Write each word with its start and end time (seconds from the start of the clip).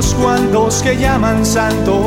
algunos 0.00 0.14
cuantos 0.14 0.82
que 0.82 0.96
llaman 0.96 1.44
santos. 1.44 1.98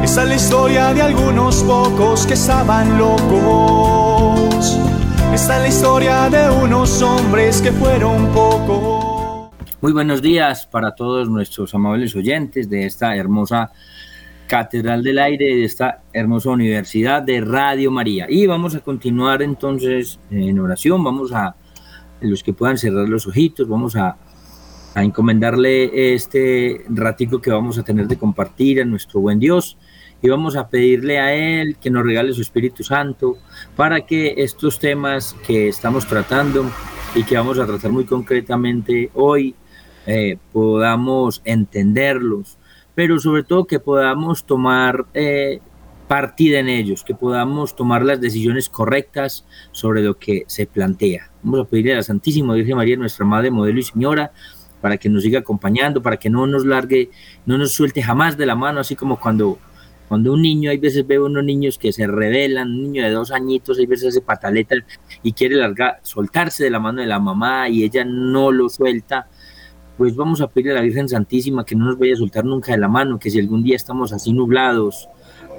Esta 0.00 0.22
es 0.22 0.28
la 0.28 0.34
historia 0.36 0.94
de 0.94 1.02
algunos 1.02 1.64
pocos 1.64 2.24
que 2.24 2.34
estaban 2.34 2.96
locos. 2.96 4.78
Esta 5.32 5.56
es 5.56 5.62
la 5.62 5.68
historia 5.68 6.30
de 6.30 6.50
unos 6.62 7.02
hombres 7.02 7.60
que 7.60 7.72
fueron 7.72 8.28
pocos. 8.28 9.50
Muy 9.80 9.92
buenos 9.92 10.22
días 10.22 10.68
para 10.68 10.94
todos 10.94 11.28
nuestros 11.28 11.74
amables 11.74 12.14
oyentes 12.14 12.70
de 12.70 12.86
esta 12.86 13.16
hermosa 13.16 13.72
Catedral 14.46 15.02
del 15.02 15.18
Aire, 15.18 15.46
de 15.46 15.64
esta 15.64 16.02
hermosa 16.12 16.50
Universidad 16.50 17.22
de 17.22 17.40
Radio 17.40 17.90
María. 17.90 18.26
Y 18.28 18.46
vamos 18.46 18.76
a 18.76 18.80
continuar 18.80 19.42
entonces 19.42 20.20
en 20.30 20.60
oración, 20.60 21.02
vamos 21.02 21.32
a, 21.32 21.56
los 22.20 22.44
que 22.44 22.52
puedan 22.52 22.78
cerrar 22.78 23.08
los 23.08 23.26
ojitos, 23.26 23.68
vamos 23.68 23.96
a 23.96 24.16
a 24.94 25.02
encomendarle 25.02 26.14
este 26.14 26.84
ratico 26.88 27.40
que 27.40 27.50
vamos 27.50 27.78
a 27.78 27.82
tener 27.82 28.06
de 28.06 28.16
compartir 28.16 28.80
a 28.80 28.84
nuestro 28.84 29.20
buen 29.20 29.40
Dios 29.40 29.76
y 30.22 30.28
vamos 30.28 30.56
a 30.56 30.68
pedirle 30.68 31.18
a 31.18 31.34
Él 31.34 31.76
que 31.80 31.90
nos 31.90 32.04
regale 32.04 32.32
su 32.32 32.40
Espíritu 32.40 32.84
Santo 32.84 33.36
para 33.76 34.06
que 34.06 34.34
estos 34.38 34.78
temas 34.78 35.36
que 35.46 35.68
estamos 35.68 36.06
tratando 36.06 36.70
y 37.14 37.24
que 37.24 37.36
vamos 37.36 37.58
a 37.58 37.66
tratar 37.66 37.90
muy 37.90 38.04
concretamente 38.04 39.10
hoy 39.14 39.54
eh, 40.06 40.38
podamos 40.52 41.42
entenderlos, 41.44 42.58
pero 42.94 43.18
sobre 43.18 43.42
todo 43.42 43.66
que 43.66 43.80
podamos 43.80 44.44
tomar 44.44 45.06
eh, 45.14 45.60
partida 46.08 46.58
en 46.58 46.68
ellos, 46.68 47.02
que 47.02 47.14
podamos 47.14 47.74
tomar 47.74 48.04
las 48.04 48.20
decisiones 48.20 48.68
correctas 48.68 49.46
sobre 49.72 50.02
lo 50.02 50.18
que 50.18 50.44
se 50.46 50.66
plantea. 50.66 51.30
Vamos 51.42 51.60
a 51.60 51.64
pedirle 51.68 51.94
a 51.94 51.96
la 51.96 52.02
Santísima 52.02 52.54
Virgen 52.54 52.76
María, 52.76 52.96
nuestra 52.96 53.24
Madre, 53.24 53.50
Modelo 53.50 53.78
y 53.78 53.82
Señora, 53.82 54.32
para 54.84 54.98
que 54.98 55.08
nos 55.08 55.22
siga 55.22 55.38
acompañando, 55.38 56.02
para 56.02 56.18
que 56.18 56.28
no 56.28 56.46
nos 56.46 56.66
largue, 56.66 57.08
no 57.46 57.56
nos 57.56 57.72
suelte 57.72 58.02
jamás 58.02 58.36
de 58.36 58.44
la 58.44 58.54
mano, 58.54 58.80
así 58.80 58.94
como 58.94 59.18
cuando, 59.18 59.58
cuando 60.08 60.30
un 60.30 60.42
niño, 60.42 60.70
hay 60.70 60.76
veces 60.76 61.06
veo 61.06 61.24
unos 61.24 61.42
niños 61.42 61.78
que 61.78 61.90
se 61.90 62.06
rebelan, 62.06 62.70
un 62.70 62.82
niño 62.82 63.02
de 63.02 63.08
dos 63.08 63.30
añitos, 63.30 63.78
hay 63.78 63.86
veces 63.86 64.08
hace 64.08 64.20
pataleta 64.20 64.76
y 65.22 65.32
quiere 65.32 65.54
largar, 65.54 66.00
soltarse 66.02 66.64
de 66.64 66.70
la 66.70 66.80
mano 66.80 67.00
de 67.00 67.06
la 67.06 67.18
mamá 67.18 67.70
y 67.70 67.82
ella 67.82 68.04
no 68.04 68.52
lo 68.52 68.68
suelta, 68.68 69.26
pues 69.96 70.14
vamos 70.14 70.42
a 70.42 70.48
pedirle 70.48 70.72
a 70.72 70.74
la 70.74 70.82
Virgen 70.82 71.08
Santísima 71.08 71.64
que 71.64 71.74
no 71.74 71.86
nos 71.86 71.98
vaya 71.98 72.12
a 72.12 72.18
soltar 72.18 72.44
nunca 72.44 72.72
de 72.72 72.78
la 72.78 72.88
mano, 72.88 73.18
que 73.18 73.30
si 73.30 73.40
algún 73.40 73.62
día 73.62 73.76
estamos 73.76 74.12
así 74.12 74.34
nublados 74.34 75.08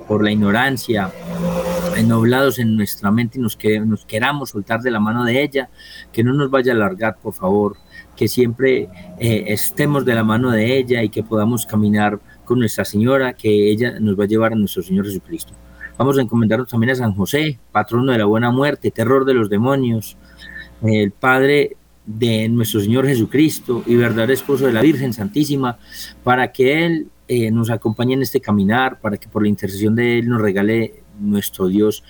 por 0.08 0.24
la 0.24 0.30
ignorancia, 0.30 1.12
ennoblados 1.98 2.60
en 2.60 2.76
nuestra 2.76 3.10
mente 3.10 3.40
y 3.40 3.42
nos, 3.42 3.58
que, 3.58 3.80
nos 3.80 4.06
queramos 4.06 4.52
soltar 4.52 4.82
de 4.82 4.92
la 4.92 5.00
mano 5.00 5.24
de 5.24 5.42
ella, 5.42 5.72
que 6.12 6.24
no 6.24 6.32
nos 6.32 6.52
vaya 6.52 6.74
a 6.74 6.76
largar, 6.76 7.18
por 7.18 7.34
favor, 7.34 7.78
que 8.16 8.28
siempre 8.28 8.90
eh, 9.20 9.44
estemos 9.48 10.06
de 10.06 10.16
la 10.16 10.24
mano 10.24 10.52
de 10.52 10.78
ella 10.78 11.04
y 11.04 11.10
que 11.10 11.24
podamos 11.24 11.66
caminar 11.66 12.20
con 12.44 12.60
Nuestra 12.60 12.86
Señora, 12.86 13.34
que 13.34 13.72
ella 13.72 14.00
nos 14.00 14.18
va 14.18 14.24
a 14.24 14.28
llevar 14.28 14.54
a 14.54 14.56
nuestro 14.56 14.84
Señor 14.84 15.06
Jesucristo. 15.06 15.54
Vamos 15.98 16.18
a 16.18 16.22
encomendarnos 16.22 16.70
también 16.70 16.92
a 16.92 16.96
San 16.96 17.14
José, 17.14 17.58
patrono 17.72 18.12
de 18.12 18.18
la 18.18 18.26
buena 18.26 18.52
muerte, 18.52 18.92
terror 18.92 19.26
de 19.26 19.34
los 19.34 19.50
demonios, 19.50 20.18
el 20.82 21.12
Padre 21.12 21.78
de 22.06 22.48
nuestro 22.50 22.82
Señor 22.82 23.08
Jesucristo 23.08 23.84
y 23.86 23.96
verdadero 23.96 24.34
esposo 24.34 24.68
de 24.68 24.74
la 24.74 24.82
Virgen 24.82 25.14
Santísima, 25.14 25.78
para 26.24 26.52
que 26.52 26.86
Él 26.86 27.08
eh, 27.28 27.50
nos 27.50 27.70
acompañe 27.70 28.14
en 28.14 28.22
este 28.22 28.42
caminar, 28.42 29.00
para 29.00 29.18
que 29.18 29.28
por 29.28 29.42
la 29.42 29.50
intercesión 29.50 29.96
de 29.96 30.20
Él 30.20 30.28
nos 30.28 30.42
regale 30.42 31.02
nuestro 31.20 31.68
Dios 31.68 32.04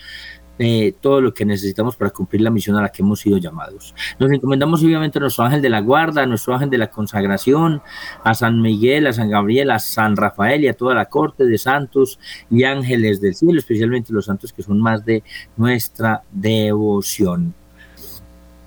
eh, 0.58 0.94
todo 1.02 1.22
lo 1.22 1.34
que 1.34 1.46
necesitamos 1.46 1.96
para 1.96 2.12
cumplir 2.12 2.42
la 2.42 2.50
misión 2.50 2.78
a 2.78 2.82
la 2.82 2.90
que 2.90 3.02
hemos 3.02 3.20
sido 3.20 3.38
llamados. 3.38 3.94
Nos 4.20 4.32
encomendamos 4.32 4.84
obviamente 4.84 5.20
a 5.20 5.22
nuestro 5.22 5.44
ángel 5.44 5.62
de 5.62 5.70
la 5.70 5.82
guarda, 5.82 6.24
a 6.24 6.26
nuestro 6.26 6.54
ángel 6.54 6.70
de 6.70 6.78
la 6.78 6.90
consagración, 6.90 7.82
a 8.24 8.34
San 8.34 8.62
Miguel, 8.62 9.08
a 9.08 9.14
San 9.14 9.30
Gabriel, 9.30 9.72
a 9.72 9.80
San 9.80 10.16
Rafael 10.16 10.64
y 10.64 10.68
a 10.68 10.74
toda 10.74 10.96
la 10.96 11.06
corte 11.06 11.46
de 11.46 11.58
santos 11.58 12.20
y 12.50 12.64
ángeles 12.64 13.20
del 13.22 13.36
cielo, 13.36 13.60
especialmente 13.60 14.14
los 14.14 14.26
santos 14.26 14.54
que 14.54 14.64
son 14.64 14.80
más 14.80 15.06
de 15.06 15.24
nuestra 15.58 16.24
devoción. 16.32 17.54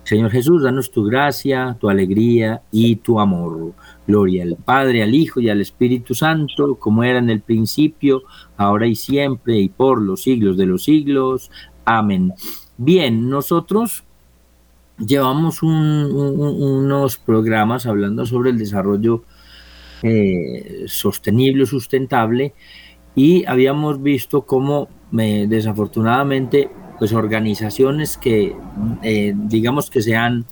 Señor 0.09 0.31
Jesús, 0.31 0.63
danos 0.63 0.91
tu 0.91 1.05
gracia, 1.05 1.77
tu 1.79 1.91
alegría 1.91 2.63
y 2.73 2.97
tu 2.97 3.21
amor. 3.21 3.75
Gloria 4.07 4.43
al 4.43 4.57
Padre, 4.57 5.03
al 5.03 5.15
Hijo 5.15 5.39
y 5.39 5.51
al 5.51 5.61
Espíritu 5.61 6.15
Santo, 6.15 6.77
como 6.77 7.05
era 7.05 7.19
en 7.19 7.29
el 7.29 7.43
principio, 7.43 8.23
ahora 8.57 8.87
y 8.87 8.95
siempre, 8.95 9.59
y 9.59 9.69
por 9.69 10.01
los 10.01 10.23
siglos 10.23 10.57
de 10.57 10.65
los 10.65 10.85
siglos. 10.85 11.51
Amén. 11.91 12.35
Bien, 12.77 13.31
nosotros 13.31 14.05
llevamos 14.99 15.63
unos 15.63 17.17
programas 17.17 17.87
hablando 17.87 18.27
sobre 18.27 18.51
el 18.51 18.59
desarrollo 18.59 19.25
eh, 20.03 20.85
sostenible 20.87 21.65
sustentable 21.65 22.53
y 23.15 23.47
habíamos 23.47 24.03
visto 24.03 24.43
cómo 24.43 24.91
eh, 25.19 25.47
desafortunadamente 25.49 26.69
pues 26.99 27.15
organizaciones 27.15 28.19
que 28.19 28.55
eh, 29.03 29.33
digamos 29.35 29.89
que 29.89 30.03
se 30.03 30.15
han 30.15 30.45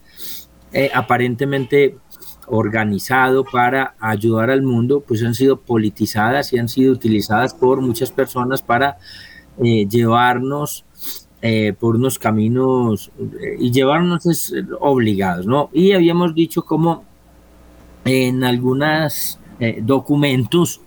aparentemente 0.94 1.98
organizado 2.46 3.44
para 3.44 3.94
ayudar 3.98 4.50
al 4.50 4.62
mundo, 4.62 5.04
pues 5.06 5.22
han 5.22 5.34
sido 5.34 5.60
politizadas 5.60 6.54
y 6.54 6.58
han 6.58 6.70
sido 6.70 6.94
utilizadas 6.94 7.52
por 7.52 7.82
muchas 7.82 8.10
personas 8.10 8.62
para 8.62 8.96
llevarnos 9.58 10.86
eh, 11.48 11.74
por 11.78 11.94
unos 11.94 12.18
caminos 12.18 13.12
eh, 13.20 13.56
y 13.60 13.70
llevarnos 13.70 14.52
obligados, 14.80 15.46
¿no? 15.46 15.70
Y 15.72 15.92
habíamos 15.92 16.34
dicho 16.34 16.64
como 16.64 17.04
en 18.04 18.42
algunos 18.42 19.38
eh, 19.60 19.78
documentos 19.80 20.80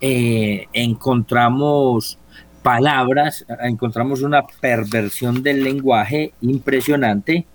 encontramos 0.00 2.18
palabras, 2.64 3.46
encontramos 3.60 4.22
una 4.22 4.42
perversión 4.60 5.40
del 5.40 5.62
lenguaje 5.62 6.34
impresionante 6.40 7.46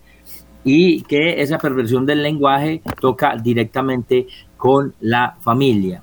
y 0.63 1.01
que 1.01 1.41
esa 1.41 1.57
perversión 1.57 2.05
del 2.05 2.23
lenguaje 2.23 2.81
toca 3.01 3.35
directamente 3.35 4.27
con 4.55 4.95
la 5.01 5.35
familia 5.41 6.01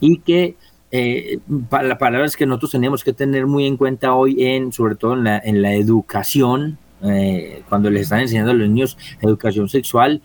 y 0.00 0.18
que 0.18 0.56
eh, 0.96 1.40
palabras 1.68 2.36
que 2.36 2.46
nosotros 2.46 2.70
tenemos 2.70 3.02
que 3.02 3.12
tener 3.12 3.48
muy 3.48 3.66
en 3.66 3.76
cuenta 3.76 4.14
hoy, 4.14 4.44
en, 4.44 4.72
sobre 4.72 4.94
todo 4.94 5.14
en 5.14 5.24
la, 5.24 5.38
en 5.44 5.60
la 5.60 5.74
educación, 5.74 6.78
eh, 7.02 7.64
cuando 7.68 7.90
les 7.90 8.02
están 8.02 8.20
enseñando 8.20 8.52
a 8.52 8.54
los 8.54 8.68
niños 8.68 8.96
educación 9.20 9.68
sexual, 9.68 10.22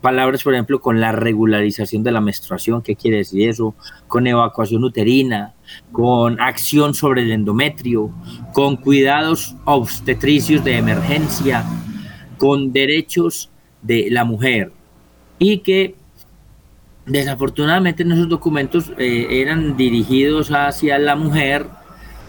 palabras, 0.00 0.44
por 0.44 0.54
ejemplo, 0.54 0.80
con 0.80 1.00
la 1.00 1.10
regularización 1.10 2.04
de 2.04 2.12
la 2.12 2.20
menstruación, 2.20 2.82
¿qué 2.82 2.94
quiere 2.94 3.16
decir 3.16 3.48
eso? 3.48 3.74
Con 4.06 4.28
evacuación 4.28 4.84
uterina, 4.84 5.54
con 5.90 6.40
acción 6.40 6.94
sobre 6.94 7.22
el 7.22 7.32
endometrio, 7.32 8.12
con 8.52 8.76
cuidados 8.76 9.56
obstetricios 9.64 10.62
de 10.62 10.76
emergencia, 10.76 11.64
con 12.38 12.72
derechos 12.72 13.50
de 13.82 14.06
la 14.10 14.24
mujer 14.24 14.70
y 15.40 15.58
que 15.58 15.96
Desafortunadamente 17.06 18.02
en 18.02 18.12
esos 18.12 18.28
documentos 18.28 18.92
eh, 18.98 19.28
eran 19.30 19.76
dirigidos 19.76 20.50
hacia 20.50 20.98
la 20.98 21.14
mujer 21.14 21.66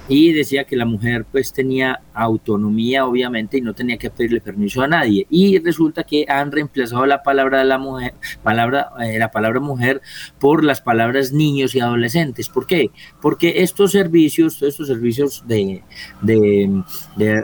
y 0.08 0.34
decía 0.34 0.66
que 0.66 0.76
la 0.76 0.86
mujer 0.86 1.26
pues 1.32 1.52
tenía 1.52 2.02
autonomía 2.18 3.06
obviamente 3.06 3.58
y 3.58 3.62
no 3.62 3.74
tenía 3.74 3.98
que 3.98 4.10
pedirle 4.10 4.42
permiso 4.42 4.82
a 4.82 4.88
nadie 4.88 5.28
y 5.30 5.60
resulta 5.60 6.04
que 6.04 6.26
han 6.28 6.52
reemplazado 6.52 7.06
la 7.06 7.22
palabra 7.22 7.60
de 7.60 7.66
la 7.66 7.78
mujer 7.78 8.16
palabra 8.42 8.90
eh, 9.04 9.20
la 9.20 9.30
palabra 9.30 9.60
mujer 9.60 10.02
por 10.40 10.64
las 10.64 10.82
palabras 10.82 11.32
niños 11.32 11.76
y 11.76 11.80
adolescentes 11.80 12.50
¿por 12.50 12.66
qué? 12.66 12.90
porque 13.22 13.62
estos 13.62 13.92
servicios 13.92 14.62
estos 14.64 14.88
servicios 14.88 15.44
de 15.48 15.84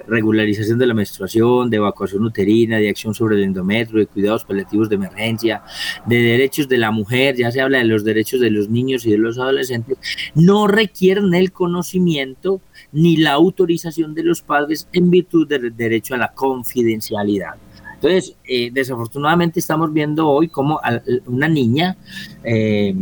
regularización 0.08 0.80
de 0.80 0.88
la 0.88 0.96
menstruación 0.96 1.70
de 1.70 1.78
evacuación 1.78 2.24
uterina 2.24 2.78
de 2.78 2.90
acción 2.90 3.14
sobre 3.14 3.36
el 3.36 3.44
endometrio 3.44 4.00
de 4.00 4.08
cuidados 4.08 4.44
paliativos 4.44 4.90
de 4.90 4.96
emergencia 4.96 5.62
de 6.08 6.18
derechos 6.18 6.68
de 6.68 6.80
la 6.80 6.90
mujer 6.90 7.36
ya 7.36 7.52
se 7.52 7.62
habla 7.62 7.78
de 7.78 7.86
los 7.86 8.04
derechos 8.04 8.42
de 8.42 8.50
los 8.50 8.70
niños 8.70 9.06
y 9.06 9.12
de 9.12 9.20
los 9.20 9.38
adolescentes 9.38 10.00
no 10.34 10.66
requieren 10.66 11.36
el 11.36 11.52
conocimiento 11.52 12.60
ni 12.92 13.18
la 13.18 13.34
autorización 13.34 14.14
de 14.14 14.24
los 14.24 14.42
padres 14.42 14.88
en 14.94 15.10
virtud 15.10 15.48
del 15.48 15.76
derecho 15.76 16.16
a 16.16 16.18
la 16.18 16.34
confidencialidad. 16.34 17.56
Entonces, 18.04 18.36
eh, 18.44 18.70
desafortunadamente 18.70 19.62
estamos 19.62 19.94
viendo 19.94 20.28
hoy 20.28 20.50
como 20.50 20.78
una 21.26 21.48
niña 21.48 21.96
eh, 22.44 22.94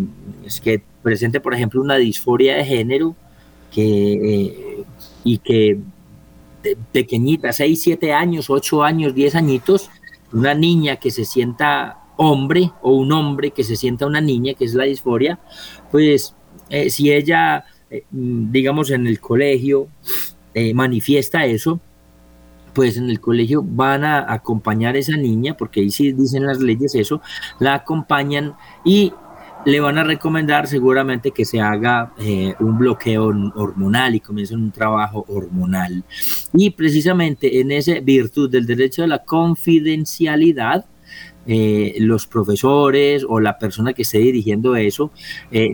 que 0.64 0.84
presente, 1.02 1.40
por 1.40 1.56
ejemplo, 1.56 1.82
una 1.82 1.96
disforia 1.96 2.56
de 2.58 2.66
género 2.66 3.16
que, 3.72 4.14
eh, 4.14 4.84
y 5.24 5.40
que 5.40 5.80
pequeñita, 6.92 7.52
6, 7.52 7.82
7 7.82 8.14
años, 8.14 8.52
8 8.52 8.84
años, 8.84 9.16
10 9.16 9.34
añitos, 9.34 9.90
una 10.34 10.54
niña 10.54 10.98
que 10.98 11.10
se 11.10 11.26
sienta 11.26 11.98
hombre 12.18 12.72
o 12.84 12.94
un 12.94 13.12
hombre 13.12 13.50
que 13.50 13.64
se 13.64 13.78
sienta 13.78 14.06
una 14.06 14.22
niña, 14.22 14.54
que 14.54 14.66
es 14.66 14.76
la 14.76 14.84
disforia, 14.84 15.40
pues 15.90 16.36
si 16.90 17.12
ella 17.12 17.66
eh, 17.92 18.06
digamos, 18.10 18.90
en 18.90 19.06
el 19.06 19.20
colegio, 19.20 19.90
eh, 20.54 20.74
manifiesta 20.74 21.46
eso, 21.46 21.82
pues 22.74 22.96
en 22.96 23.10
el 23.10 23.20
colegio 23.20 23.62
van 23.62 24.06
a 24.06 24.32
acompañar 24.32 24.96
a 24.96 25.00
esa 25.00 25.18
niña, 25.18 25.58
porque 25.58 25.82
ahí 25.82 25.92
sí 25.92 26.14
dicen 26.14 26.46
las 26.46 26.62
leyes 26.62 26.96
eso, 26.96 27.22
la 27.60 27.74
acompañan 27.74 28.54
y 28.86 29.12
le 29.66 29.82
van 29.82 29.98
a 29.98 30.06
recomendar 30.06 30.68
seguramente 30.68 31.32
que 31.32 31.44
se 31.44 31.60
haga 31.60 32.14
eh, 32.18 32.56
un 32.62 32.78
bloqueo 32.78 33.26
hormonal 33.26 34.16
y 34.16 34.22
comiencen 34.22 34.62
un 34.62 34.72
trabajo 34.72 35.26
hormonal. 35.28 36.06
Y 36.54 36.70
precisamente 36.70 37.60
en 37.60 37.72
esa 37.72 38.00
virtud 38.00 38.50
del 38.50 38.66
derecho 38.66 39.04
a 39.04 39.08
la 39.08 39.20
confidencialidad, 39.20 40.86
los 41.46 42.28
profesores 42.28 43.26
o 43.28 43.40
la 43.40 43.58
persona 43.58 43.94
que 43.94 44.04
esté 44.04 44.20
dirigiendo 44.20 44.76
eso 44.76 45.12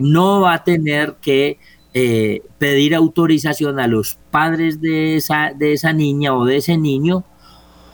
no 0.00 0.40
va 0.40 0.54
a 0.54 0.64
tener 0.64 1.16
que 1.20 1.58
pedir 1.92 2.94
autorización 2.94 3.80
a 3.80 3.86
los 3.86 4.18
padres 4.30 4.80
de 4.80 5.16
esa, 5.16 5.52
de 5.52 5.72
esa 5.72 5.92
niña 5.92 6.34
o 6.34 6.44
de 6.44 6.56
ese 6.56 6.76
niño 6.76 7.24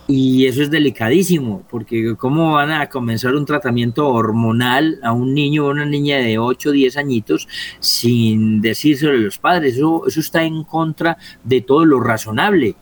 y 0.06 0.46
eso 0.46 0.62
es 0.62 0.70
delicadísimo, 0.70 1.64
porque 1.70 2.14
¿cómo 2.17 2.52
van 2.52 2.70
a 2.73 2.91
comenzar 2.91 3.35
un 3.35 3.46
tratamiento 3.46 4.06
hormonal 4.08 4.99
a 5.02 5.12
un 5.12 5.32
niño 5.32 5.64
o 5.64 5.70
una 5.70 5.87
niña 5.87 6.19
de 6.19 6.38
8 6.38 6.69
o 6.69 6.73
10 6.73 6.96
añitos 6.99 7.49
sin 7.81 8.61
decírselo 8.61 9.12
a 9.12 9.17
los 9.17 9.38
padres? 9.38 9.76
Eso, 9.76 10.06
eso 10.06 10.20
está 10.20 10.44
en 10.44 10.62
contra 10.64 11.17
de 11.43 11.62
todo 11.62 11.87
lo 11.87 12.00
razonable. 12.00 12.76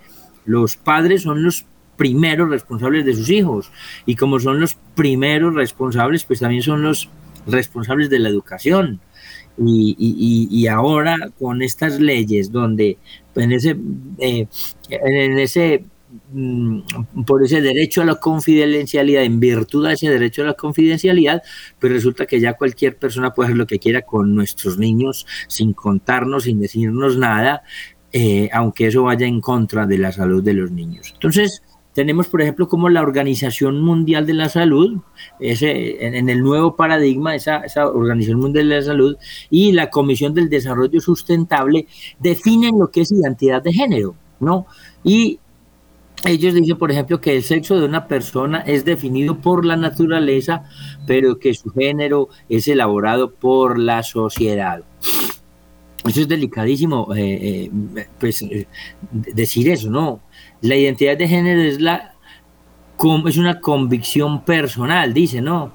Los 0.45 0.77
padres 0.77 1.23
son 1.23 1.45
los 1.45 1.65
primeros 1.97 2.49
responsables 2.49 3.05
de 3.05 3.15
sus 3.15 3.31
hijos 3.31 3.71
y 4.05 4.17
como 4.17 4.41
son 4.41 4.59
los 4.59 4.75
primeros 4.97 5.55
responsables, 5.55 6.25
pues 6.25 6.41
también 6.41 6.63
son 6.63 6.83
los 6.83 7.09
responsables 7.47 8.11
de 8.11 8.19
la 8.19 8.31
educación. 8.31 9.01
Y, 9.59 9.97
y, 9.99 10.49
y 10.51 10.67
ahora 10.67 11.31
con 11.39 11.63
estas 11.63 12.01
leyes 12.01 12.51
donde 12.51 12.97
en 13.35 13.53
ese, 13.53 13.77
eh, 14.19 14.47
en 14.89 15.39
ese 15.39 15.85
Mm, 16.33 16.81
por 17.27 17.43
ese 17.43 17.63
derecho 17.63 18.03
a 18.03 18.05
la 18.05 18.17
confidencialidad, 18.17 19.23
en 19.23 19.41
virtud 19.41 19.87
de 19.87 19.95
ese 19.95 20.11
derecho 20.11 20.43
a 20.43 20.47
la 20.47 20.55
confidencialidad, 20.55 21.43
pues 21.79 21.93
resulta 21.93 22.27
que 22.27 22.41
ya 22.41 22.55
cualquier 22.55 22.97
persona 22.97 23.33
puede 23.33 23.49
hacer 23.49 23.57
lo 23.57 23.67
que 23.67 23.79
quiera 23.79 24.03
con 24.03 24.35
nuestros 24.35 24.79
niños 24.79 25.27
sin 25.49 25.73
contarnos, 25.73 26.45
sin 26.45 26.61
decirnos 26.61 27.17
nada, 27.17 27.63
eh, 28.13 28.51
aunque 28.53 28.89
eso 28.89 29.05
vaya 29.05 29.27
en 29.27 29.41
contra 29.41 29.87
de 29.87 29.99
la 29.99 30.13
salud 30.13 30.43
de 30.43 30.53
los 30.53 30.71
niños. 30.71 31.11
Entonces, 31.15 31.63
tenemos, 31.95 32.29
por 32.29 32.43
ejemplo, 32.43 32.69
como 32.69 32.89
la 32.89 33.03
Organización 33.03 33.81
Mundial 33.81 34.27
de 34.27 34.35
la 34.35 34.49
Salud, 34.49 35.01
ese, 35.41 36.07
en, 36.07 36.29
el 36.29 36.41
nuevo 36.43 36.75
paradigma, 36.75 37.35
esa, 37.35 37.59
esa, 37.59 37.89
Organización 37.89 38.41
Mundial 38.41 38.69
de 38.69 38.77
la 38.77 38.83
Salud 38.83 39.17
y 39.51 39.73
la 39.73 39.91
Comisión 39.91 40.35
del 40.35 40.49
Desarrollo 40.49 41.01
Sustentable 41.01 41.87
definen 42.19 42.79
lo 42.79 42.91
que 42.91 43.03
es 43.03 43.13
identidad 43.13 43.63
de 43.63 43.73
género, 43.73 44.15
¿no? 44.41 44.67
Y 45.05 45.39
ellos 46.25 46.55
dicen, 46.55 46.79
por 46.79 46.91
ejemplo, 46.91 47.21
que 47.21 47.37
el 47.37 47.43
sexo 47.43 47.79
de 47.79 47.87
una 47.87 48.07
persona 48.07 48.61
es 48.61 48.85
definido 48.85 49.39
por 49.39 49.65
la 49.65 49.77
naturaleza, 49.77 50.65
pero 51.07 51.39
que 51.39 51.53
su 51.53 51.71
género 51.71 52.29
es 52.49 52.69
elaborado 52.69 53.33
por 53.33 53.79
la 53.79 54.03
sociedad. 54.03 54.85
Eso 56.07 56.21
es 56.21 56.29
delicadísimo, 56.29 57.15
eh, 57.15 57.69
eh, 57.97 58.07
pues 58.19 58.43
eh, 58.43 58.67
decir 59.11 59.69
eso, 59.69 59.91
¿no? 59.91 60.21
La 60.63 60.77
identidad 60.77 61.17
de 61.17 61.29
género 61.29 61.61
es 61.63 61.81
la 61.81 62.09
es 63.27 63.37
una 63.37 63.61
convicción 63.61 64.45
personal, 64.45 65.13
dice, 65.13 65.41
¿no? 65.41 65.73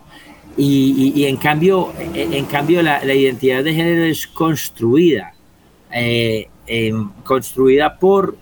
Y, 0.55 1.25
en 1.25 1.35
cambio, 1.35 1.91
en 2.13 2.45
cambio 2.45 2.81
la, 2.81 3.03
identidad 3.13 3.65
de 3.65 3.73
género 3.73 4.05
es 4.05 4.25
construida, 4.25 5.33
construida 7.25 7.99
por 7.99 8.37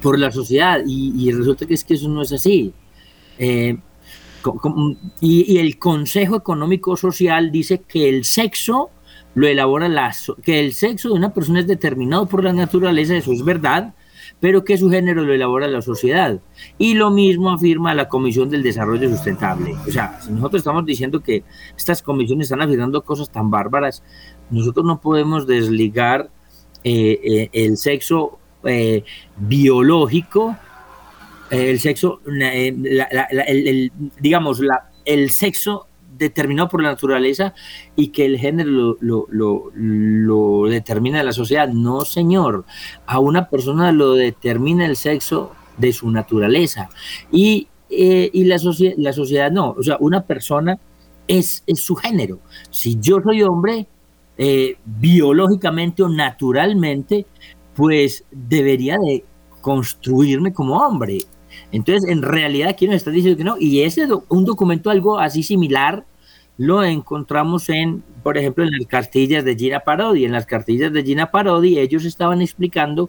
por 0.00 0.18
la 0.18 0.30
sociedad 0.30 0.80
y, 0.86 1.30
resulta 1.32 1.66
que 1.66 1.74
es 1.74 1.84
que 1.84 1.94
eso 1.94 2.08
no 2.08 2.22
es 2.22 2.32
así. 2.32 2.72
Eh, 3.38 3.76
y, 5.20 5.58
el 5.58 5.78
Consejo 5.78 6.36
Económico 6.36 6.96
Social 6.96 7.52
dice 7.52 7.82
que 7.86 8.08
el 8.08 8.24
sexo 8.24 8.90
lo 9.34 9.46
elabora 9.46 9.88
la 9.88 10.12
que 10.42 10.58
el 10.58 10.72
sexo 10.72 11.08
de 11.10 11.14
una 11.14 11.32
persona 11.32 11.60
es 11.60 11.66
determinado 11.66 12.26
por 12.26 12.42
la 12.42 12.52
naturaleza, 12.52 13.16
eso 13.16 13.32
es 13.32 13.44
verdad, 13.44 13.94
pero 14.40 14.64
que 14.64 14.78
su 14.78 14.90
género 14.90 15.22
lo 15.22 15.32
elabora 15.32 15.68
la 15.68 15.82
sociedad. 15.82 16.40
Y 16.78 16.94
lo 16.94 17.10
mismo 17.10 17.50
afirma 17.50 17.94
la 17.94 18.08
Comisión 18.08 18.48
del 18.48 18.62
Desarrollo 18.62 19.08
Sustentable. 19.10 19.74
O 19.86 19.90
sea, 19.90 20.20
si 20.20 20.32
nosotros 20.32 20.60
estamos 20.60 20.86
diciendo 20.86 21.20
que 21.20 21.44
estas 21.76 22.02
comisiones 22.02 22.46
están 22.46 22.62
afirmando 22.62 23.04
cosas 23.04 23.30
tan 23.30 23.50
bárbaras, 23.50 24.02
nosotros 24.50 24.86
no 24.86 25.00
podemos 25.00 25.46
desligar 25.46 26.30
eh, 26.82 27.20
eh, 27.22 27.50
el 27.52 27.76
sexo 27.76 28.38
eh, 28.64 29.04
biológico, 29.36 30.56
el 31.50 31.78
sexo, 31.80 32.20
eh, 32.40 32.74
el, 33.46 33.92
digamos, 34.20 34.60
la, 34.60 34.90
el 35.04 35.30
sexo 35.30 35.86
determinado 36.20 36.68
por 36.68 36.82
la 36.82 36.90
naturaleza 36.90 37.54
y 37.96 38.08
que 38.08 38.26
el 38.26 38.38
género 38.38 38.96
lo, 39.00 39.70
lo, 39.72 40.68
determina 40.68 41.22
la 41.22 41.32
sociedad. 41.32 41.68
No, 41.68 42.04
señor. 42.04 42.64
A 43.06 43.18
una 43.18 43.48
persona 43.48 43.90
lo 43.90 44.14
determina 44.14 44.86
el 44.86 44.96
sexo 44.96 45.52
de 45.78 45.92
su 45.92 46.10
naturaleza. 46.10 46.90
Y, 47.32 47.68
eh, 47.88 48.30
y 48.32 48.44
la, 48.44 48.56
la 48.98 49.12
sociedad 49.12 49.50
no. 49.50 49.70
O 49.70 49.82
sea, 49.82 49.96
una 50.00 50.22
persona 50.22 50.78
es, 51.26 51.64
su 51.74 51.96
género. 51.96 52.38
Si 52.70 52.98
yo 53.00 53.20
soy 53.22 53.42
hombre, 53.42 53.88
biológicamente 54.84 56.02
o 56.02 56.08
naturalmente, 56.08 57.26
pues 57.74 58.24
debería 58.30 58.96
de 58.98 59.24
construirme 59.60 60.52
como 60.52 60.76
hombre. 60.76 61.18
Entonces, 61.72 62.08
en 62.10 62.22
realidad, 62.22 62.70
aquí 62.70 62.86
nos 62.86 62.96
está 62.96 63.10
diciendo 63.10 63.36
que 63.36 63.44
no. 63.44 63.56
Y 63.58 63.82
ese 63.82 64.06
un 64.28 64.44
documento 64.44 64.90
algo 64.90 65.18
así 65.18 65.42
similar 65.42 66.04
lo 66.60 66.84
encontramos 66.84 67.70
en, 67.70 68.04
por 68.22 68.36
ejemplo, 68.36 68.64
en 68.64 68.72
las 68.72 68.86
cartillas 68.86 69.46
de 69.46 69.56
Gina 69.56 69.80
Parodi. 69.80 70.26
En 70.26 70.32
las 70.32 70.44
cartillas 70.44 70.92
de 70.92 71.02
Gina 71.02 71.30
Parodi, 71.30 71.78
ellos 71.78 72.04
estaban 72.04 72.42
explicando, 72.42 73.08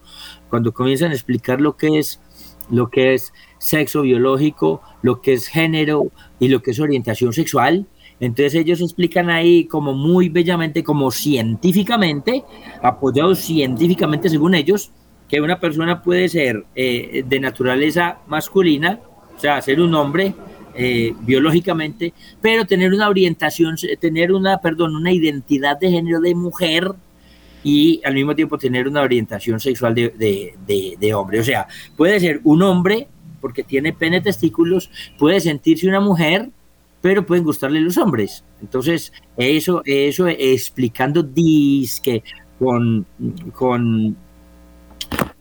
cuando 0.50 0.74
comienzan 0.74 1.12
a 1.12 1.16
explicar 1.16 1.60
lo 1.60 1.76
que 1.76 2.00
es, 2.00 2.22
lo 2.70 2.90
que 2.90 3.14
es 3.14 3.34
sexo 3.58 4.04
biológico, 4.04 4.82
lo 5.02 5.20
que 5.20 5.34
es 5.34 5.48
género 5.48 6.06
y 6.40 6.48
lo 6.48 6.62
que 6.62 6.72
es 6.72 6.80
orientación 6.80 7.34
sexual, 7.34 7.88
entonces 8.22 8.56
ellos 8.56 8.80
explican 8.80 9.30
ahí 9.30 9.66
como 9.66 9.92
muy 9.96 10.30
bellamente, 10.30 10.82
como 10.82 11.12
científicamente, 11.12 12.46
apoyados 12.82 13.40
científicamente 13.40 14.30
según 14.30 14.56
ellos, 14.56 14.94
que 15.28 15.42
una 15.42 15.60
persona 15.60 16.02
puede 16.02 16.30
ser 16.30 16.64
eh, 16.74 17.26
de 17.28 17.40
naturaleza 17.42 18.20
masculina, 18.28 19.02
o 19.36 19.40
sea, 19.40 19.62
ser 19.62 19.82
un 19.82 19.94
hombre 19.94 20.36
eh, 20.76 21.14
biológicamente, 21.22 22.14
pero 22.42 22.66
tener 22.66 22.94
una 22.94 23.10
orientación, 23.10 23.76
tener 24.00 24.32
una, 24.32 24.60
perdón, 24.60 24.96
una 24.96 25.12
identidad 25.12 25.80
de 25.80 25.92
género 25.92 26.20
de 26.20 26.36
mujer 26.36 26.92
y 27.64 28.02
al 28.04 28.16
mismo 28.16 28.36
tiempo 28.36 28.58
tener 28.58 28.88
una 28.88 29.02
orientación 29.02 29.60
sexual 29.60 29.94
de, 29.94 30.56
de 31.00 31.14
hombre. 31.14 31.40
O 31.40 31.44
sea, 31.44 31.68
puede 31.96 32.20
ser 32.20 32.42
un 32.44 32.62
hombre 32.64 33.08
porque 33.40 33.64
tiene 33.64 33.94
pene 33.94 34.22
testículos, 34.22 34.90
puede 35.18 35.40
sentirse 35.40 35.88
una 35.88 36.00
mujer 36.00 36.50
pero 37.02 37.26
pueden 37.26 37.44
gustarle 37.44 37.82
los 37.82 37.98
hombres. 37.98 38.44
Entonces, 38.62 39.12
eso, 39.36 39.82
eso 39.86 40.28
explicando 40.28 41.24
disque 41.24 42.24
con, 42.60 43.06
con, 43.54 44.16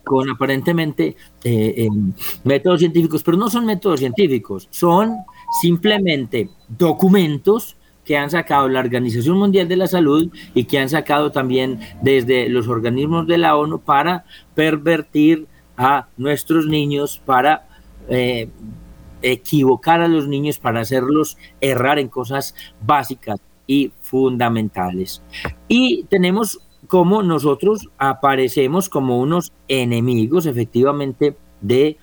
con 0.04 0.28
aparentemente 0.28 1.16
eh, 1.44 1.74
em, 1.76 2.12
métodos 2.44 2.80
científicos, 2.80 3.22
pero 3.22 3.36
no 3.36 3.48
son 3.48 3.66
métodos 3.66 4.00
científicos, 4.00 4.68
son 4.70 5.16
simplemente 5.60 6.50
documentos 6.68 7.76
que 8.04 8.16
han 8.16 8.30
sacado 8.30 8.68
la 8.68 8.80
Organización 8.80 9.38
Mundial 9.38 9.68
de 9.68 9.76
la 9.76 9.86
Salud 9.86 10.32
y 10.54 10.64
que 10.64 10.78
han 10.78 10.88
sacado 10.88 11.30
también 11.30 11.78
desde 12.02 12.48
los 12.48 12.66
organismos 12.66 13.26
de 13.26 13.38
la 13.38 13.56
ONU 13.56 13.78
para 13.78 14.24
pervertir 14.54 15.46
a 15.76 16.08
nuestros 16.16 16.66
niños, 16.66 17.22
para 17.24 17.68
eh, 18.08 18.48
equivocar 19.22 20.00
a 20.00 20.08
los 20.08 20.26
niños 20.26 20.58
para 20.58 20.80
hacerlos 20.80 21.36
errar 21.60 21.98
en 21.98 22.08
cosas 22.08 22.54
básicas 22.80 23.38
y 23.66 23.92
fundamentales. 24.00 25.22
Y 25.68 26.04
tenemos 26.04 26.60
como 26.90 27.22
nosotros 27.22 27.88
aparecemos 27.98 28.88
como 28.88 29.20
unos 29.20 29.52
enemigos 29.68 30.44
efectivamente 30.44 31.36
de, 31.60 31.98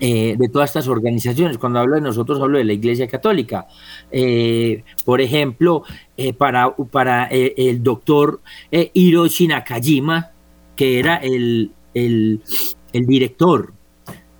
eh, 0.00 0.36
de 0.38 0.48
todas 0.48 0.70
estas 0.70 0.88
organizaciones. 0.88 1.58
Cuando 1.58 1.80
hablo 1.80 1.96
de 1.96 2.00
nosotros 2.00 2.40
hablo 2.40 2.56
de 2.56 2.64
la 2.64 2.72
Iglesia 2.72 3.06
Católica. 3.06 3.66
Eh, 4.10 4.84
por 5.04 5.20
ejemplo, 5.20 5.82
eh, 6.16 6.32
para, 6.32 6.74
para 6.90 7.24
el 7.26 7.82
doctor 7.82 8.40
Hiroshi 8.70 9.48
Nakajima, 9.48 10.30
que 10.76 10.98
era 10.98 11.16
el, 11.16 11.70
el 11.92 12.40
director 12.92 13.74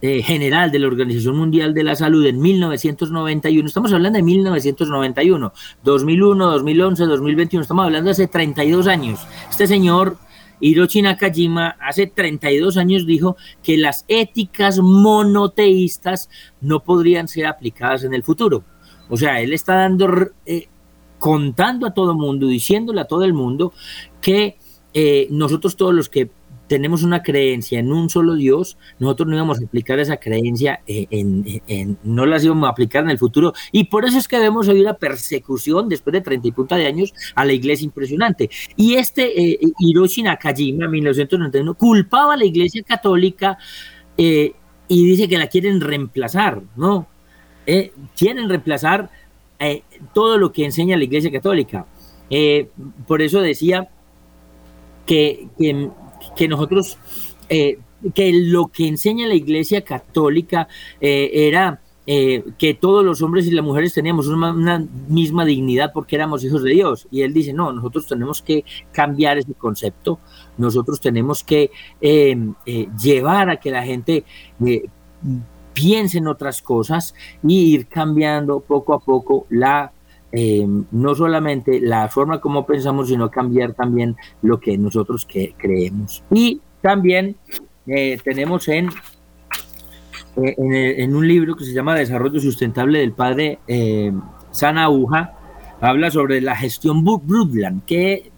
eh, 0.07 0.23
general 0.23 0.71
de 0.71 0.79
la 0.79 0.87
Organización 0.87 1.35
Mundial 1.35 1.73
de 1.73 1.83
la 1.83 1.97
Salud 1.97 2.27
en 2.27 2.39
1991, 2.39 3.67
estamos 3.67 3.91
hablando 3.91 4.19
de 4.19 4.23
1991, 4.23 5.53
2001, 5.83 6.51
2011, 6.51 7.05
2021, 7.05 7.63
estamos 7.63 7.87
hablando 7.87 8.09
de 8.09 8.11
hace 8.11 8.27
32 8.29 8.87
años. 8.87 9.21
Este 9.49 9.67
señor 9.67 10.19
Hiroshi 10.61 11.01
Nakajima 11.01 11.77
hace 11.81 12.07
32 12.07 12.77
años 12.77 13.07
dijo 13.07 13.39
que 13.63 13.79
las 13.79 14.05
éticas 14.07 14.79
monoteístas 14.79 16.29
no 16.61 16.81
podrían 16.81 17.27
ser 17.27 17.47
aplicadas 17.47 18.05
en 18.05 18.13
el 18.13 18.23
futuro. 18.23 18.63
O 19.09 19.17
sea, 19.17 19.41
él 19.41 19.55
está 19.55 19.77
dando, 19.77 20.33
eh, 20.45 20.69
contando 21.19 21.87
a 21.87 21.95
todo 21.95 22.11
el 22.11 22.19
mundo, 22.19 22.47
diciéndole 22.47 23.01
a 23.01 23.07
todo 23.07 23.25
el 23.25 23.33
mundo 23.33 23.73
que 24.21 24.59
eh, 24.93 25.29
nosotros 25.31 25.77
todos 25.77 25.95
los 25.95 26.11
que 26.11 26.29
tenemos 26.67 27.03
una 27.03 27.23
creencia 27.23 27.79
en 27.79 27.93
un 27.93 28.09
solo 28.09 28.35
Dios, 28.35 28.79
nosotros 28.99 29.29
no 29.29 29.35
íbamos 29.35 29.61
a 29.61 29.65
aplicar 29.65 29.99
esa 29.99 30.17
creencia, 30.17 30.81
eh, 30.87 31.07
en, 31.11 31.99
no 32.03 32.27
las 32.27 32.45
íbamos 32.45 32.67
a 32.67 32.71
aplicar 32.71 33.05
en 33.05 33.11
el 33.11 33.19
futuro. 33.19 33.53
Y 33.73 33.85
por 33.85 34.05
eso 34.05 34.19
es 34.19 34.29
que 34.29 34.37
debemos 34.37 34.69
oír 34.69 34.83
la 34.83 34.97
persecución 34.97 35.89
después 35.89 36.13
de 36.13 36.21
30 36.21 36.49
y 36.49 36.53
punta 36.53 36.77
de 36.77 36.87
años 36.87 37.13
a 37.35 37.45
la 37.45 37.53
iglesia 37.53 37.85
impresionante. 37.85 38.51
Y 38.77 38.95
este 38.95 39.53
eh, 39.53 39.59
Hiroshi 39.79 40.23
Nakajima, 40.23 40.87
en 40.87 40.91
1991, 40.91 41.75
culpaba 41.75 42.35
a 42.35 42.37
la 42.37 42.45
iglesia 42.45 42.83
católica 42.83 43.59
eh, 44.17 44.55
y 44.89 45.07
dice 45.07 45.29
que 45.29 45.39
la 45.39 45.49
quieren 45.49 45.81
reemplazar, 45.81 46.63
¿no? 46.77 47.09
quieren 48.15 48.47
reemplazar 48.51 49.09
todo 50.13 50.37
lo 50.37 50.53
que 50.53 50.67
enseña 50.67 50.99
la 50.99 51.05
iglesia 51.05 51.33
católica. 51.33 51.87
por 53.07 53.23
eso 53.23 53.41
decía 53.41 53.89
que 55.07 55.49
que 56.37 56.49
nosotros, 56.49 56.99
eh, 57.49 57.79
que 58.15 58.33
lo 58.33 58.69
que 58.69 58.87
enseña 58.87 59.27
la 59.27 59.35
Iglesia 59.35 59.83
Católica 59.83 60.69
eh, 61.01 61.31
era 61.33 61.81
eh, 62.07 62.45
que 62.59 62.75
todos 62.75 63.05
los 63.05 63.23
hombres 63.23 63.47
y 63.47 63.51
las 63.51 63.65
mujeres 63.65 63.95
teníamos 63.95 64.27
una, 64.29 64.87
misma 65.09 65.45
dignidad 65.45 65.93
porque 65.93 66.17
éramos 66.17 66.45
hijos 66.45 66.63
de 66.63 66.73
Dios. 66.73 67.09
Y 67.11 67.23
él 67.23 67.33
dice, 67.33 67.53
no, 67.53 67.73
nosotros 67.73 68.07
tenemos 68.07 68.43
que 68.43 68.65
cambiar 68.93 69.39
ese 69.39 69.55
concepto, 69.55 70.19
nosotros 70.59 71.01
tenemos 71.01 71.43
que 71.43 71.71
llevar 73.01 73.51
a 73.51 73.57
que 73.57 73.71
la 73.71 73.83
gente 73.83 74.25
piense 75.73 76.19
en 76.19 76.29
otras 76.29 76.61
cosas 76.61 77.15
y 77.43 77.75
ir 77.75 77.87
cambiando 77.87 78.61
poco 78.61 78.93
a 78.93 79.01
poco 79.01 79.47
la 79.49 79.94
eh, 80.37 80.67
no 80.91 81.15
solamente 81.15 81.81
la 81.81 82.09
forma 82.09 82.41
como 82.41 82.67
pensamos, 82.67 83.07
sino 83.07 83.31
cambiar 83.31 83.73
también 83.75 84.17
lo 84.43 84.59
que 84.59 84.77
nosotros 84.77 85.29
creemos. 85.57 86.25
Y 86.33 86.61
también 86.81 87.37
eh, 87.87 88.19
tenemos 88.25 88.67
en, 88.67 88.89
eh, 90.37 90.95
en, 90.99 91.15
un 91.15 91.29
libro 91.29 91.55
que 91.55 91.65
se 91.65 91.73
llama 91.73 91.95
Desarrollo 91.95 92.41
Sustentable 92.41 92.99
del 92.99 93.13
padre 93.13 93.61
Sana 94.51 94.85
Aguja, 94.85 95.35
habla 95.81 96.11
sobre 96.11 96.41
la 96.41 96.57
gestión 96.57 97.05
Brundtland. 97.05 97.85
Que, 97.85 98.33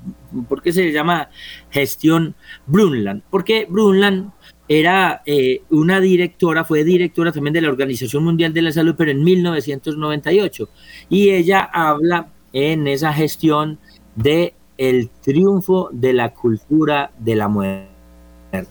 ¿Por 0.51 0.61
qué 0.61 0.73
se 0.73 0.93
llama 0.93 1.31
gestión 1.71 2.35
Brundtland? 2.67 3.23
Porque 3.31 3.67
Brundtland 3.71 4.33
era 4.69 5.23
eh, 5.27 5.63
una 5.71 6.01
directora, 6.01 6.65
fue 6.65 6.85
directora 6.85 7.33
también 7.33 7.55
de 7.55 7.61
la 7.61 7.69
Organización 7.69 8.25
Mundial 8.25 8.53
de 8.53 8.63
la 8.63 8.73
Salud, 8.73 8.95
pero 8.97 9.11
en 9.11 9.23
1998. 9.23 10.69
Y 11.09 11.31
ella 11.31 11.61
habla 11.73 12.33
en 12.53 12.87
esa 12.87 13.13
gestión 13.13 13.79
de 14.15 14.55
el 14.79 15.11
triunfo 15.23 15.89
de 15.93 16.13
la 16.13 16.35
cultura 16.35 17.13
de 17.19 17.37
la 17.37 17.49
muerte. 17.49 17.89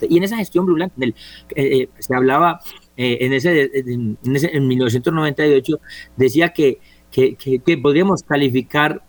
Y 0.09 0.17
en 0.17 0.23
esa 0.23 0.37
gestión, 0.37 0.65
Bruland, 0.65 0.91
eh, 1.01 1.13
eh, 1.55 1.89
se 1.99 2.15
hablaba 2.15 2.59
en, 2.97 3.33
ese, 3.33 3.69
en, 3.73 4.17
en 4.23 4.67
1998, 4.67 5.79
decía 6.15 6.49
que, 6.49 6.79
que, 7.11 7.35
que 7.35 7.77
podríamos 7.77 8.23
calificar 8.23 9.01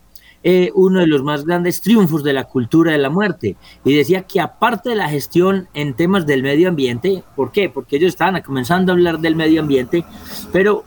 eh, 0.48 0.70
uno 0.76 1.00
de 1.00 1.08
los 1.08 1.24
más 1.24 1.44
grandes 1.44 1.80
triunfos 1.80 2.22
de 2.22 2.32
la 2.32 2.44
cultura 2.44 2.92
de 2.92 2.98
la 2.98 3.10
muerte. 3.10 3.56
Y 3.84 3.96
decía 3.96 4.22
que 4.22 4.40
aparte 4.40 4.90
de 4.90 4.94
la 4.94 5.08
gestión 5.08 5.66
en 5.74 5.94
temas 5.94 6.24
del 6.24 6.44
medio 6.44 6.68
ambiente, 6.68 7.24
¿por 7.34 7.50
qué? 7.50 7.68
Porque 7.68 7.96
ellos 7.96 8.10
estaban 8.10 8.40
comenzando 8.42 8.92
a 8.92 8.94
hablar 8.94 9.18
del 9.18 9.34
medio 9.34 9.60
ambiente, 9.60 10.04
pero 10.52 10.84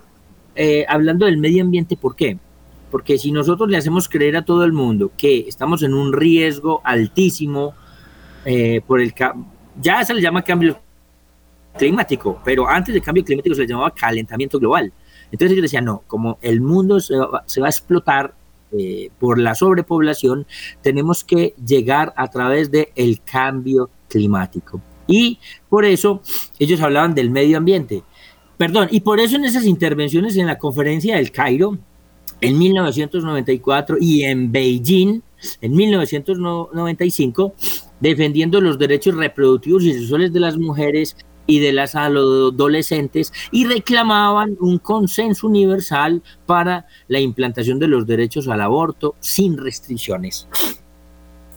eh, 0.55 0.85
hablando 0.87 1.25
del 1.25 1.35
medio 1.35 1.61
ambiente, 1.61 1.97
¿por 1.97 2.15
qué? 2.15 2.37
Porque 2.89 3.17
si 3.17 3.33
nosotros 3.33 3.69
le 3.69 3.75
hacemos 3.75 4.07
creer 4.07 4.37
a 4.37 4.45
todo 4.45 4.63
el 4.63 4.71
mundo 4.71 5.11
que 5.17 5.39
estamos 5.39 5.83
en 5.83 5.93
un 5.93 6.13
riesgo 6.13 6.79
altísimo 6.85 7.73
eh, 8.45 8.79
por 8.87 9.01
el 9.01 9.13
ya 9.81 10.05
se 10.05 10.13
le 10.13 10.21
llama 10.21 10.41
cambio 10.41 10.79
climático, 11.77 12.41
pero 12.45 12.65
antes 12.65 12.93
del 12.93 13.03
cambio 13.03 13.25
climático 13.25 13.55
se 13.55 13.63
le 13.63 13.67
llamaba 13.67 13.91
calentamiento 13.91 14.57
global. 14.57 14.93
Entonces 15.29 15.51
ellos 15.51 15.63
decían, 15.63 15.83
no, 15.83 16.01
como 16.07 16.37
el 16.41 16.61
mundo 16.61 17.01
se 17.01 17.17
va 17.17 17.43
a 17.43 17.69
explotar 17.69 18.38
eh, 18.71 19.09
por 19.19 19.39
la 19.39 19.55
sobrepoblación, 19.55 20.45
tenemos 20.81 21.23
que 21.23 21.55
llegar 21.65 22.13
a 22.15 22.27
través 22.29 22.71
del 22.71 22.89
el 22.95 23.21
cambio 23.21 23.89
climático. 24.07 24.81
Y 25.07 25.39
por 25.69 25.85
eso 25.85 26.21
ellos 26.59 26.81
hablaban 26.81 27.15
del 27.15 27.31
medio 27.31 27.57
ambiente. 27.57 28.03
Perdón, 28.57 28.89
y 28.91 28.99
por 28.99 29.19
eso 29.19 29.37
en 29.37 29.45
esas 29.45 29.65
intervenciones 29.65 30.35
en 30.37 30.45
la 30.45 30.57
conferencia 30.57 31.15
del 31.15 31.31
Cairo, 31.31 31.77
en 32.41 32.57
1994 32.57 33.97
y 33.99 34.23
en 34.23 34.51
Beijing, 34.51 35.21
en 35.61 35.75
1995, 35.75 37.53
defendiendo 37.99 38.61
los 38.61 38.77
derechos 38.77 39.15
reproductivos 39.15 39.83
y 39.83 39.93
sexuales 39.93 40.33
de 40.33 40.39
las 40.39 40.57
mujeres 40.57 41.15
y 41.49 41.59
de 41.59 41.73
las 41.73 41.95
adolescentes 41.95 43.33
y 43.51 43.65
reclamaban 43.65 44.55
un 44.59 44.77
consenso 44.77 45.47
universal 45.47 46.21
para 46.45 46.85
la 47.07 47.19
implantación 47.19 47.79
de 47.79 47.87
los 47.87 48.05
derechos 48.05 48.47
al 48.47 48.61
aborto 48.61 49.15
sin 49.19 49.57
restricciones. 49.57 50.47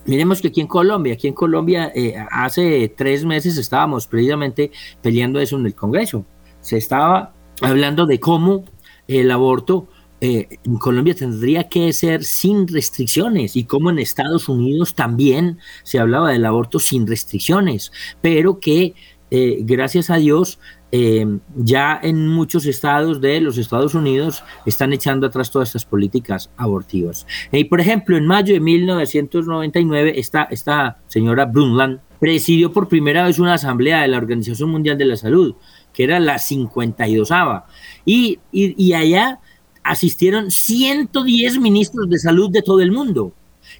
Miremos 0.05 0.41
que 0.41 0.47
aquí 0.47 0.61
en 0.61 0.67
Colombia, 0.67 1.13
aquí 1.13 1.27
en 1.27 1.35
Colombia 1.35 1.91
eh, 1.95 2.15
hace 2.31 2.93
tres 2.97 3.23
meses 3.23 3.55
estábamos 3.57 4.07
precisamente 4.07 4.71
peleando 5.01 5.39
eso 5.39 5.57
en 5.57 5.67
el 5.67 5.75
Congreso. 5.75 6.25
Se 6.59 6.77
estaba 6.77 7.33
hablando 7.61 8.07
de 8.07 8.19
cómo 8.19 8.65
el 9.07 9.29
aborto 9.29 9.87
eh, 10.25 10.47
en 10.63 10.77
Colombia 10.77 11.13
tendría 11.13 11.67
que 11.67 11.91
ser 11.91 12.23
sin 12.23 12.65
restricciones 12.67 13.57
y 13.57 13.65
cómo 13.65 13.89
en 13.89 13.99
Estados 13.99 14.47
Unidos 14.47 14.95
también 14.95 15.59
se 15.83 15.99
hablaba 15.99 16.31
del 16.31 16.45
aborto 16.45 16.79
sin 16.79 17.05
restricciones, 17.05 17.91
pero 18.21 18.61
que 18.61 18.95
eh, 19.35 19.61
gracias 19.63 20.11
a 20.11 20.17
Dios, 20.17 20.59
eh, 20.91 21.25
ya 21.55 21.99
en 22.03 22.27
muchos 22.27 22.67
estados 22.67 23.19
de 23.19 23.41
los 23.41 23.57
Estados 23.57 23.95
Unidos 23.95 24.43
están 24.67 24.93
echando 24.93 25.25
atrás 25.25 25.49
todas 25.49 25.69
estas 25.69 25.85
políticas 25.85 26.51
abortivas. 26.55 27.25
Y 27.51 27.63
por 27.63 27.81
ejemplo, 27.81 28.15
en 28.15 28.27
mayo 28.27 28.53
de 28.53 28.59
1999, 28.59 30.19
esta, 30.19 30.43
esta 30.51 30.99
señora 31.07 31.45
Brundtland 31.45 31.99
presidió 32.19 32.71
por 32.71 32.87
primera 32.87 33.25
vez 33.25 33.39
una 33.39 33.55
asamblea 33.55 34.03
de 34.03 34.09
la 34.09 34.17
Organización 34.17 34.69
Mundial 34.69 34.99
de 34.99 35.05
la 35.05 35.17
Salud, 35.17 35.55
que 35.95 36.03
era 36.03 36.19
la 36.19 36.35
52ava, 36.35 37.63
y, 38.05 38.37
y, 38.51 38.75
y 38.77 38.93
allá 38.93 39.39
asistieron 39.83 40.51
110 40.51 41.57
ministros 41.57 42.07
de 42.07 42.19
salud 42.19 42.51
de 42.51 42.61
todo 42.61 42.81
el 42.81 42.91
mundo 42.91 43.33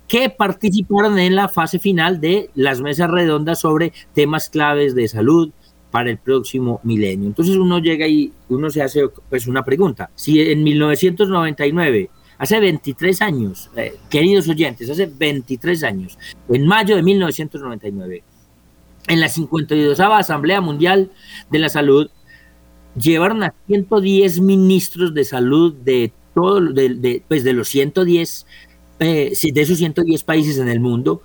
que 0.08 0.30
participaron 0.30 1.18
en 1.20 1.36
la 1.36 1.50
fase 1.50 1.80
final 1.80 2.20
de 2.20 2.50
las 2.56 2.82
mesas 2.82 3.10
redondas 3.10 3.60
sobre 3.60 3.94
temas 4.14 4.50
claves 4.50 4.96
de 4.96 5.08
salud 5.08 5.52
para 5.92 6.10
el 6.10 6.18
próximo 6.18 6.80
milenio. 6.84 7.28
Entonces 7.28 7.56
uno 7.56 7.80
llega 7.80 8.08
y 8.08 8.34
uno 8.50 8.70
se 8.70 8.82
hace 8.82 9.08
pues 9.30 9.48
una 9.48 9.64
pregunta. 9.64 10.10
Si 10.16 10.42
en 10.42 10.64
1999 10.64 12.10
hace 12.38 12.60
23 12.60 13.22
años, 13.22 13.70
eh, 13.76 13.96
queridos 14.10 14.50
oyentes, 14.50 14.90
hace 14.90 15.06
23 15.06 15.84
años, 15.84 16.18
en 16.50 16.66
mayo 16.66 16.96
de 16.96 17.04
1999, 17.04 18.24
en 19.08 19.20
la 19.20 19.30
52 19.30 20.00
Asamblea 20.00 20.62
Mundial 20.62 21.12
de 21.52 21.60
la 21.60 21.70
Salud, 21.70 22.10
llevaron 22.96 23.44
a 23.44 23.54
110 23.68 24.40
ministros 24.42 25.14
de 25.14 25.24
salud 25.26 25.74
de 25.74 26.12
todos, 26.34 26.74
de, 26.74 27.24
pues 27.28 27.44
de 27.44 27.54
los 27.54 27.68
110 27.70 28.46
eh, 29.00 29.34
de 29.42 29.62
esos 29.62 29.78
110 29.78 30.24
países 30.24 30.58
en 30.58 30.70
el 30.70 30.80
mundo, 30.80 31.22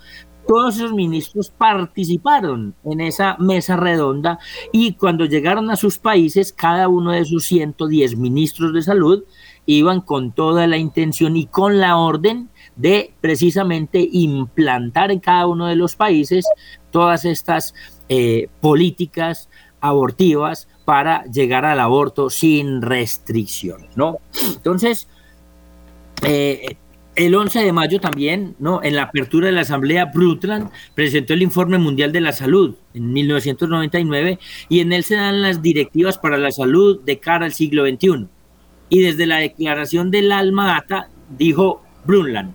todos 0.48 0.76
esos 0.76 0.94
ministros 0.94 1.50
participaron 1.50 2.75
en 2.82 3.02
esa 3.02 3.37
mesa 3.38 3.76
redonda 3.76 4.38
y 4.72 4.94
cuando 4.94 5.26
llegaron 5.26 5.70
a 5.70 5.76
sus 5.76 5.98
países, 5.98 6.54
cada 6.54 6.88
uno 6.88 7.12
de 7.12 7.20
esos 7.20 7.44
110 7.44 8.16
ministros 8.16 8.72
de 8.72 8.80
salud 8.82 9.25
iban 9.66 10.00
con 10.00 10.32
toda 10.32 10.66
la 10.66 10.78
intención 10.78 11.37
y 11.37 11.44
con 11.44 11.78
la 11.78 11.98
orden 11.98 12.48
de 12.76 13.12
precisamente 13.20 14.08
implantar 14.10 15.12
en 15.12 15.20
cada 15.20 15.46
uno 15.46 15.66
de 15.66 15.76
los 15.76 15.96
países 15.96 16.46
todas 16.90 17.26
estas 17.26 17.75
eh, 18.08 18.48
políticas 18.62 19.50
abortivas 19.82 20.66
para 20.87 21.25
llegar 21.26 21.66
al 21.66 21.80
aborto 21.80 22.30
sin 22.30 22.80
restricciones, 22.80 23.94
¿no? 23.98 24.20
Entonces, 24.56 25.08
eh, 26.22 26.78
el 27.18 27.34
11 27.34 27.64
de 27.64 27.72
mayo 27.72 27.98
también, 27.98 28.54
¿no? 28.60 28.80
en 28.80 28.94
la 28.94 29.02
apertura 29.02 29.46
de 29.46 29.52
la 29.52 29.62
Asamblea, 29.62 30.04
Brundtland 30.04 30.70
presentó 30.94 31.34
el 31.34 31.42
Informe 31.42 31.76
Mundial 31.76 32.12
de 32.12 32.20
la 32.20 32.32
Salud 32.32 32.76
en 32.94 33.12
1999 33.12 34.38
y 34.68 34.78
en 34.78 34.92
él 34.92 35.02
se 35.02 35.16
dan 35.16 35.42
las 35.42 35.60
directivas 35.60 36.16
para 36.16 36.38
la 36.38 36.52
salud 36.52 37.00
de 37.02 37.18
cara 37.18 37.46
al 37.46 37.52
siglo 37.52 37.84
XXI. 37.84 38.28
Y 38.88 39.00
desde 39.00 39.26
la 39.26 39.38
declaración 39.38 40.12
del 40.12 40.30
Alma 40.30 40.76
Ata 40.76 41.08
dijo 41.37 41.82
Brundtland, 42.04 42.54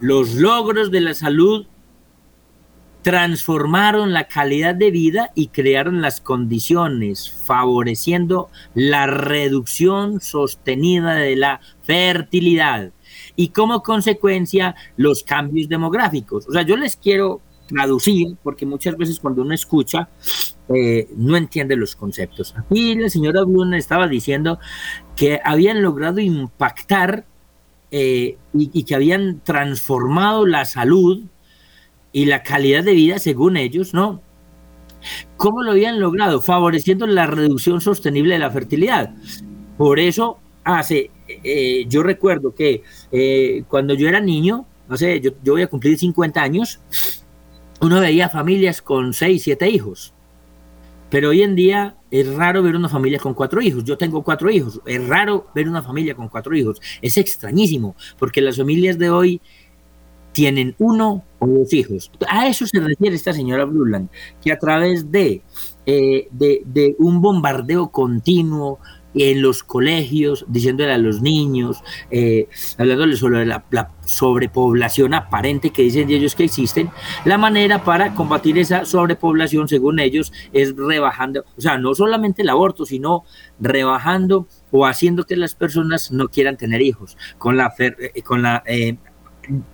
los 0.00 0.34
logros 0.34 0.90
de 0.90 1.00
la 1.00 1.14
salud 1.14 1.66
transformaron 3.02 4.12
la 4.12 4.24
calidad 4.24 4.74
de 4.74 4.90
vida 4.90 5.30
y 5.36 5.48
crearon 5.48 6.02
las 6.02 6.20
condiciones 6.20 7.30
favoreciendo 7.30 8.48
la 8.74 9.06
reducción 9.06 10.20
sostenida 10.20 11.14
de 11.14 11.36
la 11.36 11.60
fertilidad 11.84 12.90
y 13.36 13.48
como 13.48 13.82
consecuencia 13.82 14.74
los 14.96 15.22
cambios 15.22 15.68
demográficos. 15.68 16.46
O 16.48 16.52
sea, 16.52 16.62
yo 16.62 16.76
les 16.76 16.96
quiero 16.96 17.40
traducir 17.66 18.36
porque 18.42 18.66
muchas 18.66 18.96
veces 18.96 19.18
cuando 19.20 19.42
uno 19.42 19.54
escucha 19.54 20.08
eh, 20.68 21.08
no 21.16 21.36
entiende 21.36 21.76
los 21.76 21.96
conceptos. 21.96 22.54
Aquí 22.56 22.94
la 22.94 23.08
señora 23.08 23.44
Blum 23.44 23.74
estaba 23.74 24.08
diciendo 24.08 24.58
que 25.16 25.40
habían 25.44 25.82
logrado 25.82 26.20
impactar 26.20 27.26
eh, 27.90 28.38
y, 28.52 28.84
que 28.84 28.94
habían 28.94 29.40
transformado 29.40 30.46
la 30.46 30.64
salud 30.64 31.24
y 32.12 32.24
la 32.24 32.42
calidad 32.42 32.82
de 32.82 32.94
vida 32.94 33.18
según 33.18 33.56
ellos, 33.56 33.94
¿no? 33.94 34.20
¿Cómo 35.36 35.62
lo 35.62 35.72
habían 35.72 36.00
logrado? 36.00 36.40
Favoreciendo 36.40 37.06
la 37.06 37.26
reducción 37.26 37.80
sostenible 37.80 38.34
de 38.34 38.40
la 38.40 38.50
fertilidad. 38.50 39.14
Por 39.76 40.00
eso 40.00 40.38
hace, 40.64 41.10
eh, 41.28 41.86
yo 41.88 42.02
recuerdo 42.02 42.54
que 42.54 42.82
eh, 43.12 43.64
cuando 43.68 43.94
yo 43.94 44.08
era 44.08 44.20
niño, 44.20 44.66
no 44.88 44.96
sé, 44.96 45.20
yo, 45.20 45.32
yo 45.42 45.52
voy 45.52 45.62
a 45.62 45.66
cumplir 45.66 45.98
50 45.98 46.42
años, 46.42 46.80
uno 47.80 48.00
veía 48.00 48.28
familias 48.28 48.82
con 48.82 49.12
6, 49.12 49.42
7 49.42 49.68
hijos. 49.68 50.14
Pero 51.10 51.30
hoy 51.30 51.42
en 51.42 51.54
día 51.54 51.96
es 52.10 52.32
raro 52.34 52.62
ver 52.62 52.74
una 52.74 52.88
familia 52.88 53.18
con 53.20 53.34
cuatro 53.34 53.60
hijos. 53.62 53.84
Yo 53.84 53.96
tengo 53.96 54.24
cuatro 54.24 54.50
hijos. 54.50 54.80
Es 54.84 55.06
raro 55.06 55.46
ver 55.54 55.68
una 55.68 55.82
familia 55.82 56.14
con 56.14 56.28
cuatro 56.28 56.56
hijos. 56.56 56.80
Es 57.02 57.16
extrañísimo, 57.18 57.94
porque 58.18 58.40
las 58.40 58.56
familias 58.56 58.98
de 58.98 59.10
hoy 59.10 59.40
tienen 60.32 60.74
uno 60.78 61.24
o 61.38 61.46
dos 61.46 61.72
hijos. 61.72 62.10
A 62.28 62.48
eso 62.48 62.66
se 62.66 62.80
refiere 62.80 63.14
esta 63.14 63.32
señora 63.32 63.64
Bluland, 63.64 64.08
que 64.42 64.50
a 64.50 64.58
través 64.58 65.10
de, 65.12 65.42
eh, 65.86 66.26
de, 66.32 66.62
de 66.66 66.96
un 66.98 67.22
bombardeo 67.22 67.92
continuo, 67.92 68.80
en 69.14 69.42
los 69.42 69.62
colegios, 69.62 70.44
diciéndole 70.48 70.92
a 70.92 70.98
los 70.98 71.22
niños, 71.22 71.82
eh, 72.10 72.48
hablándoles 72.78 73.18
sobre 73.18 73.46
la, 73.46 73.64
sobrepoblación 74.04 75.14
aparente 75.14 75.70
que 75.70 75.82
dicen 75.82 76.10
ellos 76.10 76.34
que 76.34 76.44
existen, 76.44 76.90
la 77.24 77.38
manera 77.38 77.84
para 77.84 78.14
combatir 78.14 78.58
esa 78.58 78.84
sobrepoblación, 78.84 79.66
según 79.66 79.98
ellos, 79.98 80.32
es 80.52 80.76
rebajando, 80.76 81.44
o 81.56 81.60
sea, 81.60 81.78
no 81.78 81.94
solamente 81.94 82.42
el 82.42 82.50
aborto, 82.50 82.84
sino 82.84 83.24
rebajando 83.58 84.46
o 84.70 84.84
haciendo 84.86 85.24
que 85.24 85.36
las 85.36 85.54
personas 85.54 86.10
no 86.12 86.28
quieran 86.28 86.56
tener 86.56 86.82
hijos, 86.82 87.16
con 87.38 87.56
la, 87.56 87.72
eh, 87.78 88.22
con 88.22 88.42
la 88.42 88.62
eh, 88.66 88.98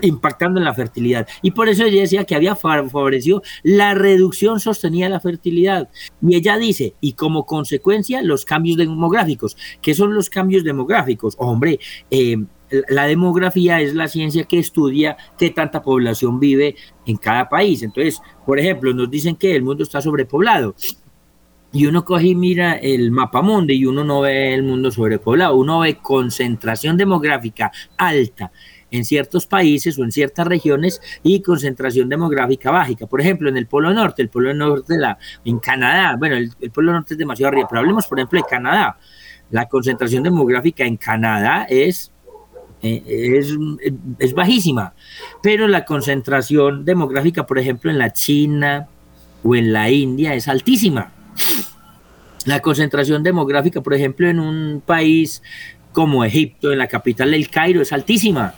impactando 0.03 0.59
en 0.59 0.65
la 0.65 0.75
fertilidad. 0.75 1.27
Y 1.43 1.53
por 1.53 1.69
eso 1.69 1.85
ella 1.85 2.03
decía 2.03 2.25
que 2.25 2.35
había 2.35 2.57
favorecido 2.57 3.43
la 3.63 3.95
reducción 3.95 4.61
sostenida 4.61 5.07
de 5.07 5.11
la 5.11 5.21
fertilidad. 5.21 5.89
Y 6.23 6.37
ella 6.37 6.57
dice, 6.57 6.95
y 7.01 7.15
como 7.15 7.47
consecuencia, 7.47 8.23
los 8.23 8.45
cambios 8.45 8.77
demográficos. 8.77 9.57
¿Qué 9.81 9.95
son 9.95 10.15
los 10.15 10.31
cambios 10.31 10.65
demográficos? 10.65 11.35
Hombre, 11.39 11.79
eh, 12.11 12.37
la 12.89 13.07
demografía 13.07 13.81
es 13.81 13.95
la 13.95 14.09
ciencia 14.09 14.45
que 14.45 14.59
estudia 14.59 15.17
qué 15.39 15.51
tanta 15.51 15.83
población 15.83 16.39
vive 16.39 16.77
en 17.07 17.17
cada 17.17 17.49
país. 17.49 17.83
Entonces, 17.83 18.21
por 18.47 18.59
ejemplo, 18.59 18.93
nos 18.95 19.11
dicen 19.11 19.37
que 19.37 19.55
el 19.55 19.63
mundo 19.63 19.83
está 19.83 20.01
sobrepoblado. 20.01 20.75
Y 21.73 21.87
uno 21.87 22.05
coge 22.05 22.29
y 22.29 22.35
mira 22.35 22.75
el 22.75 23.13
mapa 23.13 23.43
mundo 23.43 23.73
y 23.73 23.87
uno 23.87 24.03
no 24.03 24.23
ve 24.23 24.55
el 24.55 24.65
mundo 24.65 24.91
sobrepoblado, 24.91 25.55
uno 25.57 25.81
ve 25.81 25.99
concentración 25.99 26.97
demográfica 26.97 27.71
alta 27.97 28.51
en 28.91 29.05
ciertos 29.05 29.47
países 29.47 29.99
o 29.99 30.05
en 30.05 30.13
ciertas 30.13 30.47
regiones 30.47 31.01
y 31.23 31.41
concentración 31.43 32.09
demográfica 32.09 32.71
básica. 32.71 33.07
Por 33.07 33.21
ejemplo, 33.21 33.49
en 33.49 33.57
el 33.57 33.67
Polo 33.67 33.93
Norte, 33.93 34.23
el 34.23 34.29
Polo 34.29 34.53
Norte 34.55 34.95
de 34.95 35.01
la, 35.01 35.19
en 35.45 35.59
Canadá, 35.59 36.17
bueno, 36.17 36.37
el, 36.37 36.71
Polo 36.71 36.93
Norte 36.93 37.15
es 37.15 37.19
demasiado 37.19 37.49
arriba, 37.49 37.69
pero 37.69 37.81
hablemos, 37.81 38.07
por 38.07 38.19
ejemplo, 38.19 38.41
de 38.41 38.49
Canadá. 38.49 38.99
La 39.51 39.69
concentración 39.69 40.23
demográfica 40.23 40.85
en 40.85 40.97
Canadá 40.97 41.67
eh, 41.69 41.89
es, 41.89 42.13
es 42.83 44.35
bajísima, 44.35 44.95
pero 45.43 45.67
la 45.69 45.85
concentración 45.85 46.85
demográfica, 46.85 47.47
por 47.47 47.59
ejemplo, 47.59 47.91
en 47.91 47.99
la 47.99 48.13
China 48.13 48.89
o 49.43 49.57
en 49.57 49.73
la 49.73 49.91
India 49.91 50.35
es 50.35 50.49
altísima. 50.49 51.13
La 52.47 52.61
concentración 52.61 53.23
demográfica, 53.23 53.83
por 53.83 53.93
ejemplo, 53.93 54.29
en 54.29 54.41
un 54.41 54.83
país 54.85 55.43
como 55.93 56.25
Egipto, 56.25 56.73
en 56.73 56.79
la 56.79 56.87
capital 56.87 57.33
del 57.33 57.51
Cairo, 57.51 57.83
es 57.83 57.93
altísima 57.93 58.55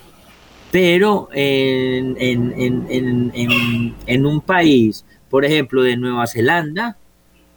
pero 0.73 1.29
en, 1.35 2.17
en, 2.19 4.27
un 4.27 4.41
país, 4.41 5.05
por 5.29 5.45
ejemplo, 5.45 5.83
de 5.83 5.99
Nueva 5.99 6.27
Zelanda, 6.27 6.97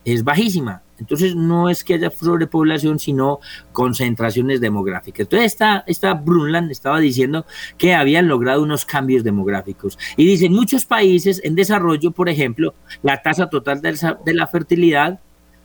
es 0.04 0.25
bajísima. 0.25 0.84
Entonces 0.99 1.34
no 1.34 1.69
es 1.69 1.86
que 1.86 1.93
haya 1.93 2.12
sobrepoblación, 2.12 2.99
sino 2.99 3.39
concentraciones 3.71 4.60
demográficas. 4.60 5.21
Entonces 5.21 5.54
esta, 5.54 5.86
esta 5.88 6.13
Brunland 6.13 6.69
estaba 6.71 6.99
diciendo 6.99 7.45
que 7.78 7.95
habían 7.95 8.28
logrado 8.28 8.62
unos 8.62 8.84
cambios 8.84 9.23
demográficos. 9.23 9.97
Y 10.17 10.25
dice, 10.25 10.47
en 10.47 10.54
muchos 10.54 10.84
países 10.84 11.39
en 11.45 11.56
desarrollo, 11.56 12.12
por 12.12 12.28
ejemplo, 12.28 12.75
la 13.01 13.21
tasa 13.21 13.49
total 13.49 13.82
de 13.82 14.34
la 14.34 14.47
fertilidad, 14.47 15.21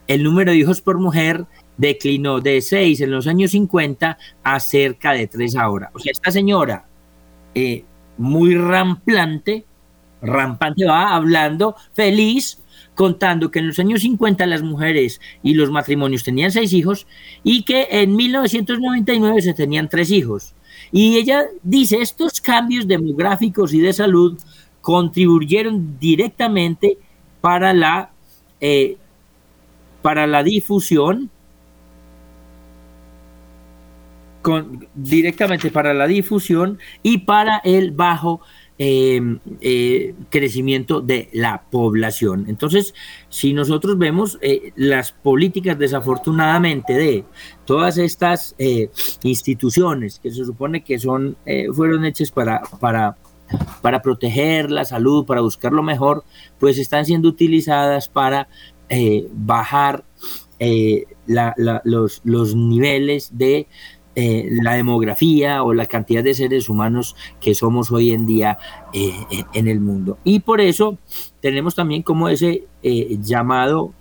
el 0.06 0.22
número 0.22 0.52
de 0.52 0.58
hijos 0.58 0.80
por 0.80 1.00
mujer 1.00 1.46
declinó 1.76 2.40
de 2.40 2.60
6 2.60 3.00
en 3.00 3.10
los 3.10 3.26
años 3.26 3.50
50 3.50 4.18
a 4.44 4.60
cerca 4.60 5.14
de 5.14 5.26
3 5.26 5.56
ahora. 5.56 5.90
O 5.94 5.98
sea, 5.98 6.12
esta 6.12 6.30
señora 6.30 6.89
eh, 7.54 7.84
muy 8.16 8.54
ramplante, 8.54 9.64
rampante 10.22 10.84
va 10.84 11.14
hablando, 11.14 11.76
feliz, 11.92 12.58
contando 12.94 13.50
que 13.50 13.60
en 13.60 13.68
los 13.68 13.78
años 13.78 14.02
50 14.02 14.44
las 14.46 14.62
mujeres 14.62 15.20
y 15.42 15.54
los 15.54 15.70
matrimonios 15.70 16.22
tenían 16.22 16.52
seis 16.52 16.72
hijos 16.72 17.06
y 17.42 17.62
que 17.62 17.88
en 17.90 18.14
1999 18.14 19.40
se 19.40 19.54
tenían 19.54 19.88
tres 19.88 20.10
hijos. 20.10 20.54
Y 20.92 21.16
ella 21.16 21.46
dice, 21.62 22.02
estos 22.02 22.40
cambios 22.40 22.86
demográficos 22.86 23.72
y 23.72 23.80
de 23.80 23.92
salud 23.92 24.38
contribuyeron 24.80 25.98
directamente 25.98 26.98
para 27.40 27.72
la, 27.72 28.10
eh, 28.60 28.96
para 30.02 30.26
la 30.26 30.42
difusión 30.42 31.30
directamente 34.94 35.70
para 35.70 35.94
la 35.94 36.06
difusión 36.06 36.78
y 37.02 37.18
para 37.18 37.58
el 37.58 37.90
bajo 37.90 38.40
em, 38.78 39.38
eh, 39.60 40.14
crecimiento 40.30 41.00
de 41.02 41.28
la 41.32 41.62
población. 41.70 42.46
Entonces, 42.48 42.94
si 43.28 43.52
nosotros 43.52 43.98
vemos 43.98 44.38
eh, 44.40 44.72
las 44.76 45.12
políticas 45.12 45.78
desafortunadamente 45.78 46.94
de 46.94 47.24
todas 47.66 47.98
estas 47.98 48.54
eh, 48.58 48.88
instituciones 49.22 50.18
que 50.18 50.30
se 50.30 50.44
supone 50.44 50.82
que 50.82 50.98
son, 50.98 51.36
fueron 51.74 52.04
hechas 52.06 52.30
para, 52.30 52.62
para, 52.80 53.16
para 53.82 54.00
proteger 54.00 54.70
la 54.70 54.86
salud, 54.86 55.26
para 55.26 55.42
buscar 55.42 55.72
lo 55.72 55.82
mejor, 55.82 56.24
pues 56.58 56.78
están 56.78 57.04
siendo 57.04 57.28
utilizadas 57.28 58.08
para 58.08 58.48
bajar 59.32 60.04
los, 61.84 62.20
los 62.24 62.54
niveles 62.54 63.36
de 63.36 63.68
eh, 64.16 64.48
la 64.50 64.74
demografía 64.74 65.62
o 65.62 65.72
la 65.72 65.86
cantidad 65.86 66.24
de 66.24 66.34
seres 66.34 66.68
humanos 66.68 67.14
que 67.40 67.54
somos 67.54 67.92
hoy 67.92 68.10
en 68.10 68.26
día 68.26 68.58
eh, 68.92 69.12
en 69.54 69.68
el 69.68 69.78
mundo. 69.78 70.18
Y 70.24 70.40
por 70.40 70.60
eso 70.60 70.98
tenemos 71.40 71.76
también 71.76 72.02
como 72.02 72.28
ese 72.28 72.64
eh, 72.82 73.16
llamado 73.20 73.94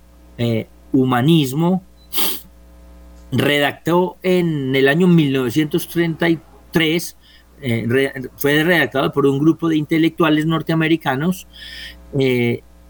humanismo, 0.92 1.84
redactó 3.30 4.16
en 4.22 4.74
el 4.74 4.88
año 4.88 5.06
1933, 5.06 7.16
fue 8.36 8.64
redactado 8.64 9.12
por 9.12 9.26
un 9.26 9.38
grupo 9.38 9.68
de 9.68 9.76
intelectuales 9.76 10.46
norteamericanos, 10.46 11.46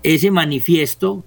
ese 0.02 0.30
manifiesto 0.30 1.24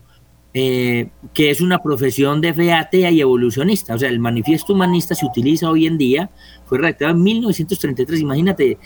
eh, 0.55 1.09
que 1.33 1.49
es 1.49 1.61
una 1.61 1.81
profesión 1.81 2.39
de 2.39 2.53
fe 2.53 2.71
atea 2.71 3.09
y 3.09 3.21
evolucionista. 3.21 3.95
O 3.95 3.97
sea, 3.97 4.09
el 4.09 4.19
manifiesto 4.19 4.73
humanista 4.73 5.15
se 5.15 5.25
utiliza 5.25 5.69
hoy 5.69 5.87
en 5.87 5.97
día, 5.97 6.29
fue 6.65 6.77
redactado 6.77 7.11
en 7.11 7.23
1933, 7.23 8.21
imagínate, 8.21 8.77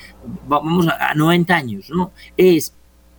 vamos 0.47 0.87
a, 0.87 1.13
90 1.13 1.55
años, 1.55 1.89
¿no? 1.89 2.11
Es 2.37 2.73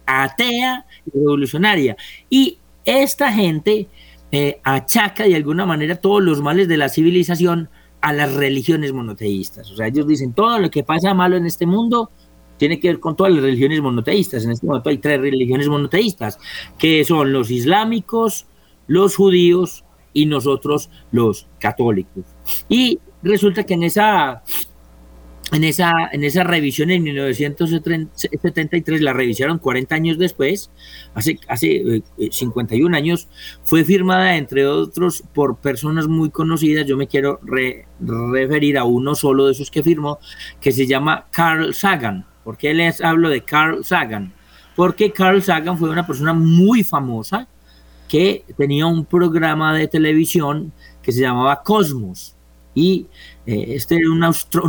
atea 0.07 0.87
y 1.13 1.19
evolucionaria. 1.19 1.97
Y 2.31 2.57
esta 2.87 3.31
gente 3.31 3.89
eh, 4.33 4.61
achaca 4.65 5.25
de 5.25 5.37
alguna 5.37 5.67
manera 5.67 5.97
todos 5.97 6.23
los 6.23 6.41
males 6.41 6.69
de 6.69 6.79
la 6.79 6.89
civilización 6.89 7.69
a 8.01 8.15
las 8.15 8.33
religiones 8.33 8.95
monoteístas. 8.95 9.71
O 9.71 9.77
sea, 9.77 9.89
ellos 9.89 10.07
dicen, 10.07 10.33
todo 10.33 10.59
lo 10.59 10.71
que 10.71 10.85
pasa 10.85 11.13
malo 11.13 11.37
en 11.37 11.45
este 11.45 11.67
mundo 11.67 12.11
tiene 12.59 12.79
que 12.79 12.89
ver 12.89 13.01
con 13.01 13.17
todas 13.17 13.33
las 13.33 13.43
religiones 13.43 13.81
monoteístas. 13.81 14.45
En 14.45 14.51
este 14.51 14.67
momento 14.67 14.91
hay 14.91 14.99
tres 14.99 15.21
religiones 15.21 15.69
monoteístas, 15.69 16.39
que 16.79 17.05
son 17.05 17.33
los 17.33 17.51
islámicos, 17.51 18.47
los 18.87 19.17
judíos 19.17 19.85
y 20.13 20.27
nosotros 20.27 20.91
los 21.13 21.47
católicos. 21.59 22.25
Y 22.69 22.99
resulta 23.23 23.65
que 23.65 23.75
en 23.75 23.85
esa 23.85 24.43
en 25.51 25.65
esa, 25.65 25.93
en 26.13 26.25
esa 26.25 26.45
revisión 26.45 26.91
en 26.91 27.03
1973, 27.03 29.01
la 29.01 29.15
revisaron 29.15 29.59
40 29.59 29.95
años 29.95 30.19
después, 30.19 30.71
hace, 31.15 31.39
hace 31.49 32.03
51 32.31 32.95
eh, 32.95 32.99
años, 32.99 33.29
fue 33.63 33.85
firmada 33.85 34.37
entre 34.37 34.67
otros 34.67 35.25
por 35.33 35.57
personas 35.57 36.07
muy 36.07 36.29
conocidas, 36.31 36.87
yo 36.87 36.99
me 36.99 37.07
quiero 37.07 37.41
referir 37.43 38.77
a 38.79 38.85
uno 38.85 39.15
solo 39.15 39.47
de 39.47 39.53
esos 39.53 39.71
que 39.71 39.83
firmó, 39.83 40.19
que 40.61 40.73
se 40.73 40.87
llama 40.87 41.27
Carl 41.31 41.73
Sagan. 41.73 42.27
¿Por 42.49 42.57
qué 42.57 42.73
les 42.73 43.03
hablo 43.03 43.29
de 43.29 43.43
Carl 43.43 43.85
Sagan? 43.85 44.33
Porque 44.75 45.13
Carl 45.13 45.43
Sagan 45.43 45.77
fue 45.77 45.91
una 45.91 46.07
persona 46.07 46.33
muy 46.33 46.83
famosa 46.83 47.47
que 48.09 48.43
tenía 48.57 48.87
un 48.87 49.05
programa 49.05 49.75
de 49.75 49.87
televisión 49.87 50.73
que 51.03 51.13
se 51.13 51.21
llamaba 51.21 51.63
Cosmos 51.63 52.35
y 52.75 53.07
eh, 53.45 53.75
este 53.75 53.97
era 53.97 54.11
un, 54.11 54.25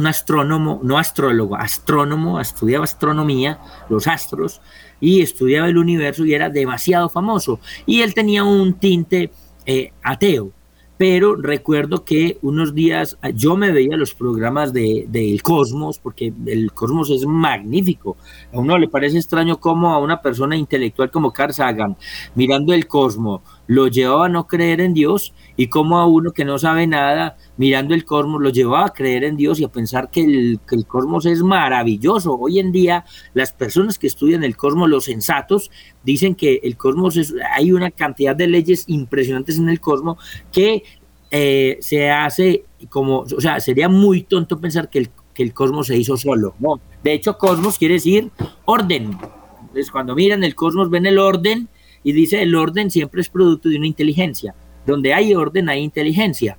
astrónomo, 0.08 0.82
no 0.84 0.98
astrólogo, 0.98 1.56
astrónomo, 1.56 2.42
estudiaba 2.42 2.84
astronomía, 2.84 3.62
los 3.88 4.08
astros, 4.08 4.60
y 5.00 5.22
estudiaba 5.22 5.70
el 5.70 5.78
universo 5.78 6.26
y 6.26 6.34
era 6.34 6.50
demasiado 6.50 7.08
famoso. 7.08 7.62
Y 7.86 8.02
él 8.02 8.14
tenía 8.14 8.44
un 8.44 8.74
tinte 8.74 9.32
eh, 9.66 9.94
ateo 10.04 10.52
pero 11.00 11.38
recuerdo 11.38 12.04
que 12.04 12.40
unos 12.42 12.76
días 12.76 13.18
yo 13.34 13.56
me 13.56 13.72
veía 13.72 13.96
los 13.96 14.14
programas 14.14 14.74
del 14.74 15.10
de, 15.10 15.40
Cosmos, 15.42 15.98
porque 15.98 16.34
el 16.46 16.74
Cosmos 16.74 17.10
es 17.10 17.26
magnífico. 17.26 18.18
A 18.52 18.60
uno 18.60 18.78
le 18.78 18.90
parece 18.90 19.18
extraño 19.18 19.62
cómo 19.62 19.94
a 19.94 20.00
una 20.00 20.22
persona 20.22 20.58
intelectual 20.58 21.10
como 21.10 21.32
Carl 21.32 21.54
Sagan, 21.54 21.96
mirando 22.36 22.74
el 22.74 22.86
Cosmos, 22.86 23.40
lo 23.68 23.88
llevaba 23.88 24.26
a 24.26 24.30
no 24.30 24.46
creer 24.46 24.82
en 24.82 24.94
Dios 24.94 25.34
y 25.60 25.68
cómo 25.68 26.00
a 26.00 26.08
uno 26.08 26.32
que 26.32 26.46
no 26.46 26.58
sabe 26.58 26.88
nada, 26.88 27.36
mirando 27.58 27.94
el 27.94 28.06
cosmos, 28.06 28.42
lo 28.42 28.50
llevaba 28.50 28.86
a 28.86 28.94
creer 28.94 29.26
en 29.26 29.36
Dios 29.36 29.60
y 29.60 29.66
a 29.66 29.68
pensar 29.68 30.10
que 30.10 30.22
el, 30.22 30.62
que 30.66 30.78
el, 30.78 30.86
cosmos 30.86 31.26
es 31.26 31.44
maravilloso. 31.44 32.34
Hoy 32.40 32.60
en 32.60 32.72
día, 32.72 33.04
las 33.34 33.52
personas 33.52 34.00
que 34.00 34.08
estudian 34.08 34.46
el 34.46 34.56
cosmos, 34.56 34.88
los 34.88 35.04
sensatos, 35.04 35.70
dicen 36.02 36.36
que 36.36 36.62
el 36.64 36.78
cosmos 36.78 37.18
es, 37.18 37.36
hay 37.58 37.74
una 37.74 37.92
cantidad 37.92 38.38
de 38.38 38.48
leyes 38.48 38.86
impresionantes 38.88 39.58
en 39.58 39.68
el 39.68 39.82
cosmos 39.82 40.18
que 40.50 40.84
eh, 41.30 41.78
se 41.82 42.10
hace 42.10 42.64
como, 42.88 43.24
o 43.24 43.42
sea, 43.42 43.60
sería 43.60 43.90
muy 43.90 44.24
tonto 44.24 44.62
pensar 44.62 44.90
que 44.90 45.00
el, 45.00 45.10
que 45.34 45.44
el 45.44 45.54
cosmos 45.54 45.88
se 45.88 45.98
hizo 45.98 46.16
solo. 46.16 46.56
No, 46.60 46.80
de 47.04 47.12
hecho, 47.12 47.38
cosmos 47.38 47.78
quiere 47.78 47.96
decir 47.96 48.32
orden. 48.64 49.12
Entonces, 49.60 49.92
cuando 49.92 50.16
miran 50.16 50.46
el 50.46 50.56
cosmos, 50.56 50.90
ven 50.90 51.06
el 51.06 51.20
orden 51.20 51.68
y 52.02 52.14
dice 52.14 52.42
el 52.42 52.56
orden 52.56 52.90
siempre 52.90 53.20
es 53.20 53.28
producto 53.28 53.68
de 53.68 53.76
una 53.76 53.88
inteligencia. 53.88 54.56
Donde 54.90 55.14
hay 55.14 55.34
orden, 55.36 55.70
hay 55.70 55.82
inteligencia. 55.82 56.58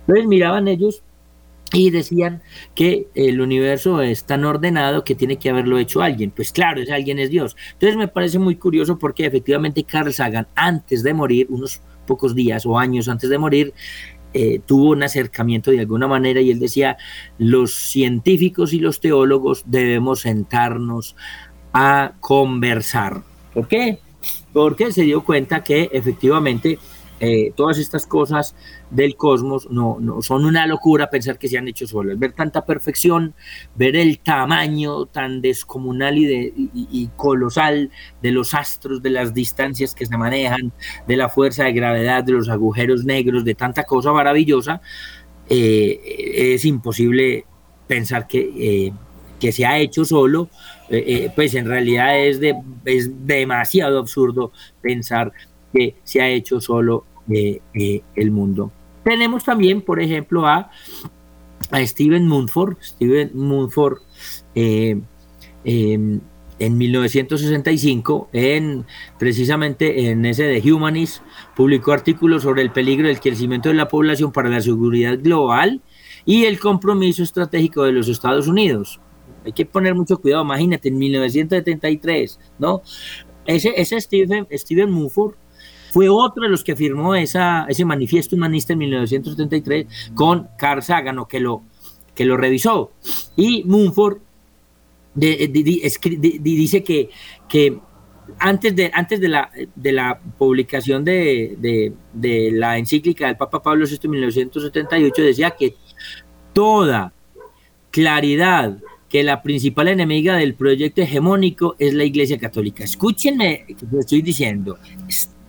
Entonces 0.00 0.26
miraban 0.26 0.68
ellos 0.68 1.02
y 1.72 1.90
decían 1.90 2.42
que 2.74 3.08
el 3.14 3.40
universo 3.40 4.00
es 4.00 4.24
tan 4.24 4.44
ordenado 4.44 5.04
que 5.04 5.14
tiene 5.14 5.36
que 5.36 5.50
haberlo 5.50 5.78
hecho 5.78 6.00
alguien. 6.00 6.30
Pues 6.30 6.52
claro, 6.52 6.80
ese 6.80 6.92
alguien 6.92 7.18
es 7.18 7.30
Dios. 7.30 7.56
Entonces 7.72 7.96
me 7.96 8.08
parece 8.08 8.38
muy 8.38 8.56
curioso 8.56 8.98
porque 8.98 9.26
efectivamente 9.26 9.84
Carl 9.84 10.12
Sagan, 10.12 10.46
antes 10.54 11.02
de 11.02 11.12
morir, 11.12 11.46
unos 11.50 11.80
pocos 12.06 12.34
días 12.34 12.64
o 12.66 12.78
años 12.78 13.08
antes 13.08 13.28
de 13.28 13.38
morir, 13.38 13.74
eh, 14.32 14.60
tuvo 14.64 14.90
un 14.90 15.02
acercamiento 15.02 15.70
de 15.70 15.80
alguna 15.80 16.06
manera 16.06 16.40
y 16.40 16.50
él 16.50 16.60
decía, 16.60 16.98
los 17.38 17.72
científicos 17.72 18.72
y 18.72 18.78
los 18.78 19.00
teólogos 19.00 19.64
debemos 19.66 20.20
sentarnos 20.20 21.16
a 21.72 22.12
conversar. 22.20 23.22
¿Por 23.54 23.66
qué? 23.66 23.98
Porque 24.52 24.92
se 24.92 25.02
dio 25.02 25.24
cuenta 25.24 25.64
que 25.64 25.88
efectivamente 25.92 26.78
eh, 27.18 27.52
todas 27.54 27.78
estas 27.78 28.06
cosas 28.06 28.54
del 28.90 29.16
cosmos 29.16 29.70
no, 29.70 29.96
no, 29.98 30.20
son 30.20 30.44
una 30.44 30.66
locura 30.66 31.08
pensar 31.08 31.38
que 31.38 31.48
se 31.48 31.56
han 31.56 31.66
hecho 31.66 31.86
solas. 31.86 32.18
Ver 32.18 32.32
tanta 32.32 32.66
perfección, 32.66 33.34
ver 33.74 33.96
el 33.96 34.18
tamaño 34.18 35.06
tan 35.06 35.40
descomunal 35.40 36.18
y, 36.18 36.26
de, 36.26 36.52
y, 36.74 37.08
colosal 37.16 37.90
de 38.20 38.30
los 38.32 38.52
astros, 38.52 39.02
de 39.02 39.10
las 39.10 39.32
distancias 39.32 39.94
que 39.94 40.04
se 40.04 40.16
manejan, 40.18 40.72
de 41.08 41.16
la 41.16 41.30
fuerza 41.30 41.64
de 41.64 41.72
gravedad, 41.72 42.22
de 42.22 42.32
los 42.32 42.50
agujeros 42.50 43.04
negros, 43.04 43.44
de 43.44 43.54
tanta 43.54 43.84
cosa 43.84 44.12
maravillosa, 44.12 44.82
eh, 45.48 46.52
es 46.54 46.64
imposible 46.66 47.46
pensar 47.86 48.26
que, 48.26 48.40
eh, 48.88 48.92
que 49.40 49.52
se 49.52 49.64
ha 49.64 49.78
hecho 49.78 50.04
solo. 50.04 50.50
pues 51.34 51.54
en 51.54 51.66
realidad 51.66 52.18
es, 52.18 52.40
de, 52.40 52.54
es 52.84 53.26
demasiado 53.26 53.98
absurdo 53.98 54.52
pensar 54.82 55.32
que 55.76 55.96
se 56.04 56.20
ha 56.20 56.28
hecho 56.28 56.60
solo 56.60 57.04
eh, 57.28 57.60
eh, 57.74 58.02
el 58.14 58.30
mundo. 58.30 58.72
Tenemos 59.04 59.44
también, 59.44 59.82
por 59.82 60.00
ejemplo, 60.00 60.46
a, 60.46 60.70
a 61.70 61.86
Steven 61.86 62.26
Munford. 62.26 62.76
Steven 62.80 63.30
Munford 63.34 63.98
eh, 64.54 64.98
em, 65.64 66.20
en 66.58 66.78
1965, 66.78 68.30
en, 68.32 68.86
precisamente 69.18 70.08
en 70.08 70.24
ese 70.24 70.44
de 70.44 70.72
Humanist, 70.72 71.22
publicó 71.54 71.92
artículos 71.92 72.42
sobre 72.42 72.62
el 72.62 72.72
peligro 72.72 73.08
del 73.08 73.20
crecimiento 73.20 73.68
de 73.68 73.74
la 73.74 73.88
población 73.88 74.32
para 74.32 74.48
la 74.48 74.62
seguridad 74.62 75.18
global 75.20 75.82
y 76.24 76.44
el 76.44 76.58
compromiso 76.58 77.22
estratégico 77.22 77.84
de 77.84 77.92
los 77.92 78.08
Estados 78.08 78.48
Unidos. 78.48 79.00
Hay 79.44 79.52
que 79.52 79.66
poner 79.66 79.94
mucho 79.94 80.18
cuidado, 80.18 80.42
imagínate, 80.42 80.88
en 80.88 80.98
1973, 80.98 82.40
¿no? 82.58 82.82
Ese, 83.44 83.74
ese 83.76 84.00
Steven, 84.00 84.48
Steven 84.50 84.90
Mumford 84.90 85.34
fue 85.90 86.08
otro 86.08 86.42
de 86.44 86.48
los 86.48 86.64
que 86.64 86.76
firmó 86.76 87.14
ese 87.14 87.84
manifiesto 87.84 88.36
humanista 88.36 88.72
en 88.72 88.80
1973 88.80 89.86
con 90.14 90.48
Carl 90.58 90.82
Sagan, 90.82 91.18
que 91.28 91.40
lo, 91.40 91.62
que 92.14 92.24
lo 92.24 92.36
revisó. 92.36 92.92
Y 93.36 93.62
Mumford 93.64 94.18
dice 95.14 96.82
que, 96.82 97.78
antes 98.38 98.74
de, 98.74 98.90
antes 98.92 99.20
de, 99.20 99.28
la, 99.28 99.50
de 99.74 99.92
la 99.92 100.20
publicación 100.38 101.04
de, 101.04 101.94
de, 102.12 102.50
la 102.52 102.76
encíclica 102.76 103.26
del 103.26 103.36
Papa 103.36 103.62
Pablo 103.62 103.86
VI 103.86 104.00
en 104.02 104.10
1978 104.10 105.22
decía 105.22 105.50
que 105.52 105.76
toda 106.52 107.12
claridad 107.90 108.78
que 109.08 109.22
la 109.22 109.42
principal 109.42 109.88
enemiga 109.88 110.36
del 110.36 110.54
proyecto 110.54 111.00
hegemónico 111.00 111.76
es 111.78 111.94
la 111.94 112.04
Iglesia 112.04 112.38
Católica. 112.38 112.84
Escúchenme 112.84 113.64
lo 113.68 113.90
que 113.90 113.98
estoy 114.00 114.22
diciendo. 114.22 114.78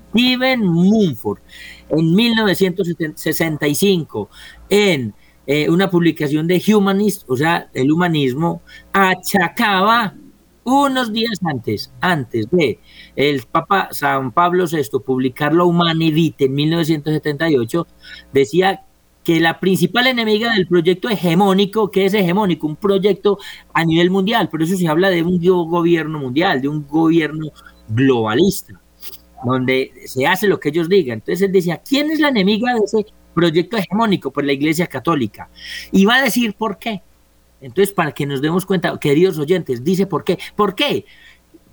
Steven 0.10 0.66
Mumford 0.66 1.40
en 1.90 2.16
1965 2.16 4.30
en 4.70 5.14
eh, 5.46 5.70
una 5.70 5.90
publicación 5.90 6.48
de 6.48 6.62
Humanist, 6.68 7.30
o 7.30 7.38
sea, 7.38 7.70
el 7.74 7.92
humanismo, 7.92 8.62
achacaba 8.92 10.14
unos 10.66 11.14
días 11.14 11.40
antes, 11.46 11.94
antes 12.02 12.50
de 12.52 12.80
el 13.16 13.44
Papa 13.50 13.88
San 13.92 14.34
Pablo 14.34 14.66
VI 14.70 15.00
publicar 15.06 15.54
la 15.54 15.64
Humanidad 15.64 16.36
en 16.40 16.54
1978, 16.54 17.88
decía 18.34 18.82
que 19.24 19.40
la 19.40 19.62
principal 19.62 20.08
enemiga 20.08 20.54
del 20.54 20.68
proyecto 20.68 21.08
hegemónico, 21.10 21.90
que 21.92 22.06
es 22.06 22.14
hegemónico, 22.14 22.68
un 22.68 22.76
proyecto 22.76 23.38
a 23.74 23.86
nivel 23.86 24.10
mundial, 24.10 24.50
por 24.50 24.62
eso 24.62 24.76
se 24.76 24.90
habla 24.90 25.10
de 25.10 25.24
un 25.24 25.40
gobierno 25.40 26.20
mundial, 26.20 26.62
de 26.62 26.68
un 26.68 26.86
gobierno 26.86 27.46
globalista 27.88 28.82
donde 29.46 29.92
se 30.06 30.26
hace 30.26 30.48
lo 30.48 30.60
que 30.60 30.70
ellos 30.70 30.90
digan. 30.90 31.20
Entonces 31.20 31.44
él 31.44 31.52
decía, 31.52 31.82
¿quién 31.88 32.12
es 32.12 32.20
la 32.20 32.30
enemiga 32.30 32.74
de 32.74 32.82
ese 32.84 33.06
proyecto 33.34 33.78
hegemónico? 33.78 34.32
Pues 34.32 34.46
la 34.46 34.54
Iglesia 34.54 34.88
Católica. 34.88 35.50
Y 35.92 36.06
va 36.06 36.16
a 36.16 36.24
decir 36.24 36.54
por 36.54 36.78
qué. 36.78 37.02
Entonces, 37.60 37.94
para 37.94 38.12
que 38.12 38.26
nos 38.26 38.42
demos 38.42 38.66
cuenta, 38.66 38.98
queridos 39.00 39.38
oyentes, 39.38 39.84
dice 39.84 40.06
por 40.06 40.24
qué. 40.24 40.38
¿Por 40.56 40.76
qué? 40.76 41.06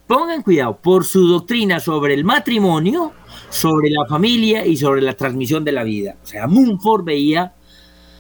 Pongan 0.07 0.43
cuidado 0.43 0.77
por 0.77 1.05
su 1.05 1.27
doctrina 1.27 1.81
sobre 1.81 2.15
el 2.15 2.25
matrimonio, 2.25 3.13
sobre 3.51 3.91
la 3.91 4.07
familia 4.07 4.67
y 4.67 4.77
sobre 4.77 5.03
la 5.03 5.15
transmisión 5.15 5.65
de 5.65 5.73
la 5.73 5.83
vida. 5.83 6.17
O 6.23 6.27
sea, 6.27 6.47
Mumford 6.47 7.05
veía 7.05 7.55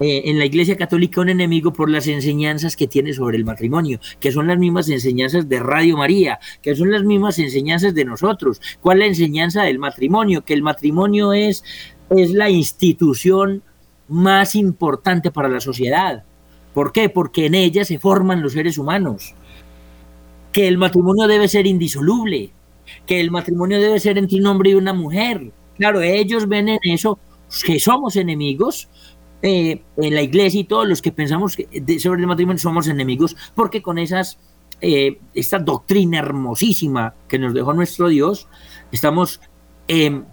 eh, 0.00 0.22
en 0.26 0.38
la 0.38 0.46
Iglesia 0.46 0.76
Católica 0.76 1.20
un 1.20 1.28
enemigo 1.28 1.72
por 1.72 1.88
las 1.88 2.06
enseñanzas 2.06 2.76
que 2.76 2.88
tiene 2.88 3.12
sobre 3.12 3.36
el 3.36 3.44
matrimonio, 3.44 4.00
que 4.18 4.32
son 4.32 4.48
las 4.48 4.58
mismas 4.58 4.88
enseñanzas 4.88 5.48
de 5.48 5.60
Radio 5.60 5.96
María, 5.96 6.38
que 6.62 6.74
son 6.74 6.90
las 6.90 7.04
mismas 7.04 7.38
enseñanzas 7.38 7.94
de 7.94 8.04
nosotros. 8.04 8.60
¿Cuál 8.80 8.98
es 8.98 9.00
la 9.00 9.06
enseñanza 9.06 9.62
del 9.62 9.78
matrimonio? 9.78 10.44
Que 10.44 10.54
el 10.54 10.62
matrimonio 10.62 11.32
es, 11.32 11.62
es 12.10 12.32
la 12.32 12.50
institución 12.50 13.62
más 14.08 14.54
importante 14.54 15.30
para 15.30 15.48
la 15.48 15.60
sociedad. 15.60 16.24
¿Por 16.72 16.92
qué? 16.92 17.08
Porque 17.08 17.46
en 17.46 17.54
ella 17.54 17.84
se 17.84 17.98
forman 17.98 18.42
los 18.42 18.52
seres 18.54 18.78
humanos. 18.78 19.34
Que 20.52 20.66
el 20.66 20.76
matrimonio 20.76 21.26
debe 21.26 21.48
ser 21.48 21.66
indisoluble, 21.66 22.52
que 23.06 23.20
el 23.20 23.30
matrimonio 23.30 23.80
debe 23.80 24.00
ser 24.00 24.18
entre 24.18 24.38
un 24.38 24.46
hombre 24.46 24.70
y 24.70 24.74
una 24.74 24.92
mujer. 24.92 25.52
Claro, 25.76 26.00
ellos 26.00 26.48
ven 26.48 26.68
en 26.68 26.78
eso 26.82 27.18
que 27.64 27.78
somos 27.78 28.16
enemigos, 28.16 28.88
eh, 29.46 29.82
en 29.98 30.14
la 30.14 30.22
iglesia 30.22 30.60
y 30.60 30.64
todos 30.64 30.88
los 30.88 31.02
que 31.02 31.12
pensamos 31.12 31.52
sobre 31.98 32.20
el 32.22 32.26
matrimonio 32.26 32.58
somos 32.58 32.88
enemigos, 32.88 33.36
porque 33.54 33.82
con 33.82 33.98
esas, 33.98 34.38
eh, 34.80 35.18
esta 35.34 35.58
doctrina 35.58 36.20
hermosísima 36.20 37.12
que 37.28 37.38
nos 37.38 37.52
dejó 37.52 37.74
nuestro 37.74 38.08
Dios, 38.08 38.48
estamos 38.90 39.42
em, 39.86 40.24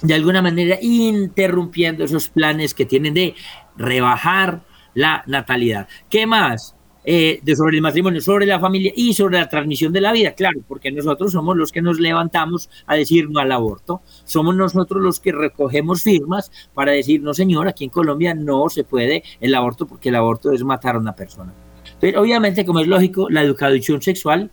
de 0.00 0.14
alguna 0.14 0.42
manera 0.42 0.78
interrumpiendo 0.80 2.04
esos 2.04 2.28
planes 2.28 2.72
que 2.72 2.86
tienen 2.86 3.14
de 3.14 3.34
rebajar 3.76 4.62
la 4.94 5.24
natalidad. 5.26 5.88
¿Qué 6.08 6.24
más? 6.24 6.76
Eh, 7.04 7.40
de 7.42 7.56
sobre 7.56 7.76
el 7.76 7.82
matrimonio, 7.82 8.20
sobre 8.20 8.46
la 8.46 8.60
familia 8.60 8.92
y 8.94 9.14
sobre 9.14 9.38
la 9.38 9.48
transmisión 9.48 9.92
de 9.92 10.00
la 10.00 10.12
vida, 10.12 10.32
claro, 10.32 10.60
porque 10.68 10.92
nosotros 10.92 11.32
somos 11.32 11.56
los 11.56 11.72
que 11.72 11.82
nos 11.82 11.98
levantamos 11.98 12.70
a 12.86 12.94
decir 12.94 13.28
no 13.28 13.40
al 13.40 13.52
aborto, 13.52 14.02
somos 14.24 14.54
nosotros 14.54 15.02
los 15.02 15.20
que 15.20 15.32
recogemos 15.32 16.02
firmas 16.02 16.50
para 16.74 16.92
decir 16.92 17.22
no 17.22 17.34
señor, 17.34 17.68
aquí 17.68 17.84
en 17.84 17.90
Colombia 17.90 18.34
no 18.34 18.68
se 18.68 18.84
puede 18.84 19.22
el 19.40 19.54
aborto 19.54 19.86
porque 19.86 20.10
el 20.10 20.14
aborto 20.14 20.52
es 20.52 20.62
matar 20.62 20.96
a 20.96 20.98
una 20.98 21.14
persona. 21.14 21.52
Pero 22.00 22.20
obviamente, 22.20 22.64
como 22.64 22.80
es 22.80 22.88
lógico, 22.88 23.28
la 23.30 23.42
educación 23.42 24.02
sexual 24.02 24.50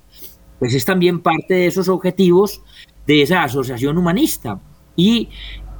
pues 0.60 0.74
es 0.74 0.86
también 0.86 1.22
parte 1.22 1.54
de 1.54 1.68
esos 1.68 1.88
objetivos 1.88 2.62
de 3.08 3.22
esa 3.22 3.44
asociación 3.44 3.98
humanista. 3.98 4.60
Y 4.96 5.30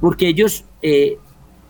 porque 0.00 0.28
ellos 0.28 0.64
eh, 0.82 1.18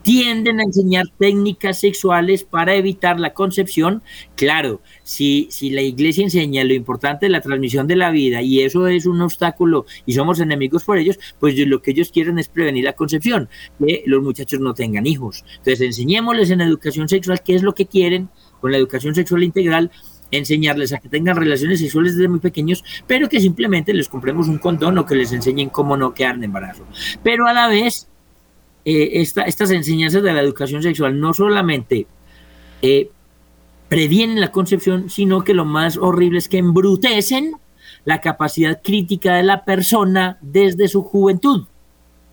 tienden 0.02 0.60
a 0.60 0.64
enseñar 0.64 1.06
técnicas 1.18 1.80
sexuales 1.80 2.44
para 2.44 2.74
evitar 2.74 3.20
la 3.20 3.32
concepción. 3.32 4.02
Claro, 4.36 4.80
si, 5.02 5.48
si 5.50 5.70
la 5.70 5.82
iglesia 5.82 6.24
enseña 6.24 6.64
lo 6.64 6.74
importante 6.74 7.26
de 7.26 7.30
la 7.30 7.40
transmisión 7.40 7.86
de 7.86 7.96
la 7.96 8.10
vida 8.10 8.42
y 8.42 8.60
eso 8.60 8.86
es 8.86 9.06
un 9.06 9.20
obstáculo 9.20 9.86
y 10.06 10.14
somos 10.14 10.40
enemigos 10.40 10.84
por 10.84 10.98
ellos, 10.98 11.18
pues 11.38 11.56
lo 11.58 11.82
que 11.82 11.92
ellos 11.92 12.10
quieren 12.10 12.38
es 12.38 12.48
prevenir 12.48 12.84
la 12.84 12.94
concepción, 12.94 13.48
que 13.78 14.02
los 14.06 14.22
muchachos 14.22 14.60
no 14.60 14.74
tengan 14.74 15.06
hijos. 15.06 15.44
Entonces 15.58 15.80
enseñémosles 15.80 16.50
en 16.50 16.60
educación 16.60 17.08
sexual 17.08 17.42
qué 17.44 17.54
es 17.54 17.62
lo 17.62 17.74
que 17.74 17.86
quieren 17.86 18.28
con 18.60 18.72
la 18.72 18.78
educación 18.78 19.14
sexual 19.14 19.42
integral 19.42 19.90
enseñarles 20.30 20.92
a 20.92 20.98
que 20.98 21.08
tengan 21.08 21.36
relaciones 21.36 21.80
sexuales 21.80 22.14
desde 22.14 22.28
muy 22.28 22.38
pequeños, 22.38 22.84
pero 23.06 23.28
que 23.28 23.40
simplemente 23.40 23.92
les 23.92 24.08
compremos 24.08 24.48
un 24.48 24.58
condón 24.58 24.96
o 24.98 25.06
que 25.06 25.16
les 25.16 25.32
enseñen 25.32 25.70
cómo 25.70 25.96
no 25.96 26.14
quedar 26.14 26.36
en 26.36 26.44
embarazo. 26.44 26.86
Pero 27.22 27.46
a 27.46 27.52
la 27.52 27.68
vez 27.68 28.08
eh, 28.84 29.10
estas 29.20 29.70
enseñanzas 29.70 30.22
de 30.22 30.32
la 30.32 30.40
educación 30.40 30.82
sexual 30.82 31.20
no 31.20 31.34
solamente 31.34 32.06
eh, 32.82 33.10
previenen 33.88 34.40
la 34.40 34.52
concepción, 34.52 35.10
sino 35.10 35.44
que 35.44 35.54
lo 35.54 35.64
más 35.64 35.96
horrible 35.96 36.38
es 36.38 36.48
que 36.48 36.58
embrutecen 36.58 37.56
la 38.04 38.20
capacidad 38.20 38.80
crítica 38.82 39.34
de 39.34 39.42
la 39.42 39.64
persona 39.64 40.38
desde 40.40 40.88
su 40.88 41.02
juventud. 41.02 41.66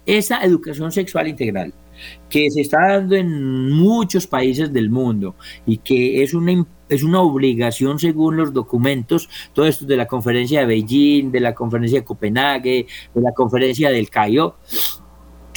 Esa 0.05 0.43
educación 0.43 0.91
sexual 0.91 1.27
integral 1.27 1.73
que 2.29 2.49
se 2.51 2.61
está 2.61 2.77
dando 2.87 3.15
en 3.15 3.71
muchos 3.71 4.27
países 4.27 4.71
del 4.71 4.89
mundo 4.89 5.35
y 5.65 5.77
que 5.77 6.23
es 6.23 6.33
una, 6.33 6.65
es 6.89 7.03
una 7.03 7.21
obligación 7.21 7.99
según 7.99 8.37
los 8.37 8.53
documentos, 8.53 9.29
todo 9.53 9.65
esto 9.65 9.85
de 9.85 9.97
la 9.97 10.07
conferencia 10.07 10.61
de 10.61 10.65
Beijing, 10.67 11.31
de 11.31 11.39
la 11.39 11.55
conferencia 11.55 11.99
de 11.99 12.05
Copenhague, 12.05 12.87
de 13.13 13.21
la 13.21 13.31
conferencia 13.33 13.89
del 13.89 14.09
Cayo, 14.09 14.55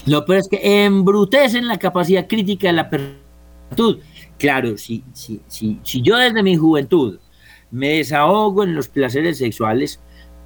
lo 0.06 0.24
peor 0.24 0.38
es 0.38 0.48
que 0.48 0.84
embrutecen 0.84 1.68
la 1.68 1.78
capacidad 1.78 2.26
crítica 2.26 2.68
de 2.68 2.72
la 2.74 2.88
juventud. 2.88 3.98
Claro, 4.38 4.76
si, 4.76 5.04
si, 5.12 5.40
si, 5.46 5.78
si 5.82 6.02
yo 6.02 6.16
desde 6.16 6.42
mi 6.42 6.56
juventud 6.56 7.18
me 7.70 7.98
desahogo 7.98 8.64
en 8.64 8.74
los 8.74 8.88
placeres 8.88 9.38
sexuales, 9.38 10.00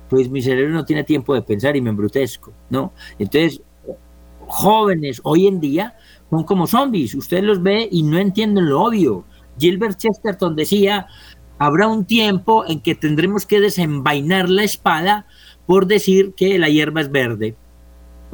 pues 0.08 0.28
mi 0.28 0.42
cerebro 0.42 0.74
no 0.74 0.84
tiene 0.84 1.04
tiempo 1.04 1.34
de 1.34 1.42
pensar 1.42 1.76
y 1.76 1.80
me 1.80 1.90
embrutezco, 1.90 2.52
¿no? 2.70 2.92
Entonces, 3.18 3.62
jóvenes 4.46 5.20
hoy 5.24 5.46
en 5.46 5.60
día 5.60 5.96
son 6.30 6.44
como 6.44 6.66
zombies, 6.66 7.14
usted 7.14 7.42
los 7.42 7.62
ve 7.62 7.88
y 7.90 8.02
no 8.02 8.18
entienden 8.18 8.68
lo 8.68 8.82
obvio. 8.82 9.24
Gilbert 9.58 9.98
Chesterton 9.98 10.56
decía, 10.56 11.06
habrá 11.58 11.86
un 11.86 12.04
tiempo 12.04 12.64
en 12.66 12.80
que 12.80 12.94
tendremos 12.94 13.46
que 13.46 13.60
desenvainar 13.60 14.48
la 14.48 14.64
espada 14.64 15.26
por 15.66 15.86
decir 15.86 16.34
que 16.36 16.58
la 16.58 16.68
hierba 16.68 17.00
es 17.00 17.10
verde. 17.10 17.56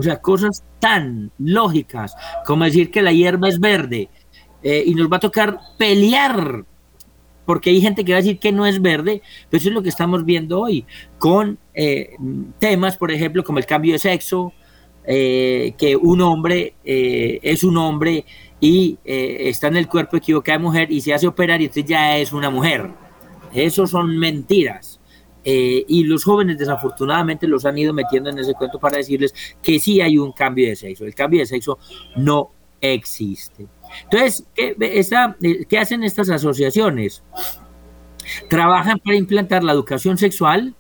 O 0.00 0.02
sea, 0.02 0.18
cosas 0.22 0.64
tan 0.78 1.30
lógicas 1.36 2.16
como 2.46 2.64
decir 2.64 2.90
que 2.90 3.02
la 3.02 3.12
hierba 3.12 3.50
es 3.50 3.60
verde 3.60 4.08
eh, 4.62 4.82
y 4.86 4.94
nos 4.94 5.12
va 5.12 5.18
a 5.18 5.20
tocar 5.20 5.60
pelear 5.76 6.64
porque 7.44 7.68
hay 7.68 7.82
gente 7.82 8.02
que 8.02 8.12
va 8.12 8.16
a 8.18 8.22
decir 8.22 8.38
que 8.38 8.50
no 8.50 8.64
es 8.64 8.80
verde, 8.80 9.20
pero 9.50 9.58
eso 9.58 9.68
es 9.68 9.74
lo 9.74 9.82
que 9.82 9.90
estamos 9.90 10.24
viendo 10.24 10.58
hoy 10.58 10.86
con 11.18 11.58
eh, 11.74 12.16
temas, 12.58 12.96
por 12.96 13.10
ejemplo, 13.10 13.44
como 13.44 13.58
el 13.58 13.66
cambio 13.66 13.92
de 13.92 13.98
sexo, 13.98 14.54
eh, 15.04 15.74
que 15.76 15.94
un 15.96 16.22
hombre 16.22 16.76
es 16.82 17.62
un 17.62 17.76
hombre 17.76 18.24
y 18.58 18.98
está 19.04 19.66
en 19.66 19.76
el 19.76 19.86
cuerpo 19.86 20.16
equivocado 20.16 20.60
de 20.60 20.64
mujer 20.64 20.90
y 20.90 21.02
se 21.02 21.12
hace 21.12 21.26
operar 21.26 21.60
y 21.60 21.64
entonces 21.64 21.84
ya 21.84 22.16
es 22.16 22.32
una 22.32 22.48
mujer. 22.48 22.88
Eso 23.52 23.86
son 23.86 24.16
mentiras. 24.16 24.89
Eh, 25.42 25.84
y 25.88 26.04
los 26.04 26.24
jóvenes 26.24 26.58
desafortunadamente 26.58 27.46
los 27.46 27.64
han 27.64 27.78
ido 27.78 27.94
metiendo 27.94 28.28
en 28.28 28.38
ese 28.38 28.52
cuento 28.54 28.78
para 28.78 28.98
decirles 28.98 29.34
que 29.62 29.78
sí 29.78 30.00
hay 30.00 30.18
un 30.18 30.32
cambio 30.32 30.68
de 30.68 30.76
sexo. 30.76 31.04
El 31.04 31.14
cambio 31.14 31.40
de 31.40 31.46
sexo 31.46 31.78
no 32.16 32.50
existe. 32.80 33.66
Entonces, 34.04 34.44
¿qué, 34.54 34.76
eh, 34.78 35.66
¿qué 35.68 35.78
hacen 35.78 36.04
estas 36.04 36.28
asociaciones? 36.30 37.22
Trabajan 38.48 38.98
para 38.98 39.16
implantar 39.16 39.64
la 39.64 39.72
educación 39.72 40.18
sexual 40.18 40.74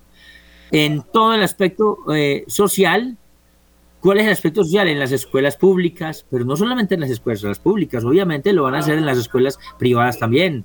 en 0.70 1.02
todo 1.02 1.34
el 1.34 1.42
aspecto 1.42 1.98
eh, 2.14 2.44
social. 2.46 3.16
¿Cuál 4.00 4.18
es 4.18 4.26
el 4.26 4.32
aspecto 4.32 4.62
social? 4.62 4.88
En 4.88 4.98
las 4.98 5.12
escuelas 5.12 5.56
públicas, 5.56 6.26
pero 6.30 6.44
no 6.44 6.56
solamente 6.56 6.94
en 6.94 7.00
las 7.00 7.10
escuelas 7.10 7.58
públicas, 7.58 8.04
obviamente 8.04 8.52
lo 8.52 8.62
van 8.62 8.74
a 8.74 8.78
hacer 8.78 8.98
en 8.98 9.06
las 9.06 9.18
escuelas 9.18 9.58
privadas 9.78 10.18
también. 10.18 10.64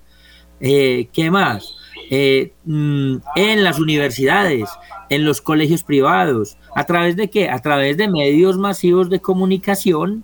¿Qué 0.59 1.29
más? 1.31 1.75
Eh, 2.09 2.53
mm, 2.65 3.17
en 3.35 3.63
las 3.63 3.79
universidades, 3.79 4.69
en 5.09 5.25
los 5.25 5.41
colegios 5.41 5.83
privados. 5.83 6.57
¿A 6.75 6.85
través 6.85 7.15
de 7.15 7.29
qué? 7.29 7.49
A 7.49 7.59
través 7.59 7.97
de 7.97 8.07
medios 8.07 8.57
masivos 8.57 9.09
de 9.09 9.19
comunicación 9.19 10.23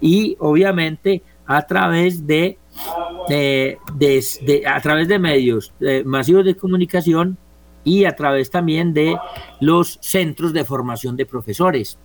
y 0.00 0.36
obviamente 0.38 1.22
a 1.46 1.66
través 1.66 2.26
de, 2.26 2.58
a 4.66 4.80
través 4.80 5.08
de 5.08 5.18
medios 5.18 5.72
eh, 5.80 6.02
masivos 6.04 6.44
de 6.44 6.56
comunicación 6.56 7.36
y 7.84 8.04
a 8.04 8.14
través 8.14 8.50
también 8.50 8.92
de 8.92 9.16
los 9.60 9.98
centros 10.00 10.52
de 10.52 10.64
formación 10.64 11.16
de 11.16 11.26
profesores, 11.26 11.98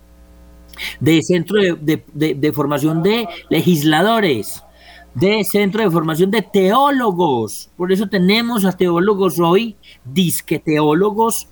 de 0.98 1.22
centro 1.22 1.58
de 1.60 2.52
formación 2.52 3.02
de 3.02 3.28
legisladores, 3.48 4.64
de 5.14 5.44
Centro 5.44 5.82
de 5.82 5.90
Formación 5.90 6.30
de 6.30 6.42
Teólogos. 6.42 7.70
Por 7.76 7.92
eso 7.92 8.08
tenemos 8.08 8.64
a 8.64 8.72
teólogos 8.72 9.38
hoy, 9.38 9.76
disque 10.04 10.58
teólogos, 10.58 11.48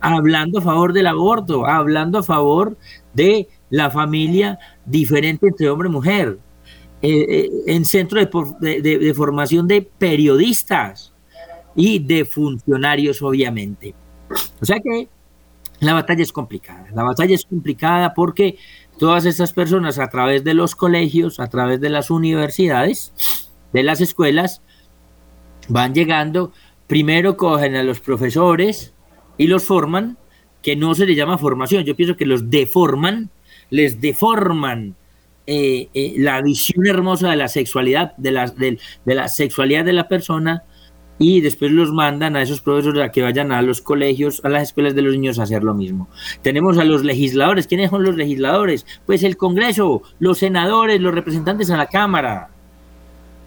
hablando 0.00 0.58
a 0.58 0.62
favor 0.62 0.92
del 0.92 1.06
aborto, 1.06 1.66
hablando 1.66 2.18
a 2.18 2.22
favor 2.22 2.76
de 3.14 3.48
la 3.70 3.90
familia 3.90 4.58
diferente 4.84 5.48
entre 5.48 5.68
hombre 5.70 5.88
y 5.88 5.92
mujer. 5.92 6.38
Eh, 7.02 7.26
eh, 7.28 7.50
en 7.66 7.84
centro 7.84 8.18
de, 8.20 9.14
formación 9.14 9.68
de 9.68 9.82
periodistas 9.82 11.12
y 11.74 11.98
de 11.98 12.24
funcionarios, 12.24 13.20
obviamente. 13.20 13.94
O 14.60 14.64
sea 14.64 14.80
que 14.80 15.08
la 15.80 15.92
batalla 15.92 16.22
es 16.22 16.32
complicada. 16.32 16.86
La 16.94 17.02
batalla 17.02 17.34
es 17.34 17.44
complicada 17.44 18.14
porque 18.14 18.56
todas 18.98 19.26
estas 19.26 19.52
personas 19.52 19.98
a 19.98 20.08
través 20.08 20.44
de 20.44 20.54
los 20.54 20.74
colegios, 20.74 21.40
a 21.40 21.48
través 21.48 21.80
de 21.80 21.90
las 21.90 22.10
universidades, 22.10 23.12
de 23.72 23.82
las 23.82 24.00
escuelas, 24.00 24.62
van 25.68 25.94
llegando, 25.94 26.52
primero 26.86 27.36
cogen 27.36 27.76
a 27.76 27.82
los 27.82 28.00
profesores 28.00 28.94
y 29.36 29.46
los 29.46 29.64
forman, 29.64 30.16
que 30.62 30.76
no 30.76 30.94
se 30.94 31.06
les 31.06 31.16
llama 31.16 31.38
formación, 31.38 31.84
yo 31.84 31.94
pienso 31.94 32.16
que 32.16 32.26
los 32.26 32.50
deforman, 32.50 33.30
les 33.70 34.00
deforman 34.00 34.96
eh, 35.46 35.88
eh, 35.94 36.14
la 36.16 36.42
visión 36.42 36.86
hermosa 36.86 37.30
de 37.30 37.36
la 37.36 37.48
sexualidad, 37.48 38.16
de 38.16 38.32
la, 38.32 38.46
de 38.48 38.78
la 39.04 39.28
sexualidad 39.28 39.84
de 39.84 39.92
la 39.92 40.08
persona, 40.08 40.64
y 41.18 41.40
después 41.40 41.72
los 41.72 41.92
mandan 41.92 42.36
a 42.36 42.42
esos 42.42 42.60
profesores 42.60 43.02
a 43.02 43.10
que 43.10 43.22
vayan 43.22 43.52
a 43.52 43.62
los 43.62 43.80
colegios, 43.80 44.44
a 44.44 44.48
las 44.48 44.64
escuelas 44.64 44.94
de 44.94 45.02
los 45.02 45.14
niños 45.14 45.38
a 45.38 45.44
hacer 45.44 45.64
lo 45.64 45.74
mismo. 45.74 46.08
Tenemos 46.42 46.78
a 46.78 46.84
los 46.84 47.04
legisladores. 47.04 47.66
¿Quiénes 47.66 47.90
son 47.90 48.02
los 48.02 48.16
legisladores? 48.16 48.86
Pues 49.06 49.22
el 49.22 49.36
Congreso, 49.36 50.02
los 50.18 50.38
senadores, 50.38 51.00
los 51.00 51.14
representantes 51.14 51.70
a 51.70 51.76
la 51.76 51.86
Cámara. 51.86 52.50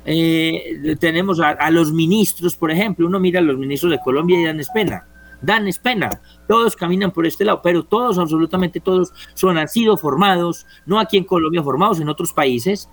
Eh, 0.05 0.95
tenemos 0.99 1.39
a, 1.39 1.69
los 1.69 1.91
ministros, 1.91 2.55
por 2.55 2.71
ejemplo. 2.71 3.05
Uno 3.05 3.19
mira 3.19 3.39
a 3.39 3.43
los 3.43 3.57
ministros 3.57 3.91
de 3.91 3.99
Colombia 3.99 4.39
y 4.39 4.45
dan 4.45 4.59
pena. 4.73 5.05
Dan 5.41 5.69
pena. 5.81 6.09
Todos 6.47 6.75
caminan 6.75 7.11
por 7.11 7.27
este 7.27 7.45
lado, 7.45 7.61
pero 7.61 7.83
todos, 7.83 8.17
absolutamente 8.17 8.79
todos, 8.79 9.13
son, 9.35 9.57
han 9.57 9.67
sido 9.67 9.95
formados, 9.95 10.65
no 10.85 10.99
aquí 10.99 11.17
en 11.17 11.23
Colombia, 11.23 11.63
formados 11.63 11.99
en 11.99 12.09
otros 12.09 12.33
países, 12.33 12.89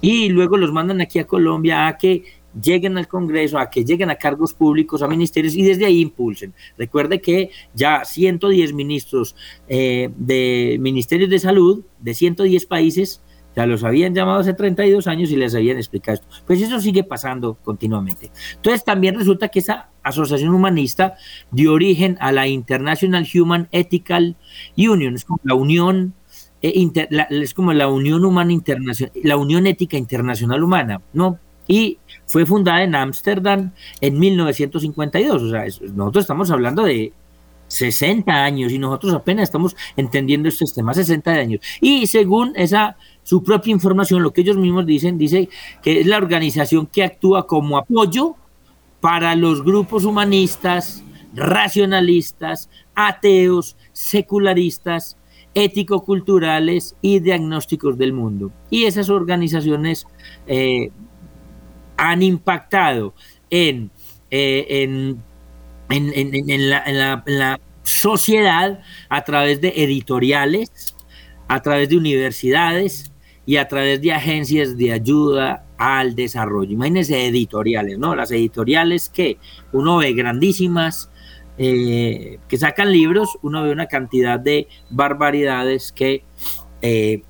y 0.00 0.28
luego 0.28 0.56
los 0.56 0.70
mandan 0.70 1.00
aquí 1.00 1.18
a 1.18 1.26
Colombia 1.26 1.88
a 1.88 1.96
que 1.96 2.43
lleguen 2.60 2.98
al 2.98 3.08
Congreso, 3.08 3.58
a 3.58 3.70
que 3.70 3.84
lleguen 3.84 4.10
a 4.10 4.16
cargos 4.16 4.54
públicos, 4.54 5.02
a 5.02 5.08
ministerios 5.08 5.54
y 5.54 5.62
desde 5.62 5.86
ahí 5.86 6.00
impulsen. 6.00 6.54
Recuerde 6.78 7.20
que 7.20 7.50
ya 7.74 8.04
110 8.04 8.72
ministros 8.72 9.36
eh, 9.68 10.10
de 10.16 10.76
ministerios 10.80 11.30
de 11.30 11.38
salud 11.38 11.84
de 12.00 12.14
110 12.14 12.66
países 12.66 13.22
ya 13.56 13.66
los 13.66 13.84
habían 13.84 14.14
llamado 14.14 14.40
hace 14.40 14.52
32 14.52 15.06
años 15.06 15.30
y 15.30 15.36
les 15.36 15.54
habían 15.54 15.76
explicado 15.76 16.14
esto. 16.14 16.26
Pues 16.46 16.60
eso 16.60 16.80
sigue 16.80 17.04
pasando 17.04 17.54
continuamente. 17.54 18.30
Entonces 18.56 18.84
también 18.84 19.14
resulta 19.14 19.48
que 19.48 19.60
esa 19.60 19.90
asociación 20.02 20.52
humanista 20.54 21.14
dio 21.50 21.72
origen 21.72 22.16
a 22.20 22.32
la 22.32 22.48
International 22.48 23.26
Human 23.32 23.68
Ethical 23.70 24.36
Union, 24.76 25.14
es 25.14 25.24
como 25.24 25.40
la 25.44 25.54
Unión 25.54 26.14
eh, 26.62 26.90
es 27.30 27.54
como 27.54 27.72
la 27.72 27.88
Unión 27.88 28.24
Humana 28.24 28.52
Internacional, 28.52 29.12
la 29.22 29.36
Unión 29.36 29.66
Ética 29.66 29.98
Internacional 29.98 30.64
Humana, 30.64 31.02
¿no? 31.12 31.38
Y 31.66 31.98
fue 32.26 32.46
fundada 32.46 32.82
en 32.82 32.94
Ámsterdam 32.94 33.72
en 34.00 34.18
1952. 34.18 35.42
O 35.42 35.50
sea, 35.50 35.64
nosotros 35.94 36.24
estamos 36.24 36.50
hablando 36.50 36.84
de 36.84 37.12
60 37.68 38.32
años 38.32 38.72
y 38.72 38.78
nosotros 38.78 39.14
apenas 39.14 39.44
estamos 39.44 39.76
entendiendo 39.96 40.48
estos 40.48 40.72
temas, 40.72 40.96
60 40.96 41.30
años. 41.30 41.60
Y 41.80 42.06
según 42.06 42.52
esa 42.56 42.96
su 43.22 43.42
propia 43.42 43.72
información, 43.72 44.22
lo 44.22 44.32
que 44.32 44.42
ellos 44.42 44.56
mismos 44.56 44.86
dicen, 44.86 45.18
dice 45.18 45.48
que 45.82 46.00
es 46.00 46.06
la 46.06 46.18
organización 46.18 46.86
que 46.86 47.02
actúa 47.02 47.46
como 47.46 47.78
apoyo 47.78 48.36
para 49.00 49.34
los 49.34 49.64
grupos 49.64 50.04
humanistas, 50.04 51.02
racionalistas, 51.34 52.68
ateos, 52.94 53.76
secularistas, 53.92 55.16
ético-culturales 55.54 56.96
y 57.00 57.20
diagnósticos 57.20 57.96
del 57.96 58.12
mundo. 58.12 58.52
Y 58.70 58.84
esas 58.84 59.08
organizaciones 59.08 60.06
eh, 60.46 60.90
han 61.96 62.22
impactado 62.22 63.14
en, 63.50 63.90
eh, 64.30 64.82
en, 64.82 65.22
la, 66.70 67.60
sociedad 67.82 68.80
a 69.10 69.24
través 69.24 69.60
de 69.60 69.68
editoriales, 69.76 70.96
a 71.48 71.60
través 71.60 71.90
de 71.90 71.98
universidades 71.98 73.12
y 73.44 73.56
a 73.56 73.68
través 73.68 74.00
de 74.00 74.12
agencias 74.12 74.78
de 74.78 74.92
ayuda 74.92 75.66
al 75.76 76.14
desarrollo. 76.14 76.72
Imagínense 76.72 77.26
editoriales, 77.26 77.98
¿no? 77.98 78.14
Las 78.14 78.30
editoriales 78.30 79.10
que 79.10 79.36
uno 79.72 79.98
ve 79.98 80.14
grandísimas, 80.14 81.10
eh, 81.58 82.38
que 82.48 82.56
sacan 82.56 82.90
libros, 82.90 83.38
uno 83.42 83.62
ve 83.62 83.70
una 83.70 83.86
cantidad 83.86 84.40
de 84.40 84.66
barbaridades 84.88 85.92
que 85.92 86.24
eh, 86.80 87.22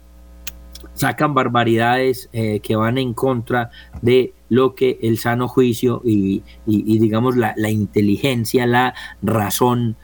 sacan 0.94 1.34
barbaridades 1.34 2.28
eh, 2.32 2.60
que 2.60 2.76
van 2.76 2.98
en 2.98 3.14
contra 3.14 3.70
de 4.02 4.32
lo 4.48 4.74
que 4.74 4.98
el 5.02 5.18
sano 5.18 5.48
juicio 5.48 6.00
y, 6.04 6.42
digamos 6.66 7.36
la, 7.36 7.54
inteligencia, 7.70 8.66
la 8.66 8.94
razón 9.22 9.96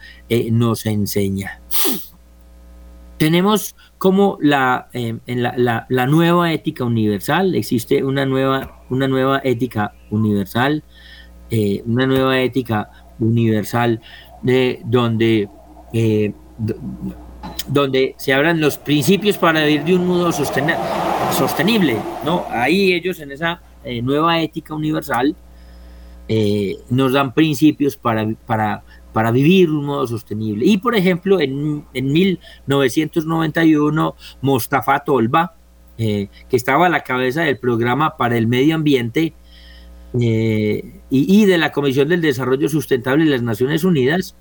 nos 0.51 0.85
enseña. 0.85 1.61
Tenemos 3.17 3.75
como 3.97 4.37
la, 4.41 4.89
en 4.93 5.21
la, 5.25 5.85
la, 5.87 6.05
nueva 6.07 6.51
ética 6.51 6.83
universal, 6.83 7.55
existe 7.55 8.03
una 8.03 8.25
nueva, 8.25 8.83
una 8.89 9.07
nueva 9.07 9.39
ética 9.43 9.93
universal, 10.09 10.83
una 11.85 12.07
nueva 12.07 12.41
ética 12.41 12.89
universal 13.19 14.01
de 14.41 14.81
donde, 14.85 15.49
eh, 15.93 16.33
donde 17.67 18.15
se 18.17 18.33
hablan 18.33 18.59
los 18.59 18.77
principios 18.77 19.37
para 19.37 19.63
vivir 19.65 19.83
de 19.83 19.95
un 19.95 20.07
modo 20.07 20.31
sostenible. 20.31 21.97
¿no? 22.25 22.45
Ahí 22.49 22.93
ellos 22.93 23.19
en 23.19 23.31
esa 23.31 23.61
eh, 23.83 24.01
nueva 24.01 24.41
ética 24.41 24.73
universal 24.73 25.35
eh, 26.27 26.77
nos 26.89 27.13
dan 27.13 27.33
principios 27.33 27.97
para, 27.97 28.27
para, 28.45 28.83
para 29.13 29.31
vivir 29.31 29.69
un 29.69 29.85
modo 29.85 30.07
sostenible. 30.07 30.65
Y 30.65 30.77
por 30.77 30.95
ejemplo, 30.95 31.39
en, 31.39 31.85
en 31.93 32.11
1991, 32.11 34.15
Mostafa 34.41 34.99
Tolba, 34.99 35.55
que 35.97 36.29
estaba 36.49 36.87
a 36.87 36.89
la 36.89 37.01
cabeza 37.01 37.43
del 37.43 37.59
programa 37.59 38.17
para 38.17 38.35
el 38.35 38.47
medio 38.47 38.73
ambiente, 38.73 39.35
eh, 40.19 40.99
y, 41.09 41.45
de 41.45 41.57
la 41.57 41.71
Comisión 41.71 42.09
del 42.09 42.21
Desarrollo 42.21 42.67
Sustentable 42.67 43.25
de 43.25 43.31
las 43.31 43.41
Naciones 43.41 43.83
Unidas, 43.83 44.35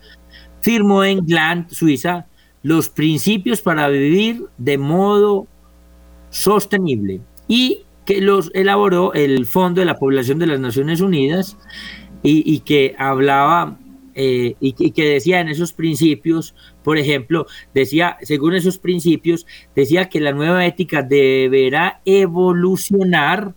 firmó 0.61 1.05
en 1.05 1.25
Gland, 1.25 1.71
Suiza, 1.71 2.27
los 2.63 2.89
principios 2.89 3.63
para 3.63 3.89
vivir 3.89 4.45
de 4.59 4.79
modo 4.79 5.47
sostenible 6.31 7.21
y 7.49 7.85
que 8.05 8.21
los 8.21 8.51
elaboró 8.55 9.13
el 9.15 9.47
Fondo 9.47 9.81
de 9.81 9.85
la 9.87 9.99
Población 9.99 10.39
de 10.39 10.47
las 10.47 10.61
Naciones 10.61 11.01
Unidas 11.01 11.57
y, 12.23 12.61
que 12.61 12.95
hablaba 12.99 13.79
eh, 14.15 14.57
y, 14.61 14.91
que 14.91 15.05
decía 15.05 15.41
en 15.41 15.49
esos 15.49 15.73
principios, 15.73 16.55
por 16.83 16.99
ejemplo, 16.99 17.47
decía, 17.73 18.19
según 18.23 18.55
esos 18.55 18.79
principios, 18.79 19.47
decía 19.75 20.09
que 20.09 20.21
la 20.21 20.33
nueva 20.33 20.67
ética 20.67 21.03
deberá 21.03 22.01
evolucionar 22.05 23.55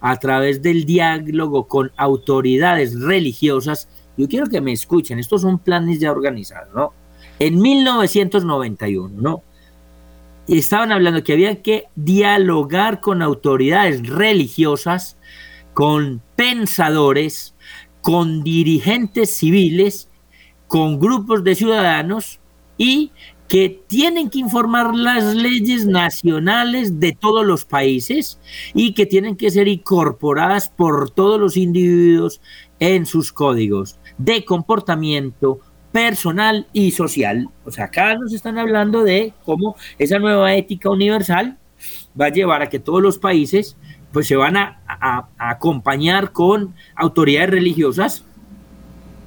a 0.00 0.18
través 0.18 0.62
del 0.62 0.86
diálogo 0.86 1.68
con 1.68 1.92
autoridades 1.96 2.98
religiosas. 2.98 3.88
Yo 4.16 4.28
quiero 4.28 4.46
que 4.46 4.60
me 4.60 4.72
escuchen, 4.72 5.18
estos 5.18 5.42
son 5.42 5.58
planes 5.58 6.00
ya 6.00 6.10
organizados, 6.10 6.74
¿no? 6.74 6.99
En 7.40 7.58
1991, 7.58 9.20
¿no? 9.20 9.42
Estaban 10.46 10.92
hablando 10.92 11.24
que 11.24 11.32
había 11.32 11.62
que 11.62 11.84
dialogar 11.96 13.00
con 13.00 13.22
autoridades 13.22 14.06
religiosas, 14.06 15.16
con 15.72 16.20
pensadores, 16.36 17.54
con 18.02 18.42
dirigentes 18.42 19.36
civiles, 19.36 20.10
con 20.66 21.00
grupos 21.00 21.42
de 21.42 21.54
ciudadanos 21.54 22.40
y 22.76 23.10
que 23.48 23.82
tienen 23.88 24.28
que 24.28 24.38
informar 24.38 24.94
las 24.94 25.34
leyes 25.34 25.86
nacionales 25.86 27.00
de 27.00 27.12
todos 27.12 27.44
los 27.46 27.64
países 27.64 28.38
y 28.74 28.92
que 28.92 29.06
tienen 29.06 29.34
que 29.34 29.50
ser 29.50 29.66
incorporadas 29.66 30.68
por 30.68 31.10
todos 31.10 31.40
los 31.40 31.56
individuos 31.56 32.40
en 32.80 33.06
sus 33.06 33.32
códigos 33.32 33.98
de 34.18 34.44
comportamiento 34.44 35.60
personal 35.92 36.66
y 36.72 36.92
social. 36.92 37.48
O 37.64 37.70
sea, 37.70 37.86
acá 37.86 38.14
nos 38.16 38.32
están 38.32 38.58
hablando 38.58 39.02
de 39.02 39.32
cómo 39.44 39.76
esa 39.98 40.18
nueva 40.18 40.54
ética 40.54 40.90
universal 40.90 41.58
va 42.20 42.26
a 42.26 42.30
llevar 42.30 42.62
a 42.62 42.68
que 42.68 42.78
todos 42.78 43.02
los 43.02 43.18
países 43.18 43.76
pues 44.12 44.26
se 44.26 44.36
van 44.36 44.56
a, 44.56 44.80
acompañar 45.38 46.32
con 46.32 46.74
autoridades 46.96 47.50
religiosas. 47.50 48.24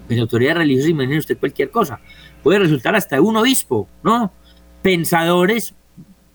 Pues 0.07 0.19
autoridades 0.19 0.57
religiosas, 0.57 0.89
imaginen 0.89 1.19
usted 1.19 1.37
cualquier 1.37 1.71
cosa 1.71 1.99
puede 2.43 2.59
resultar 2.59 2.95
hasta 2.95 3.19
un 3.21 3.37
obispo, 3.37 3.87
¿no? 4.03 4.31
Pensadores, 4.83 5.73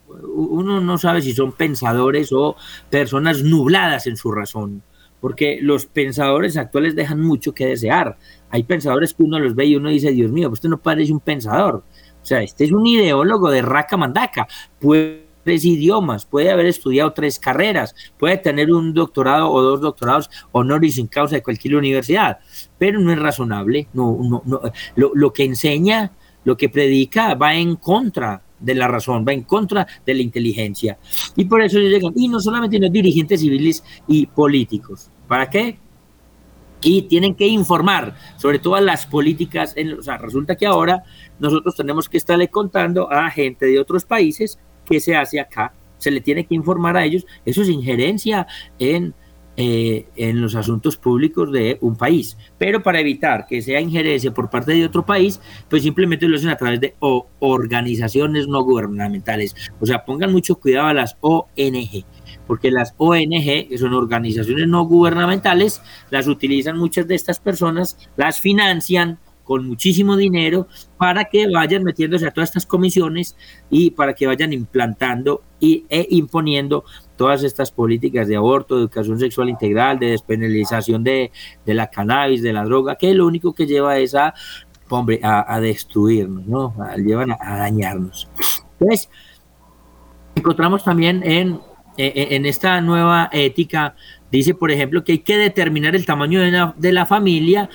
uno 0.08 0.80
no 0.80 0.98
sabe 0.98 1.20
si 1.20 1.34
son 1.34 1.52
pensadores 1.52 2.32
o 2.32 2.56
personas 2.90 3.42
nubladas 3.42 4.06
en 4.06 4.16
su 4.16 4.32
razón, 4.32 4.82
porque 5.20 5.58
los 5.60 5.86
pensadores 5.86 6.56
actuales 6.56 6.94
dejan 6.94 7.20
mucho 7.20 7.52
que 7.52 7.66
desear. 7.66 8.16
Hay 8.50 8.62
pensadores 8.62 9.14
que 9.14 9.22
uno 9.22 9.38
los 9.38 9.54
ve 9.54 9.66
y 9.66 9.76
uno 9.76 9.90
dice, 9.90 10.12
Dios 10.12 10.30
mío, 10.30 10.50
usted 10.50 10.68
no 10.68 10.78
parece 10.78 11.12
un 11.12 11.20
pensador. 11.20 11.84
O 12.22 12.26
sea, 12.26 12.42
este 12.42 12.64
es 12.64 12.72
un 12.72 12.86
ideólogo 12.86 13.50
de 13.50 13.62
raca 13.62 13.96
mandaca. 13.96 14.46
Puede 14.80 15.28
tres 15.48 15.64
idiomas, 15.64 16.26
puede 16.26 16.50
haber 16.50 16.66
estudiado 16.66 17.14
tres 17.14 17.38
carreras, 17.38 17.94
puede 18.18 18.36
tener 18.36 18.70
un 18.70 18.92
doctorado 18.92 19.50
o 19.50 19.62
dos 19.62 19.80
doctorados 19.80 20.28
honoris 20.52 20.98
en 20.98 21.06
causa 21.06 21.36
de 21.36 21.42
cualquier 21.42 21.76
universidad, 21.76 22.40
pero 22.76 23.00
no 23.00 23.10
es 23.10 23.18
razonable. 23.18 23.88
No, 23.94 24.18
no, 24.20 24.42
no. 24.44 24.60
Lo, 24.94 25.12
lo 25.14 25.32
que 25.32 25.44
enseña, 25.44 26.12
lo 26.44 26.58
que 26.58 26.68
predica, 26.68 27.34
va 27.34 27.54
en 27.54 27.76
contra 27.76 28.42
de 28.58 28.74
la 28.74 28.88
razón, 28.88 29.24
va 29.26 29.32
en 29.32 29.42
contra 29.42 29.86
de 30.04 30.14
la 30.14 30.22
inteligencia. 30.22 30.98
Y 31.36 31.44
por 31.44 31.62
eso 31.62 31.78
llegan, 31.78 32.12
y 32.16 32.28
no 32.28 32.40
solamente 32.40 32.78
los 32.78 32.92
dirigentes 32.92 33.40
civiles 33.40 33.84
y 34.06 34.26
políticos. 34.26 35.10
¿Para 35.26 35.48
qué? 35.48 35.78
y 36.80 37.02
tienen 37.02 37.34
que 37.34 37.46
informar 37.46 38.14
sobre 38.36 38.58
todas 38.60 38.82
las 38.82 39.06
políticas. 39.06 39.72
En, 39.76 39.98
o 39.98 40.02
sea, 40.02 40.16
resulta 40.18 40.56
que 40.56 40.66
ahora 40.66 41.02
nosotros 41.38 41.74
tenemos 41.74 42.08
que 42.08 42.18
estarle 42.18 42.48
contando 42.48 43.10
a 43.10 43.30
gente 43.30 43.66
de 43.66 43.80
otros 43.80 44.04
países 44.04 44.58
qué 44.84 45.00
se 45.00 45.14
hace 45.14 45.38
acá, 45.38 45.72
se 45.98 46.10
le 46.10 46.20
tiene 46.20 46.46
que 46.46 46.54
informar 46.54 46.96
a 46.96 47.04
ellos, 47.04 47.26
eso 47.44 47.62
es 47.62 47.68
injerencia 47.68 48.46
en, 48.78 49.14
eh, 49.60 50.06
en 50.14 50.40
los 50.40 50.54
asuntos 50.54 50.96
públicos 50.96 51.50
de 51.50 51.78
un 51.80 51.96
país. 51.96 52.38
Pero 52.58 52.80
para 52.80 53.00
evitar 53.00 53.44
que 53.44 53.60
sea 53.60 53.80
injerencia 53.80 54.32
por 54.32 54.48
parte 54.48 54.70
de 54.70 54.84
otro 54.84 55.04
país, 55.04 55.40
pues 55.68 55.82
simplemente 55.82 56.28
lo 56.28 56.36
hacen 56.36 56.50
a 56.50 56.56
través 56.56 56.80
de 56.80 56.94
organizaciones 57.00 58.46
no 58.46 58.62
gubernamentales. 58.62 59.56
O 59.80 59.86
sea, 59.86 60.04
pongan 60.04 60.30
mucho 60.30 60.54
cuidado 60.60 60.86
a 60.86 60.94
las 60.94 61.16
ONG, 61.22 62.04
porque 62.46 62.70
las 62.70 62.94
ONG, 62.98 63.68
que 63.68 63.78
son 63.78 63.94
organizaciones 63.94 64.68
no 64.68 64.84
gubernamentales, 64.84 65.82
las 66.10 66.28
utilizan 66.28 66.78
muchas 66.78 67.08
de 67.08 67.16
estas 67.16 67.40
personas, 67.40 67.98
las 68.16 68.38
financian, 68.38 69.18
con 69.48 69.66
muchísimo 69.66 70.14
dinero 70.14 70.68
para 70.98 71.24
que 71.24 71.48
vayan 71.48 71.82
metiéndose 71.82 72.26
a 72.26 72.30
todas 72.30 72.50
estas 72.50 72.66
comisiones 72.66 73.34
y 73.70 73.92
para 73.92 74.12
que 74.12 74.26
vayan 74.26 74.52
implantando 74.52 75.40
y, 75.58 75.86
e 75.88 76.06
imponiendo 76.10 76.84
todas 77.16 77.42
estas 77.42 77.70
políticas 77.70 78.28
de 78.28 78.36
aborto, 78.36 78.74
de 78.74 78.82
educación 78.82 79.18
sexual 79.18 79.48
integral, 79.48 79.98
de 79.98 80.10
despenalización 80.10 81.02
de, 81.02 81.32
la 81.64 81.86
cannabis, 81.86 82.42
de 82.42 82.52
la 82.52 82.62
droga, 82.62 82.96
que 82.96 83.14
lo 83.14 83.26
único 83.26 83.54
que 83.54 83.66
lleva 83.66 83.96
es 83.96 84.14
a, 84.14 84.34
hombre, 84.90 85.18
a, 85.22 85.58
destruirnos, 85.60 86.46
¿no? 86.46 86.74
llevan 86.98 87.32
a, 87.32 87.56
dañarnos. 87.56 88.28
Entonces, 88.78 89.08
encontramos 90.34 90.84
también 90.84 91.22
en, 91.24 91.58
en 91.96 92.44
esta 92.44 92.82
nueva 92.82 93.30
ética, 93.32 93.96
dice, 94.30 94.54
por 94.54 94.70
ejemplo, 94.70 95.04
que 95.04 95.12
hay 95.12 95.18
que 95.20 95.38
determinar 95.38 95.96
el 95.96 96.04
tamaño 96.04 96.38
de 96.42 96.70
de 96.76 96.92
la 96.92 97.06
familia 97.06 97.70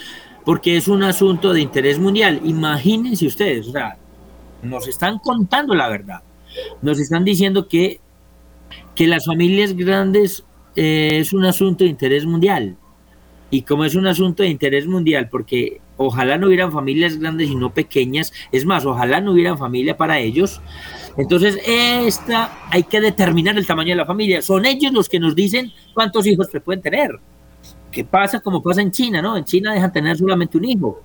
porque 0.46 0.78
es 0.78 0.88
un 0.88 1.04
asunto 1.04 1.54
de 1.54 1.62
interés 1.62 2.00
mundial. 2.00 2.42
Imagínense 2.44 3.26
ustedes, 3.26 3.68
o 3.68 3.72
sea, 3.72 3.98
nos 4.62 4.88
están 4.88 5.20
contando 5.20 5.74
la 5.74 5.90
verdad. 5.90 6.22
Nos 6.82 7.00
están 7.00 7.24
diciendo 7.24 7.68
que, 7.68 8.00
que 8.96 9.08
las 9.08 9.26
familias 9.26 9.76
grandes 9.76 10.44
eh, 10.76 11.20
es 11.20 11.34
un 11.34 11.46
asunto 11.46 11.84
de 11.84 11.90
interés 11.90 12.26
mundial. 12.26 12.78
Y 13.50 13.62
como 13.62 13.86
es 13.86 13.96
un 13.96 14.08
asunto 14.08 14.42
de 14.44 14.50
interés 14.50 14.88
mundial, 14.88 15.30
porque 15.30 15.80
ojalá 15.98 16.38
no 16.38 16.48
hubieran 16.48 16.72
familias 16.72 17.20
grandes 17.20 17.50
y 17.50 17.56
no 17.56 17.72
pequeñas, 17.72 18.34
es 18.52 18.66
más, 18.66 18.84
ojalá 18.86 19.22
no 19.22 19.32
hubieran 19.32 19.60
familia 19.60 19.96
para 19.96 20.20
ellos, 20.20 20.60
entonces 21.18 21.60
esta 21.68 22.58
hay 22.72 22.84
que 22.84 23.00
determinar 23.00 23.56
el 23.58 23.68
tamaño 23.68 23.90
de 23.90 23.98
la 23.98 24.06
familia. 24.06 24.42
Son 24.42 24.66
ellos 24.66 24.92
los 24.92 25.08
que 25.08 25.20
nos 25.20 25.36
dicen 25.36 25.72
cuántos 25.94 26.26
hijos 26.26 26.48
se 26.52 26.62
pueden 26.62 26.82
tener. 26.82 27.20
¿Qué 27.94 28.04
pasa 28.04 28.40
como 28.40 28.64
pasa 28.64 28.82
en 28.82 28.92
China, 28.92 29.22
no? 29.22 29.38
En 29.38 29.46
China 29.46 29.74
dejan 29.74 29.94
tener 29.94 30.18
solamente 30.18 30.58
un 30.58 30.66
hijo. 30.66 31.02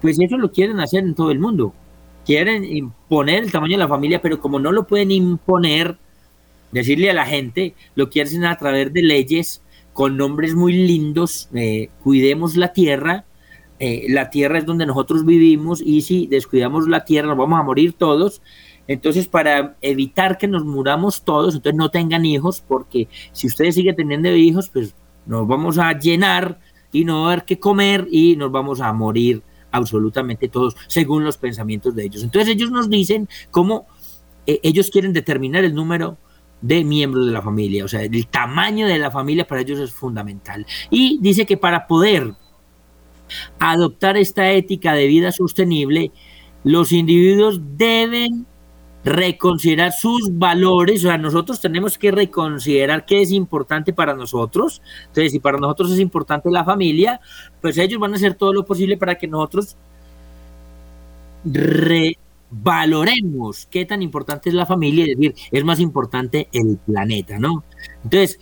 Pues 0.00 0.18
eso 0.18 0.36
lo 0.36 0.50
quieren 0.50 0.80
hacer 0.80 1.04
en 1.04 1.14
todo 1.14 1.30
el 1.30 1.38
mundo. 1.38 1.72
Quieren 2.26 2.64
imponer 2.64 3.44
el 3.44 3.52
tamaño 3.52 3.74
de 3.74 3.84
la 3.84 3.88
familia, 3.88 4.20
pero 4.20 4.40
como 4.40 4.58
no 4.58 4.72
lo 4.72 4.86
pueden 4.86 5.12
imponer, 5.12 5.96
decirle 6.72 7.10
a 7.10 7.14
la 7.14 7.26
gente, 7.26 7.74
lo 7.94 8.10
quieren 8.10 8.44
a 8.44 8.58
través 8.58 8.92
de 8.92 9.02
leyes 9.02 9.62
con 9.92 10.16
nombres 10.16 10.54
muy 10.54 10.72
lindos, 10.72 11.48
eh, 11.54 11.90
cuidemos 12.02 12.56
la 12.56 12.72
tierra, 12.72 13.24
eh, 13.78 14.06
la 14.08 14.30
tierra 14.30 14.58
es 14.58 14.66
donde 14.66 14.86
nosotros 14.86 15.24
vivimos 15.24 15.82
y 15.84 16.02
si 16.02 16.26
descuidamos 16.26 16.88
la 16.88 17.04
tierra 17.04 17.28
nos 17.28 17.38
vamos 17.38 17.60
a 17.60 17.62
morir 17.62 17.92
todos. 17.92 18.42
Entonces, 18.88 19.28
para 19.28 19.76
evitar 19.80 20.38
que 20.38 20.48
nos 20.48 20.64
muramos 20.64 21.22
todos, 21.22 21.54
entonces 21.54 21.76
no 21.76 21.90
tengan 21.90 22.24
hijos, 22.24 22.64
porque 22.66 23.08
si 23.32 23.46
ustedes 23.46 23.76
siguen 23.76 23.94
teniendo 23.94 24.34
hijos, 24.34 24.70
pues 24.70 24.94
nos 25.26 25.46
vamos 25.46 25.78
a 25.78 25.92
llenar 25.98 26.58
y 26.92 27.04
no 27.04 27.22
va 27.22 27.28
a 27.28 27.32
haber 27.32 27.44
que 27.44 27.58
comer 27.58 28.06
y 28.10 28.36
nos 28.36 28.52
vamos 28.52 28.80
a 28.80 28.92
morir 28.92 29.42
absolutamente 29.70 30.48
todos, 30.48 30.76
según 30.86 31.24
los 31.24 31.38
pensamientos 31.38 31.94
de 31.94 32.04
ellos. 32.04 32.22
Entonces 32.22 32.54
ellos 32.54 32.70
nos 32.70 32.90
dicen 32.90 33.28
cómo 33.50 33.86
eh, 34.46 34.60
ellos 34.62 34.90
quieren 34.90 35.12
determinar 35.12 35.64
el 35.64 35.74
número 35.74 36.18
de 36.60 36.84
miembros 36.84 37.26
de 37.26 37.32
la 37.32 37.42
familia, 37.42 37.84
o 37.84 37.88
sea, 37.88 38.02
el 38.02 38.26
tamaño 38.28 38.86
de 38.86 38.98
la 38.98 39.10
familia 39.10 39.46
para 39.46 39.62
ellos 39.62 39.80
es 39.80 39.92
fundamental. 39.92 40.64
Y 40.90 41.18
dice 41.20 41.44
que 41.44 41.56
para 41.56 41.86
poder 41.88 42.34
adoptar 43.58 44.16
esta 44.16 44.50
ética 44.52 44.92
de 44.92 45.06
vida 45.06 45.32
sostenible, 45.32 46.12
los 46.62 46.92
individuos 46.92 47.60
deben 47.76 48.46
reconsiderar 49.04 49.92
sus 49.92 50.36
valores, 50.38 51.04
o 51.04 51.08
sea, 51.08 51.18
nosotros 51.18 51.60
tenemos 51.60 51.98
que 51.98 52.10
reconsiderar 52.10 53.04
qué 53.04 53.22
es 53.22 53.32
importante 53.32 53.92
para 53.92 54.14
nosotros. 54.14 54.80
Entonces, 55.08 55.32
si 55.32 55.40
para 55.40 55.58
nosotros 55.58 55.92
es 55.92 55.98
importante 55.98 56.50
la 56.50 56.64
familia, 56.64 57.20
pues 57.60 57.78
ellos 57.78 57.98
van 57.98 58.12
a 58.12 58.16
hacer 58.16 58.34
todo 58.34 58.52
lo 58.52 58.64
posible 58.64 58.96
para 58.96 59.16
que 59.16 59.26
nosotros 59.26 59.76
valoremos 62.50 63.66
qué 63.70 63.84
tan 63.84 64.02
importante 64.02 64.50
es 64.50 64.54
la 64.54 64.66
familia, 64.66 65.04
es 65.04 65.16
decir, 65.16 65.34
es 65.50 65.64
más 65.64 65.80
importante 65.80 66.48
el 66.52 66.78
planeta, 66.86 67.38
¿no? 67.38 67.64
Entonces, 68.04 68.38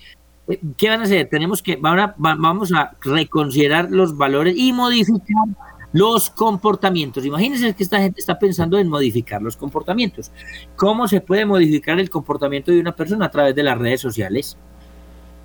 ¿qué 0.77 0.89
van 0.91 1.01
a 1.01 1.05
hacer? 1.05 1.29
Tenemos 1.31 1.63
que, 1.63 1.77
vamos 1.77 2.73
a 2.73 2.93
reconsiderar 3.01 3.91
los 3.91 4.17
valores 4.17 4.55
y 4.57 4.73
modificar 4.73 5.47
los 5.93 6.31
comportamientos. 6.31 7.25
Imagínense 7.25 7.75
que 7.75 7.83
esta 7.83 8.01
gente 8.01 8.21
está 8.21 8.39
pensando 8.39 8.79
en 8.79 8.89
modificar 8.89 9.43
los 9.43 9.57
comportamientos. 9.57 10.31
¿Cómo 10.77 11.09
se 11.09 11.21
puede 11.21 11.45
modificar 11.45 11.99
el 11.99 12.11
comportamiento 12.11 12.71
de 12.71 12.81
una 12.81 12.95
persona 12.95 13.27
a 13.27 13.31
través 13.31 13.55
de 13.55 13.63
las 13.63 13.79
redes 13.79 14.01
sociales? 14.01 14.57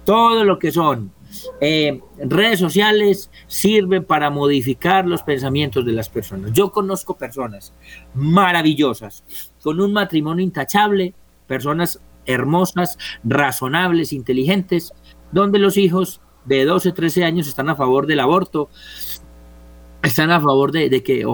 Todo 0.03 0.43
lo 0.43 0.59
que 0.59 0.71
son 0.71 1.11
eh, 1.59 1.99
redes 2.17 2.59
sociales 2.59 3.31
sirven 3.47 4.03
para 4.05 4.29
modificar 4.29 5.07
los 5.07 5.23
pensamientos 5.23 5.85
de 5.85 5.93
las 5.93 6.09
personas. 6.09 6.51
Yo 6.53 6.71
conozco 6.71 7.17
personas 7.17 7.73
maravillosas, 8.13 9.23
con 9.61 9.81
un 9.81 9.93
matrimonio 9.93 10.43
intachable, 10.43 11.13
personas 11.47 11.99
hermosas, 12.25 12.97
razonables, 13.23 14.13
inteligentes, 14.13 14.93
donde 15.31 15.59
los 15.59 15.77
hijos 15.77 16.21
de 16.45 16.65
12, 16.65 16.91
13 16.91 17.23
años 17.23 17.47
están 17.47 17.69
a 17.69 17.75
favor 17.75 18.07
del 18.07 18.19
aborto, 18.19 18.69
están 20.05 20.31
a 20.31 20.39
favor 20.41 20.71
de, 20.71 20.89
que, 21.03 21.25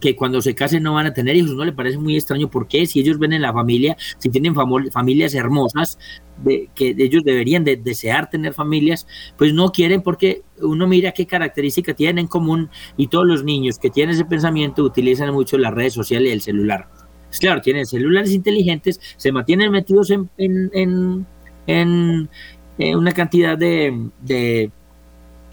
que, 0.00 0.16
cuando 0.16 0.42
se 0.42 0.54
casen 0.54 0.82
no 0.82 0.94
van 0.94 1.06
a 1.06 1.14
tener 1.14 1.36
hijos. 1.36 1.52
No 1.52 1.64
le 1.64 1.72
parece 1.72 1.98
muy 1.98 2.16
extraño 2.16 2.50
porque 2.50 2.86
si 2.86 3.00
ellos 3.00 3.18
ven 3.18 3.32
en 3.32 3.42
la 3.42 3.52
familia, 3.52 3.96
si 4.18 4.28
tienen 4.28 4.54
familias 4.54 5.34
hermosas, 5.34 5.98
de, 6.42 6.68
que 6.74 6.94
ellos 6.98 7.22
deberían 7.24 7.64
de 7.64 7.76
desear 7.76 8.30
tener 8.30 8.54
familias, 8.54 9.06
pues 9.36 9.52
no 9.52 9.72
quieren 9.72 10.02
porque 10.02 10.42
uno 10.60 10.86
mira 10.86 11.12
qué 11.12 11.26
característica 11.26 11.94
tienen 11.94 12.18
en 12.18 12.26
común 12.26 12.70
y 12.96 13.08
todos 13.08 13.26
los 13.26 13.44
niños 13.44 13.78
que 13.78 13.90
tienen 13.90 14.14
ese 14.14 14.24
pensamiento 14.24 14.82
utilizan 14.82 15.32
mucho 15.32 15.58
las 15.58 15.74
redes 15.74 15.94
sociales 15.94 16.30
y 16.30 16.32
el 16.32 16.40
celular. 16.40 16.88
Es 17.30 17.38
claro, 17.38 17.60
tienen 17.60 17.86
celulares 17.86 18.32
inteligentes, 18.32 19.00
se 19.16 19.30
mantienen 19.30 19.70
metidos 19.70 20.10
en, 20.10 20.30
en, 20.38 21.26
en, 21.66 22.28
una 22.78 23.12
cantidad 23.12 23.56
de 23.56 24.70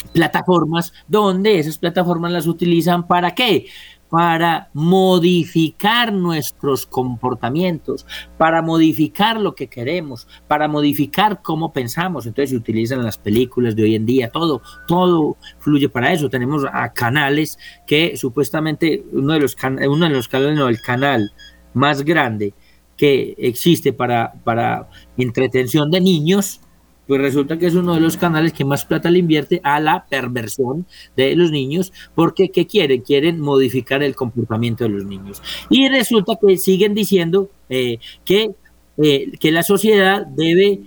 plataformas 0.07 0.93
donde 1.07 1.59
esas 1.59 1.77
plataformas 1.77 2.31
las 2.31 2.47
utilizan 2.47 3.07
para 3.07 3.35
qué? 3.35 3.67
Para 4.09 4.69
modificar 4.73 6.13
nuestros 6.13 6.85
comportamientos, 6.85 8.05
para 8.37 8.61
modificar 8.61 9.39
lo 9.39 9.53
que 9.53 9.67
queremos, 9.67 10.27
para 10.47 10.67
modificar 10.67 11.41
cómo 11.41 11.73
pensamos. 11.73 12.25
Entonces 12.25 12.51
se 12.51 12.55
utilizan 12.55 13.03
las 13.03 13.17
películas 13.17 13.75
de 13.75 13.83
hoy 13.83 13.95
en 13.95 14.05
día, 14.05 14.29
todo, 14.29 14.61
todo 14.87 15.37
fluye 15.59 15.89
para 15.89 16.13
eso. 16.13 16.29
Tenemos 16.29 16.63
a 16.71 16.93
canales 16.93 17.59
que 17.85 18.15
supuestamente 18.15 19.03
uno 19.11 19.33
de 19.33 19.41
los, 19.41 19.57
uno 19.61 20.05
de 20.07 20.13
los 20.13 20.27
canales, 20.27 20.57
no, 20.57 20.69
el 20.69 20.81
canal 20.81 21.33
más 21.73 22.03
grande 22.03 22.53
que 22.97 23.35
existe 23.37 23.93
para, 23.93 24.33
para 24.43 24.89
entretención 25.17 25.91
de 25.91 26.01
niños, 26.01 26.59
pues 27.07 27.21
resulta 27.21 27.57
que 27.57 27.67
es 27.67 27.75
uno 27.75 27.93
de 27.93 28.01
los 28.01 28.17
canales 28.17 28.53
que 28.53 28.65
más 28.65 28.85
plata 28.85 29.09
le 29.09 29.19
invierte 29.19 29.61
a 29.63 29.79
la 29.79 30.05
perversión 30.05 30.85
de 31.15 31.35
los 31.35 31.51
niños, 31.51 31.93
porque 32.15 32.49
¿qué 32.49 32.67
quieren? 32.67 33.01
Quieren 33.01 33.39
modificar 33.39 34.03
el 34.03 34.15
comportamiento 34.15 34.83
de 34.83 34.89
los 34.89 35.05
niños. 35.05 35.41
Y 35.69 35.87
resulta 35.87 36.37
que 36.39 36.57
siguen 36.57 36.93
diciendo 36.93 37.49
eh, 37.69 37.99
que, 38.25 38.51
eh, 38.97 39.31
que 39.39 39.51
la 39.51 39.63
sociedad 39.63 40.25
debe 40.25 40.81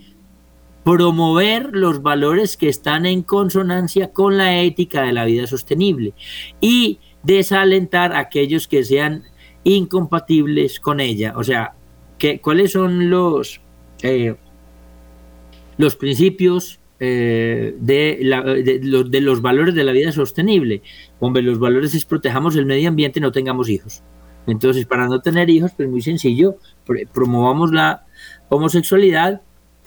promover 0.85 1.71
los 1.73 2.03
valores 2.03 2.57
que 2.57 2.69
están 2.69 3.07
en 3.07 3.23
consonancia 3.23 4.13
con 4.13 4.39
la 4.39 4.61
ética 4.61 5.03
de 5.03 5.13
la 5.13 5.25
vida 5.25 5.47
sostenible 5.47 6.15
y 6.61 6.99
desalentar 7.23 8.15
aquellos 8.15 8.67
que 8.67 8.85
sean 8.85 9.25
incompatibles 9.65 10.81
con 10.81 11.01
ella. 11.01 11.35
O 11.37 11.45
sea, 11.45 11.75
que, 12.19 12.41
¿cuáles 12.41 12.73
son 12.73 13.11
los... 13.11 13.61
Eh, 14.03 14.37
los 15.81 15.97
principios 15.97 16.79
eh, 16.99 17.75
de, 17.81 18.19
los, 18.83 19.41
valores 19.41 19.75
de 19.75 19.83
la 19.83 19.93
vida 19.93 20.13
sostenible. 20.13 20.83
Hombre, 21.21 21.43
los 21.43 21.59
valores 21.59 21.95
es 21.95 22.05
protejamos 22.05 22.55
el 22.55 22.67
medio 22.67 22.91
ambiente 22.91 23.19
no 23.19 23.33
tengamos 23.33 23.71
hijos. 23.71 24.03
Entonces, 24.47 24.85
para 24.85 25.07
no 25.07 25.21
tener 25.21 25.49
hijos, 25.49 25.73
pues 25.75 25.89
muy 25.89 26.03
sencillo, 26.03 26.57
promovamos 27.15 27.73
la 27.73 28.05
homosexualidad, 28.51 29.41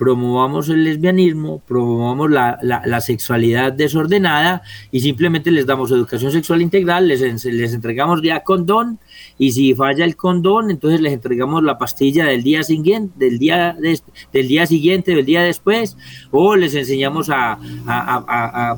promovamos 0.03 0.67
el 0.67 0.83
lesbianismo, 0.83 1.61
promovamos 1.65 2.29
la, 2.29 2.59
la, 2.61 2.99
sexualidad 2.99 3.71
desordenada 3.71 4.61
y 4.91 4.99
simplemente 4.99 5.49
les 5.49 5.65
damos 5.65 5.91
educación 5.91 6.29
sexual 6.33 6.61
integral, 6.61 7.07
les, 7.07 7.21
les 7.21 7.73
entregamos 7.73 8.21
ya 8.21 8.43
condón 8.43 8.99
y 9.37 9.53
si 9.53 9.73
falla 9.73 10.03
el 10.03 10.17
condón, 10.17 10.71
entonces 10.71 10.99
les 10.99 11.13
entregamos 11.13 11.63
la 11.63 11.77
pastilla 11.77 12.25
del 12.25 12.43
día 12.43 12.63
siguiente, 12.63 13.13
del 13.17 13.39
día, 13.39 13.77
del 13.79 14.47
día 14.49 14.67
siguiente, 14.67 15.15
del 15.15 15.25
día 15.25 15.41
después, 15.41 15.95
o 16.31 16.57
les 16.57 16.75
enseñamos 16.75 17.29
a, 17.29 17.57
a 17.87 18.75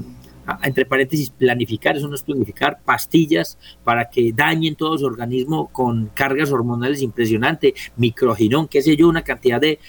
entre 0.64 0.86
paréntesis, 0.86 1.30
planificar, 1.30 1.98
eso 1.98 2.08
no 2.08 2.16
es 2.16 2.24
planificar, 2.24 2.80
pastillas 2.84 3.58
para 3.84 4.10
que 4.10 4.32
dañen 4.34 4.76
todo 4.76 4.98
su 4.98 5.06
organismo 5.06 5.70
con 5.72 6.08
cargas 6.14 6.52
hormonales 6.52 7.02
impresionantes, 7.02 7.74
microginón, 7.98 8.68
qué 8.68 8.82
sé 8.82 8.96
yo, 8.96 9.08
una 9.08 9.24
cantidad 9.24 9.60
de, 9.60 9.80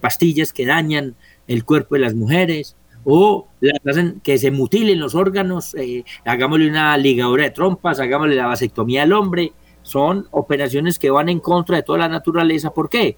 pastillas 0.00 0.52
que 0.52 0.66
dañan 0.66 1.14
el 1.46 1.64
cuerpo 1.64 1.94
de 1.94 2.00
las 2.02 2.14
mujeres, 2.14 2.76
o 3.02 3.48
las 3.60 3.80
hacen 3.86 4.20
que 4.20 4.36
se 4.36 4.50
mutilen 4.50 5.00
los 5.00 5.14
órganos, 5.14 5.74
eh, 5.74 6.04
hagámosle 6.24 6.68
una 6.68 6.96
ligadura 6.98 7.44
de 7.44 7.50
trompas, 7.50 7.98
hagámosle 7.98 8.34
la 8.34 8.46
vasectomía 8.46 9.04
al 9.04 9.12
hombre, 9.14 9.52
son 9.82 10.26
operaciones 10.30 10.98
que 10.98 11.10
van 11.10 11.30
en 11.30 11.40
contra 11.40 11.76
de 11.76 11.82
toda 11.82 12.00
la 12.00 12.08
naturaleza. 12.08 12.70
¿Por 12.70 12.90
qué? 12.90 13.16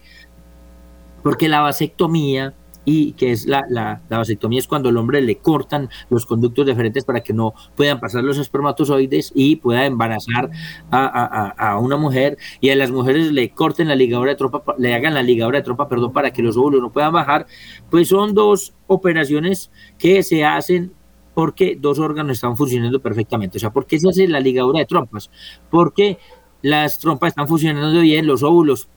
Porque 1.22 1.48
la 1.48 1.60
vasectomía 1.60 2.54
y 2.84 3.12
que 3.12 3.32
es 3.32 3.46
la, 3.46 3.64
la, 3.68 4.00
vasectomía 4.08 4.58
es 4.58 4.66
cuando 4.66 4.88
al 4.88 4.96
hombre 4.96 5.20
le 5.22 5.36
cortan 5.36 5.88
los 6.10 6.26
conductos 6.26 6.66
deferentes 6.66 7.04
para 7.04 7.22
que 7.22 7.32
no 7.32 7.54
puedan 7.76 8.00
pasar 8.00 8.24
los 8.24 8.38
espermatozoides 8.38 9.32
y 9.34 9.56
pueda 9.56 9.86
embarazar 9.86 10.50
a, 10.90 11.78
una 11.80 11.96
mujer 11.96 12.36
y 12.60 12.70
a 12.70 12.76
las 12.76 12.90
mujeres 12.90 13.32
le 13.32 13.50
corten 13.50 13.88
la 13.88 13.94
ligadura 13.94 14.32
de 14.32 14.36
tropa, 14.36 14.74
le 14.78 14.94
hagan 14.94 15.14
la 15.14 15.22
ligadura 15.22 15.58
de 15.58 15.64
tropa, 15.64 15.88
perdón, 15.88 16.12
para 16.12 16.32
que 16.32 16.42
los 16.42 16.56
óvulos 16.56 16.80
no 16.80 16.92
puedan 16.92 17.12
bajar, 17.12 17.46
pues 17.90 18.08
son 18.08 18.34
dos 18.34 18.74
operaciones 18.86 19.70
que 19.98 20.22
se 20.22 20.44
hacen 20.44 20.92
porque 21.34 21.76
dos 21.80 21.98
órganos 21.98 22.32
están 22.32 22.56
funcionando 22.56 23.00
perfectamente. 23.00 23.56
O 23.56 23.60
sea, 23.60 23.70
¿por 23.70 23.86
qué 23.86 23.98
se 23.98 24.08
hace 24.08 24.28
la 24.28 24.40
ligadura 24.40 24.80
de 24.80 24.86
trompas? 24.86 25.30
Porque 25.70 26.18
las 26.60 26.98
trompas 26.98 27.28
están 27.28 27.48
funcionando 27.48 28.00
bien, 28.00 28.26
los 28.26 28.42
óvulos 28.42 28.88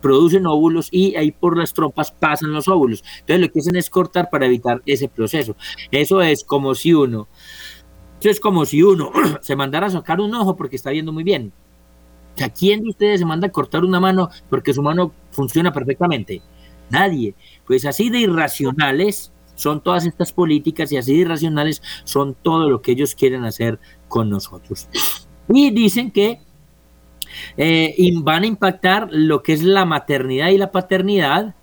producen 0.00 0.46
óvulos 0.46 0.88
y 0.90 1.16
ahí 1.16 1.30
por 1.32 1.56
las 1.56 1.72
trompas 1.72 2.10
pasan 2.10 2.52
los 2.52 2.68
óvulos. 2.68 3.02
Entonces 3.20 3.40
lo 3.40 3.52
que 3.52 3.60
hacen 3.60 3.76
es 3.76 3.90
cortar 3.90 4.28
para 4.30 4.46
evitar 4.46 4.82
ese 4.86 5.08
proceso. 5.08 5.56
Eso 5.90 6.20
es 6.22 6.44
como 6.44 6.74
si 6.74 6.94
uno, 6.94 7.28
eso 8.20 8.30
es 8.30 8.40
como 8.40 8.64
si 8.64 8.82
uno 8.82 9.12
se 9.40 9.56
mandara 9.56 9.86
a 9.86 9.90
sacar 9.90 10.20
un 10.20 10.34
ojo 10.34 10.56
porque 10.56 10.76
está 10.76 10.90
viendo 10.90 11.12
muy 11.12 11.24
bien. 11.24 11.52
O 12.44 12.52
¿quién 12.56 12.82
de 12.82 12.90
ustedes 12.90 13.20
se 13.20 13.26
manda 13.26 13.48
a 13.48 13.52
cortar 13.52 13.84
una 13.84 14.00
mano 14.00 14.28
porque 14.48 14.72
su 14.72 14.82
mano 14.82 15.12
funciona 15.30 15.72
perfectamente? 15.72 16.40
Nadie. 16.90 17.34
Pues 17.66 17.84
así 17.84 18.10
de 18.10 18.20
irracionales 18.20 19.32
son 19.54 19.82
todas 19.82 20.06
estas 20.06 20.32
políticas 20.32 20.92
y 20.92 20.96
así 20.96 21.14
de 21.14 21.20
irracionales 21.20 21.82
son 22.04 22.36
todo 22.40 22.70
lo 22.70 22.80
que 22.80 22.92
ellos 22.92 23.14
quieren 23.14 23.44
hacer 23.44 23.80
con 24.06 24.30
nosotros. 24.30 24.88
Y 25.48 25.70
dicen 25.70 26.10
que 26.10 26.40
eh, 27.56 27.94
van 28.22 28.42
a 28.42 28.46
impactar 28.46 29.08
lo 29.10 29.42
que 29.42 29.52
es 29.52 29.62
la 29.62 29.84
maternidad 29.84 30.48
y 30.48 30.58
la 30.58 30.70
paternidad 30.70 31.54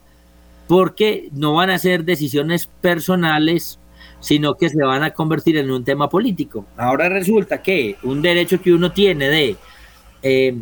porque 0.68 1.30
no 1.32 1.54
van 1.54 1.70
a 1.70 1.78
ser 1.78 2.06
decisiones 2.06 2.68
personales, 2.82 3.80
sino 4.20 4.56
que 4.56 4.70
se 4.70 4.84
van 4.84 5.04
a 5.04 5.12
convertir 5.12 5.58
en 5.58 5.72
un 5.72 5.84
tema 5.84 6.10
político. 6.10 6.66
Ahora 6.78 7.10
resulta 7.10 7.62
que 7.62 7.98
un 8.04 8.22
derecho 8.22 8.62
que 8.62 8.74
uno 8.74 8.92
tiene 8.92 9.30
de 9.30 9.56
eh, 10.24 10.56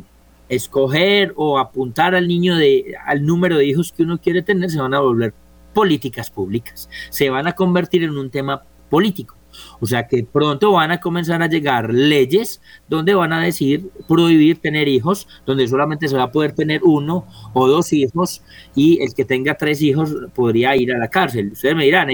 escoger 0.50 1.34
o 1.36 1.58
apuntar 1.58 2.16
al 2.16 2.28
niño 2.28 2.56
de, 2.58 2.96
al 3.06 3.26
número 3.26 3.58
de 3.58 3.66
hijos 3.66 3.92
que 3.92 4.04
uno 4.04 4.20
quiere 4.20 4.42
tener, 4.42 4.70
se 4.70 4.82
van 4.82 4.94
a 4.94 5.00
volver 5.00 5.34
políticas 5.74 6.30
públicas, 6.30 6.90
se 7.10 7.30
van 7.30 7.48
a 7.48 7.54
convertir 7.54 8.04
en 8.04 8.18
un 8.18 8.30
tema 8.30 8.64
político. 8.90 9.36
O 9.80 9.86
sea 9.86 10.08
que 10.08 10.24
pronto 10.24 10.72
van 10.72 10.92
a 10.92 11.00
comenzar 11.00 11.42
a 11.42 11.48
llegar 11.48 11.94
leyes 11.94 12.62
donde 12.88 13.14
van 13.14 13.34
a 13.34 13.42
decir 13.42 13.90
prohibir 14.08 14.60
tener 14.60 14.88
hijos, 14.88 15.28
donde 15.46 15.68
solamente 15.68 16.08
se 16.08 16.18
va 16.18 16.24
a 16.24 16.32
poder 16.32 16.54
tener 16.54 16.82
uno 16.84 17.26
o 17.54 17.68
dos 17.68 17.94
hijos 17.94 18.42
y 18.76 19.02
el 19.02 19.14
que 19.14 19.26
tenga 19.26 19.56
tres 19.56 19.82
hijos 19.82 20.16
podría 20.34 20.76
ir 20.76 20.94
a 20.94 20.98
la 20.98 21.08
cárcel. 21.08 21.52
Ustedes 21.54 21.76
me 21.76 21.86
dirán, 21.86 22.08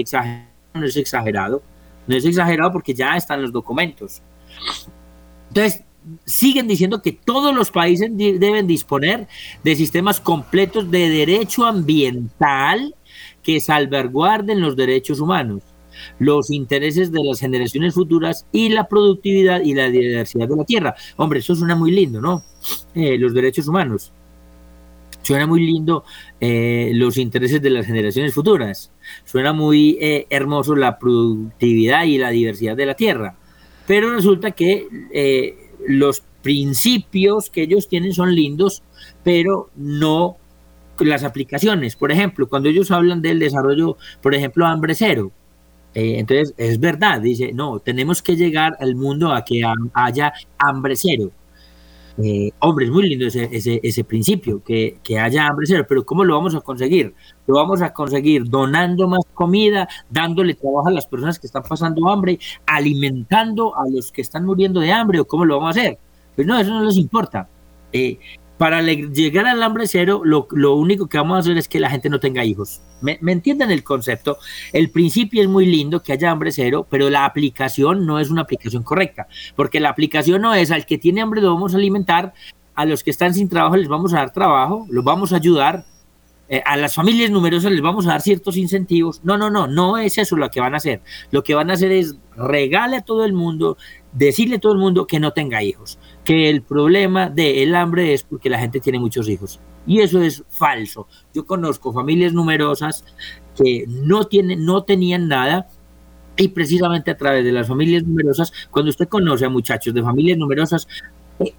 no 0.74 0.84
es 0.84 0.96
exagerado, 0.96 1.62
no 2.06 2.16
es 2.16 2.24
exagerado 2.24 2.72
porque 2.72 2.94
ya 2.94 3.16
están 3.16 3.42
los 3.42 3.52
documentos. 3.52 4.22
Entonces, 5.48 5.82
siguen 6.24 6.66
diciendo 6.66 7.02
que 7.02 7.12
todos 7.12 7.54
los 7.54 7.70
países 7.70 8.10
deben 8.16 8.66
disponer 8.66 9.28
de 9.62 9.76
sistemas 9.76 10.20
completos 10.20 10.90
de 10.90 11.10
derecho 11.10 11.64
ambiental 11.66 12.94
que 13.42 13.60
salvaguarden 13.60 14.60
los 14.60 14.76
derechos 14.76 15.20
humanos 15.20 15.62
los 16.18 16.50
intereses 16.50 17.12
de 17.12 17.24
las 17.24 17.40
generaciones 17.40 17.94
futuras 17.94 18.46
y 18.52 18.68
la 18.68 18.88
productividad 18.88 19.60
y 19.62 19.74
la 19.74 19.88
diversidad 19.88 20.48
de 20.48 20.56
la 20.56 20.64
tierra. 20.64 20.94
Hombre, 21.16 21.40
eso 21.40 21.54
suena 21.54 21.74
muy 21.74 21.90
lindo, 21.90 22.20
¿no? 22.20 22.42
Eh, 22.94 23.18
los 23.18 23.34
derechos 23.34 23.68
humanos. 23.68 24.12
Suena 25.22 25.46
muy 25.46 25.64
lindo 25.64 26.04
eh, 26.40 26.92
los 26.94 27.18
intereses 27.18 27.60
de 27.60 27.70
las 27.70 27.86
generaciones 27.86 28.32
futuras. 28.32 28.90
Suena 29.24 29.52
muy 29.52 29.98
eh, 30.00 30.26
hermoso 30.30 30.74
la 30.74 30.98
productividad 30.98 32.04
y 32.04 32.18
la 32.18 32.30
diversidad 32.30 32.76
de 32.76 32.86
la 32.86 32.94
tierra. 32.94 33.36
Pero 33.86 34.14
resulta 34.14 34.52
que 34.52 34.86
los 35.86 36.22
principios 36.42 37.50
que 37.50 37.62
ellos 37.62 37.88
tienen 37.88 38.14
son 38.14 38.34
lindos, 38.34 38.82
pero 39.24 39.70
no 39.76 40.36
las 41.04 41.24
aplicaciones. 41.24 41.96
Por 41.96 42.12
ejemplo, 42.12 42.48
cuando 42.48 42.68
ellos 42.68 42.90
hablan 42.90 43.22
del 43.22 43.38
desarrollo, 43.38 43.96
por 44.22 44.34
ejemplo, 44.34 44.66
hambre 44.66 44.94
cero, 44.94 45.32
eh, 45.94 46.18
entonces, 46.18 46.54
es 46.56 46.78
verdad, 46.78 47.20
dice, 47.20 47.52
no, 47.52 47.80
tenemos 47.80 48.22
que 48.22 48.36
llegar 48.36 48.76
al 48.80 48.94
mundo 48.94 49.32
a 49.32 49.44
que 49.44 49.62
haya 49.94 50.32
hambre 50.58 50.94
cero. 50.96 51.30
Eh, 52.22 52.50
hombre, 52.58 52.84
es 52.84 52.90
muy 52.90 53.08
lindo 53.08 53.26
ese, 53.26 53.48
ese, 53.50 54.04
principio, 54.04 54.62
que, 54.62 54.98
que, 55.02 55.18
haya 55.18 55.46
hambre 55.46 55.66
cero, 55.66 55.86
pero 55.88 56.04
¿cómo 56.04 56.22
lo 56.24 56.34
vamos 56.34 56.54
a 56.54 56.60
conseguir? 56.60 57.14
Lo 57.46 57.54
vamos 57.54 57.80
a 57.82 57.92
conseguir 57.92 58.44
donando 58.44 59.08
más 59.08 59.24
comida, 59.32 59.88
dándole 60.10 60.54
trabajo 60.54 60.88
a 60.88 60.92
las 60.92 61.06
personas 61.06 61.38
que 61.38 61.46
están 61.46 61.62
pasando 61.62 62.08
hambre, 62.08 62.38
alimentando 62.66 63.76
a 63.76 63.88
los 63.88 64.12
que 64.12 64.20
están 64.20 64.44
muriendo 64.44 64.80
de 64.80 64.92
hambre, 64.92 65.20
o 65.20 65.24
cómo 65.24 65.44
lo 65.44 65.56
vamos 65.56 65.76
a 65.76 65.80
hacer. 65.80 65.98
Pues 66.36 66.46
no, 66.46 66.58
eso 66.58 66.70
no 66.70 66.84
les 66.84 66.96
importa. 66.96 67.48
Eh, 67.92 68.18
para 68.60 68.82
llegar 68.82 69.46
al 69.46 69.62
hambre 69.62 69.86
cero, 69.86 70.20
lo, 70.22 70.74
único 70.74 71.08
que 71.08 71.16
vamos 71.16 71.34
a 71.34 71.40
hacer 71.40 71.56
es 71.56 71.66
que 71.66 71.80
la 71.80 71.88
gente 71.88 72.10
no 72.10 72.20
tenga 72.20 72.44
hijos. 72.44 72.82
¿Me, 73.00 73.18
entienden 73.32 73.70
el 73.70 73.82
concepto? 73.82 74.36
El 74.74 74.90
principio 74.90 75.40
es 75.40 75.48
muy 75.48 75.64
lindo 75.64 76.02
que 76.02 76.12
haya 76.12 76.30
hambre 76.30 76.52
cero, 76.52 76.86
pero 76.90 77.08
la 77.08 77.24
aplicación 77.24 78.04
no 78.04 78.20
es 78.20 78.28
una 78.28 78.42
aplicación 78.42 78.82
correcta, 78.82 79.28
porque 79.56 79.80
la 79.80 79.88
aplicación 79.88 80.42
no 80.42 80.52
es 80.52 80.70
al 80.70 80.84
que 80.84 80.98
tiene 80.98 81.22
hambre 81.22 81.40
lo 81.40 81.54
vamos 81.54 81.72
a 81.72 81.78
alimentar, 81.78 82.34
a 82.74 82.84
los 82.84 83.02
que 83.02 83.10
están 83.10 83.32
sin 83.32 83.48
trabajo 83.48 83.78
les 83.78 83.88
vamos 83.88 84.12
a 84.12 84.18
dar 84.18 84.30
trabajo, 84.30 84.86
los 84.90 85.04
vamos 85.04 85.32
a 85.32 85.36
ayudar, 85.36 85.86
eh, 86.52 86.62
a 86.66 86.76
las 86.76 86.96
familias 86.96 87.30
numerosas 87.30 87.70
les 87.70 87.80
vamos 87.80 88.06
a 88.06 88.10
dar 88.10 88.22
ciertos 88.22 88.56
incentivos. 88.56 89.20
No, 89.22 89.38
no, 89.38 89.50
no, 89.50 89.68
no 89.68 89.98
es 89.98 90.18
eso 90.18 90.36
lo 90.36 90.50
que 90.50 90.58
van 90.58 90.74
a 90.74 90.78
hacer. 90.78 91.00
Lo 91.30 91.44
que 91.44 91.54
van 91.54 91.70
a 91.70 91.74
hacer 91.74 91.92
es 91.92 92.16
regale 92.36 92.96
a 92.96 93.02
todo 93.02 93.24
el 93.24 93.32
mundo, 93.32 93.78
decirle 94.12 94.56
a 94.56 94.58
todo 94.58 94.72
el 94.72 94.80
mundo 94.80 95.06
que 95.06 95.20
no 95.20 95.32
tenga 95.32 95.62
hijos, 95.62 96.00
que 96.24 96.50
el 96.50 96.62
problema 96.62 97.30
del 97.30 97.76
hambre 97.76 98.14
es 98.14 98.24
porque 98.24 98.50
la 98.50 98.58
gente 98.58 98.80
tiene 98.80 98.98
muchos 98.98 99.28
hijos. 99.28 99.60
Y 99.86 100.00
eso 100.00 100.20
es 100.20 100.42
falso. 100.48 101.06
Yo 101.32 101.46
conozco 101.46 101.92
familias 101.92 102.32
numerosas 102.32 103.04
que 103.56 103.84
no, 103.86 104.24
tienen, 104.24 104.64
no 104.64 104.82
tenían 104.82 105.28
nada 105.28 105.68
y 106.36 106.48
precisamente 106.48 107.12
a 107.12 107.16
través 107.16 107.44
de 107.44 107.52
las 107.52 107.68
familias 107.68 108.02
numerosas, 108.02 108.52
cuando 108.70 108.90
usted 108.90 109.08
conoce 109.08 109.44
a 109.44 109.50
muchachos 109.50 109.94
de 109.94 110.02
familias 110.02 110.38
numerosas, 110.38 110.88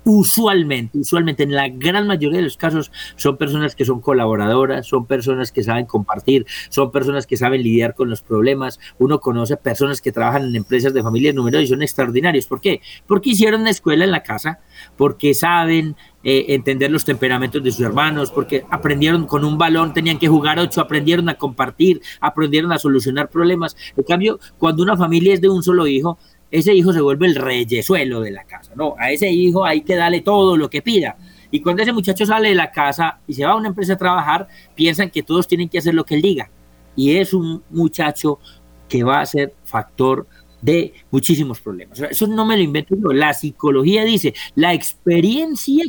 usualmente, 0.04 0.98
usualmente 0.98 1.44
en 1.44 1.54
la 1.54 1.70
gran 1.70 2.08
mayoría 2.08 2.38
de 2.38 2.44
los 2.44 2.58
casos 2.58 2.92
son 3.16 3.38
personas 3.38 3.76
que 3.76 3.86
son 3.86 4.02
colaboradoras, 4.02 4.88
son 4.88 5.06
personas 5.06 5.52
que 5.52 5.64
saben 5.64 5.86
compartir, 5.86 6.46
son 6.70 6.92
personas 6.92 7.26
que 7.26 7.38
saben 7.38 7.64
lidiar 7.64 7.96
con 7.96 8.10
los 8.10 8.22
problemas. 8.22 8.80
Uno 9.00 9.20
conoce 9.20 9.58
personas 9.58 10.02
que 10.02 10.12
trabajan 10.12 10.46
en 10.46 10.56
empresas 10.56 10.94
de 10.94 11.02
familias 11.02 11.36
numerosas 11.36 11.66
y 11.66 11.68
son 11.68 11.82
extraordinarios. 11.82 12.46
¿Por 12.46 12.62
qué? 12.62 12.82
Porque 13.08 13.32
hicieron 13.32 13.62
una 13.62 13.70
escuela 13.70 14.04
en 14.04 14.12
la 14.12 14.24
casa, 14.24 14.60
porque 14.98 15.34
saben 15.34 15.96
eh, 16.24 16.46
entender 16.50 16.92
los 16.92 17.04
temperamentos 17.04 17.64
de 17.64 17.72
sus 17.72 17.82
hermanos, 17.82 18.32
porque 18.32 18.64
aprendieron 18.70 19.26
con 19.26 19.44
un 19.44 19.58
balón, 19.58 19.94
tenían 19.94 20.20
que 20.20 20.28
jugar 20.28 20.60
ocho, 20.60 20.82
aprendieron 20.82 21.30
a 21.30 21.36
compartir, 21.36 22.02
aprendieron 22.20 22.72
a 22.72 22.78
solucionar 22.78 23.30
problemas. 23.30 23.76
En 23.98 24.04
cambio, 24.04 24.40
cuando 24.60 24.84
una 24.84 24.96
familia 24.96 25.34
es 25.34 25.42
de 25.42 25.50
un 25.50 25.64
solo 25.64 25.88
hijo, 25.88 26.20
ese 26.52 26.74
hijo 26.74 26.94
se 26.94 27.02
vuelve 27.02 27.28
el 27.28 27.36
reyesuelo 27.36 28.22
de 28.22 28.32
la 28.32 28.44
casa. 28.44 28.74
No, 28.76 28.96
a 29.00 29.12
ese 29.12 29.32
hijo 29.32 29.66
hay 29.66 29.82
que 29.82 29.96
darle 29.96 30.22
todo 30.22 30.58
lo 30.58 30.70
que 30.70 30.82
pida. 30.82 31.18
Y 31.50 31.62
cuando 31.62 31.82
ese 31.82 31.94
muchacho 31.94 32.26
sale 32.26 32.50
de 32.50 32.56
la 32.56 32.72
casa 32.72 33.20
y 33.28 33.34
se 33.34 33.46
va 33.46 33.52
a 33.52 33.56
una 33.56 33.70
empresa 33.70 33.94
a 33.94 33.98
trabajar, 33.98 34.48
piensan 34.76 35.10
que 35.10 35.24
todos 35.24 35.48
tienen 35.48 35.70
que 35.70 35.78
hacer 35.78 35.94
lo 35.94 36.06
que 36.06 36.16
él 36.16 36.22
diga. 36.22 36.50
Y 36.96 37.16
es 37.16 37.34
un 37.34 37.64
muchacho 37.70 38.40
que 38.88 39.04
va 39.04 39.22
a 39.22 39.26
ser 39.26 39.54
factor 39.64 40.28
de 40.62 40.94
muchísimos 41.10 41.60
problemas. 41.60 42.00
Eso 42.00 42.28
no 42.28 42.46
me 42.46 42.56
lo 42.56 42.64
invento 42.64 42.96
yo. 42.96 43.12
La 43.14 43.34
psicología 43.34 44.04
dice, 44.04 44.34
la 44.56 44.74
experiencia 44.74 45.86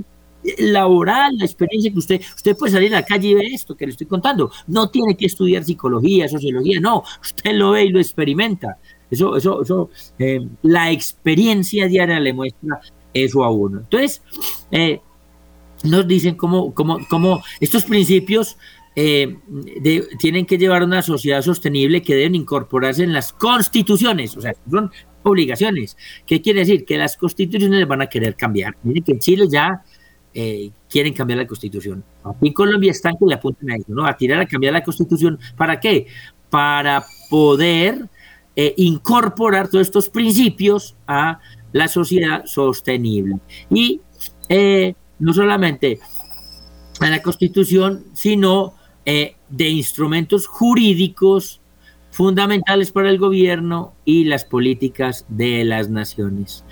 laboral, 0.58 1.36
la 1.36 1.44
experiencia 1.44 1.92
que 1.92 1.98
usted, 1.98 2.20
usted 2.34 2.56
puede 2.56 2.72
salir 2.72 2.94
a 2.94 3.00
la 3.00 3.06
calle 3.06 3.28
y 3.28 3.34
ver 3.34 3.46
esto 3.46 3.76
que 3.76 3.86
le 3.86 3.92
estoy 3.92 4.06
contando. 4.06 4.50
No 4.66 4.90
tiene 4.90 5.16
que 5.16 5.26
estudiar 5.26 5.64
psicología, 5.64 6.28
sociología, 6.28 6.80
no. 6.80 7.04
Usted 7.20 7.52
lo 7.54 7.72
ve 7.72 7.84
y 7.84 7.88
lo 7.90 8.00
experimenta. 8.00 8.78
Eso, 9.12 9.36
eso, 9.36 9.60
eso, 9.60 9.90
eh, 10.18 10.40
la 10.62 10.90
experiencia 10.90 11.86
diaria 11.86 12.18
le 12.18 12.32
muestra 12.32 12.80
eso 13.12 13.44
a 13.44 13.50
uno. 13.50 13.80
Entonces, 13.80 14.22
eh, 14.70 15.00
nos 15.84 16.08
dicen 16.08 16.34
cómo, 16.34 16.72
cómo, 16.72 16.98
cómo 17.10 17.42
estos 17.60 17.84
principios 17.84 18.56
eh, 18.96 19.36
tienen 20.18 20.46
que 20.46 20.56
llevar 20.56 20.80
a 20.80 20.86
una 20.86 21.02
sociedad 21.02 21.42
sostenible 21.42 22.00
que 22.00 22.14
deben 22.14 22.34
incorporarse 22.34 23.04
en 23.04 23.12
las 23.12 23.34
constituciones, 23.34 24.34
o 24.34 24.40
sea, 24.40 24.54
son 24.70 24.90
obligaciones. 25.24 25.94
¿Qué 26.26 26.40
quiere 26.40 26.60
decir? 26.60 26.86
Que 26.86 26.96
las 26.96 27.18
constituciones 27.18 27.86
van 27.86 28.00
a 28.00 28.06
querer 28.06 28.34
cambiar. 28.34 28.76
Miren 28.82 29.04
que 29.04 29.12
en 29.12 29.18
Chile 29.18 29.44
ya 29.50 29.84
quieren 30.88 31.12
cambiar 31.12 31.40
la 31.40 31.46
constitución. 31.46 32.02
Aquí 32.24 32.48
en 32.48 32.54
Colombia 32.54 32.90
están 32.92 33.18
que 33.18 33.26
le 33.26 33.34
apuntan 33.34 33.72
a 33.72 33.76
eso, 33.76 33.88
¿no? 33.88 34.06
A 34.06 34.16
tirar 34.16 34.40
a 34.40 34.46
cambiar 34.46 34.72
la 34.72 34.82
constitución. 34.82 35.38
¿Para 35.54 35.78
qué? 35.78 36.06
Para 36.48 37.04
poder 37.28 38.08
eh, 38.54 38.74
incorporar 38.76 39.68
todos 39.68 39.86
estos 39.86 40.10
principios 40.10 40.94
a 41.06 41.40
la 41.72 41.88
sociedad 41.88 42.44
sostenible. 42.44 43.38
Y 43.70 44.00
eh, 44.48 44.94
no 45.18 45.32
solamente 45.32 46.00
a 47.00 47.08
la 47.08 47.22
constitución, 47.22 48.04
sino 48.12 48.74
eh, 49.06 49.36
de 49.48 49.68
instrumentos 49.70 50.46
jurídicos 50.46 51.60
fundamentales 52.10 52.92
para 52.92 53.08
el 53.08 53.16
gobierno 53.16 53.94
y 54.04 54.24
las 54.24 54.44
políticas 54.44 55.24
de 55.28 55.64
las 55.64 55.88
naciones. 55.88 56.62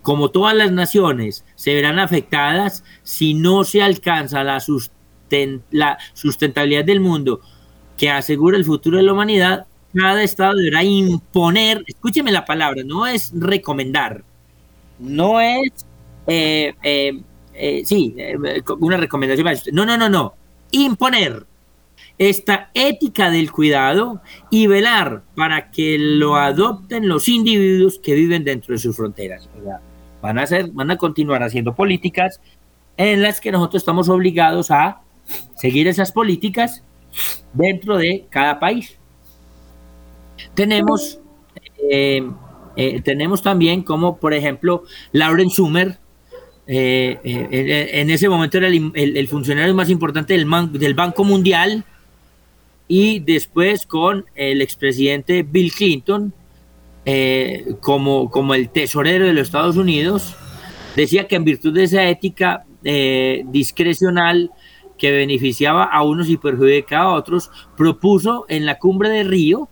como 0.00 0.30
todas 0.30 0.56
las 0.56 0.72
naciones 0.72 1.44
se 1.54 1.74
verán 1.74 1.98
afectadas 1.98 2.82
si 3.02 3.34
no 3.34 3.64
se 3.64 3.82
alcanza 3.82 4.42
la, 4.42 4.62
la 5.70 5.98
sustentabilidad 6.14 6.84
del 6.86 7.00
mundo 7.00 7.42
que 7.98 8.08
asegura 8.08 8.56
el 8.56 8.64
futuro 8.64 8.96
de 8.96 9.02
la 9.02 9.12
humanidad, 9.12 9.66
cada 9.94 10.22
estado 10.22 10.56
deberá 10.56 10.82
imponer, 10.84 11.84
escúcheme 11.86 12.32
la 12.32 12.44
palabra, 12.44 12.82
no 12.84 13.06
es 13.06 13.32
recomendar, 13.34 14.24
no 14.98 15.40
es 15.40 15.86
eh, 16.26 16.74
eh, 16.82 17.22
eh, 17.54 17.82
sí, 17.84 18.14
eh, 18.16 18.36
una 18.78 18.96
recomendación. 18.96 19.74
No, 19.74 19.84
no, 19.86 19.96
no, 19.96 20.08
no. 20.08 20.34
Imponer 20.70 21.46
esta 22.18 22.70
ética 22.74 23.30
del 23.30 23.50
cuidado 23.50 24.22
y 24.50 24.66
velar 24.66 25.22
para 25.34 25.70
que 25.70 25.96
lo 25.98 26.36
adopten 26.36 27.08
los 27.08 27.28
individuos 27.28 27.98
que 27.98 28.14
viven 28.14 28.44
dentro 28.44 28.72
de 28.72 28.78
sus 28.78 28.96
fronteras. 28.96 29.48
van 30.20 30.38
a 30.38 30.46
ser, 30.46 30.70
van 30.70 30.90
a 30.90 30.96
continuar 30.96 31.42
haciendo 31.42 31.74
políticas 31.74 32.40
en 32.96 33.22
las 33.22 33.40
que 33.40 33.50
nosotros 33.50 33.82
estamos 33.82 34.08
obligados 34.08 34.70
a 34.70 35.00
seguir 35.56 35.88
esas 35.88 36.12
políticas 36.12 36.84
dentro 37.52 37.96
de 37.96 38.26
cada 38.30 38.60
país. 38.60 38.98
Tenemos, 40.54 41.20
eh, 41.90 42.22
eh, 42.76 43.00
tenemos 43.02 43.42
también 43.42 43.82
como, 43.82 44.18
por 44.18 44.34
ejemplo, 44.34 44.84
Lauren 45.12 45.50
Sumer, 45.50 45.98
eh, 46.66 47.18
en, 47.92 48.10
ese 48.10 48.28
momento 48.28 48.58
era 48.58 48.68
el, 48.68 49.28
funcionario 49.28 49.74
más 49.74 49.90
importante 49.90 50.34
del, 50.34 50.48
del, 50.72 50.94
Banco 50.94 51.24
Mundial, 51.24 51.84
y 52.88 53.20
después 53.20 53.86
con 53.86 54.26
el 54.34 54.60
expresidente 54.62 55.42
Bill 55.42 55.72
Clinton 55.72 56.34
como, 57.80 58.30
como 58.30 58.54
el 58.54 58.68
tesorero 58.68 59.26
de 59.26 59.32
los 59.32 59.48
Estados 59.48 59.76
Unidos, 59.76 60.36
decía 60.94 61.26
que 61.26 61.36
en 61.36 61.44
virtud 61.44 61.72
de 61.72 61.84
esa 61.84 62.08
ética 62.08 62.64
discrecional, 63.46 64.50
que 64.98 65.10
beneficiaba 65.10 65.82
a 65.82 66.04
unos 66.04 66.28
y 66.28 66.36
perjudicaba 66.36 67.10
a 67.10 67.14
otros, 67.14 67.50
propuso 67.76 68.44
en 68.48 68.66
la 68.66 68.78
cumbre 68.78 69.08
de 69.08 69.24
Río, 69.24 69.68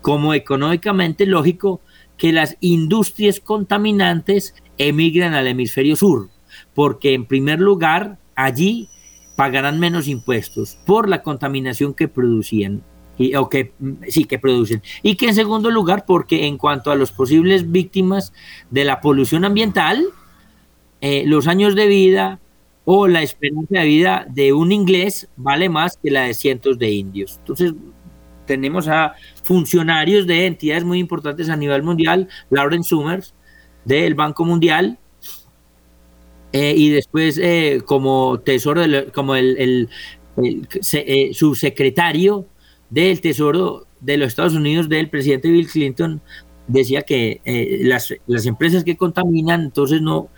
como 0.00 0.34
económicamente 0.34 1.26
lógico, 1.26 1.80
que 2.16 2.32
las 2.32 2.56
industrias 2.60 3.40
contaminantes 3.40 4.54
emigran 4.78 5.34
al 5.34 5.46
hemisferio 5.46 5.96
sur, 5.96 6.28
porque 6.74 7.14
en 7.14 7.26
primer 7.26 7.60
lugar 7.60 8.18
allí 8.34 8.88
pagarán 9.36 9.80
menos 9.80 10.06
impuestos 10.06 10.78
por 10.86 11.08
la 11.08 11.22
contaminación 11.22 11.94
que 11.94 12.08
producían 12.08 12.82
y, 13.16 13.34
o 13.36 13.48
que 13.48 13.72
sí 14.08 14.24
que 14.24 14.38
producen 14.38 14.82
y 15.02 15.16
que 15.16 15.28
en 15.28 15.34
segundo 15.34 15.70
lugar 15.70 16.04
porque 16.06 16.46
en 16.46 16.58
cuanto 16.58 16.90
a 16.90 16.94
los 16.94 17.12
posibles 17.12 17.70
víctimas 17.70 18.32
de 18.70 18.84
la 18.84 19.00
polución 19.00 19.44
ambiental 19.44 20.04
eh, 21.00 21.24
los 21.26 21.46
años 21.46 21.74
de 21.74 21.86
vida 21.86 22.40
o 22.84 23.08
la 23.08 23.22
esperanza 23.22 23.78
de 23.78 23.84
vida 23.84 24.26
de 24.28 24.52
un 24.52 24.72
inglés 24.72 25.28
vale 25.36 25.68
más 25.68 25.96
que 25.96 26.10
la 26.10 26.22
de 26.22 26.34
cientos 26.34 26.78
de 26.78 26.90
indios. 26.90 27.36
Entonces, 27.38 27.72
tenemos 28.50 28.88
a 28.88 29.14
funcionarios 29.44 30.26
de 30.26 30.46
entidades 30.46 30.82
muy 30.82 30.98
importantes 30.98 31.48
a 31.48 31.54
nivel 31.54 31.84
mundial, 31.84 32.28
Lauren 32.50 32.82
Summers, 32.82 33.32
del 33.84 34.16
Banco 34.16 34.44
Mundial, 34.44 34.98
eh, 36.52 36.74
y 36.76 36.88
después 36.88 37.38
eh, 37.38 37.80
como 37.84 38.40
tesoro, 38.40 38.82
como 39.14 39.36
el, 39.36 39.88
eh, 40.42 41.30
subsecretario 41.32 42.44
del 42.90 43.20
Tesoro 43.20 43.86
de 44.00 44.16
los 44.16 44.30
Estados 44.30 44.54
Unidos 44.54 44.88
del 44.88 45.08
presidente 45.10 45.48
Bill 45.48 45.68
Clinton, 45.68 46.20
decía 46.66 47.02
que 47.02 47.40
las, 47.84 48.12
las 48.26 48.46
empresas 48.46 48.82
que 48.82 48.96
contaminan, 48.96 49.62
entonces 49.62 50.02
no, 50.02 50.28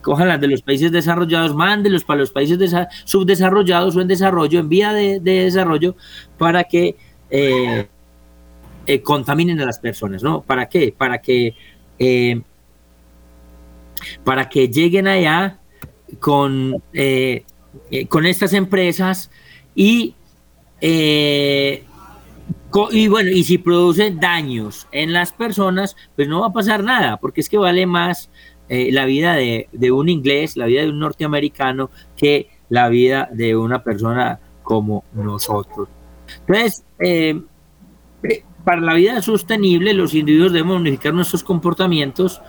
cojan 0.00 0.28
las 0.28 0.40
de 0.40 0.48
los 0.48 0.62
países 0.62 0.90
desarrollados, 0.92 1.54
mándelos 1.54 2.04
para 2.04 2.20
los 2.20 2.30
países 2.30 2.58
subdesarrollados 3.04 3.96
o 3.96 4.00
en 4.00 4.08
desarrollo, 4.08 4.60
en 4.60 4.68
vía 4.68 4.92
de, 4.92 5.20
desarrollo, 5.20 5.96
para 6.38 6.64
que 6.64 6.96
eh, 7.36 7.88
eh, 8.86 9.02
contaminen 9.02 9.60
a 9.60 9.66
las 9.66 9.80
personas, 9.80 10.22
¿no? 10.22 10.42
¿Para 10.42 10.68
qué? 10.68 10.94
Para 10.96 11.20
que, 11.20 11.56
eh, 11.98 12.40
para 14.22 14.48
que 14.48 14.68
lleguen 14.68 15.08
allá 15.08 15.58
con, 16.20 16.80
con 18.08 18.26
estas 18.26 18.52
empresas 18.52 19.32
y, 19.74 20.14
y 20.80 21.80
bueno, 23.08 23.30
y 23.30 23.42
si 23.42 23.58
producen 23.58 24.20
daños 24.20 24.86
en 24.92 25.12
las 25.12 25.32
personas, 25.32 25.96
pues 26.14 26.28
no 26.28 26.42
va 26.42 26.46
a 26.48 26.52
pasar 26.52 26.84
nada, 26.84 27.16
porque 27.16 27.40
es 27.40 27.48
que 27.48 27.58
vale 27.58 27.84
más 27.84 28.30
eh, 28.68 28.92
la 28.92 29.06
vida 29.06 29.34
de, 29.34 29.68
un 29.90 30.08
inglés, 30.08 30.56
la 30.56 30.66
vida 30.66 30.82
de 30.82 30.90
un 30.90 31.00
norteamericano, 31.00 31.90
que 32.16 32.48
la 32.68 32.88
vida 32.88 33.28
de 33.32 33.56
una 33.56 33.82
persona 33.82 34.38
como 34.62 35.02
nosotros. 35.14 35.88
Entonces, 36.40 36.84
eh, 37.00 37.40
eh, 38.22 38.42
para 38.64 38.80
la 38.80 38.94
vida 38.94 39.20
sostenible, 39.22 39.94
los 39.94 40.14
individuos 40.14 40.52
debemos 40.52 40.80
modificar 40.80 41.14
nuestros 41.14 41.44
comportamientos, 41.44 42.40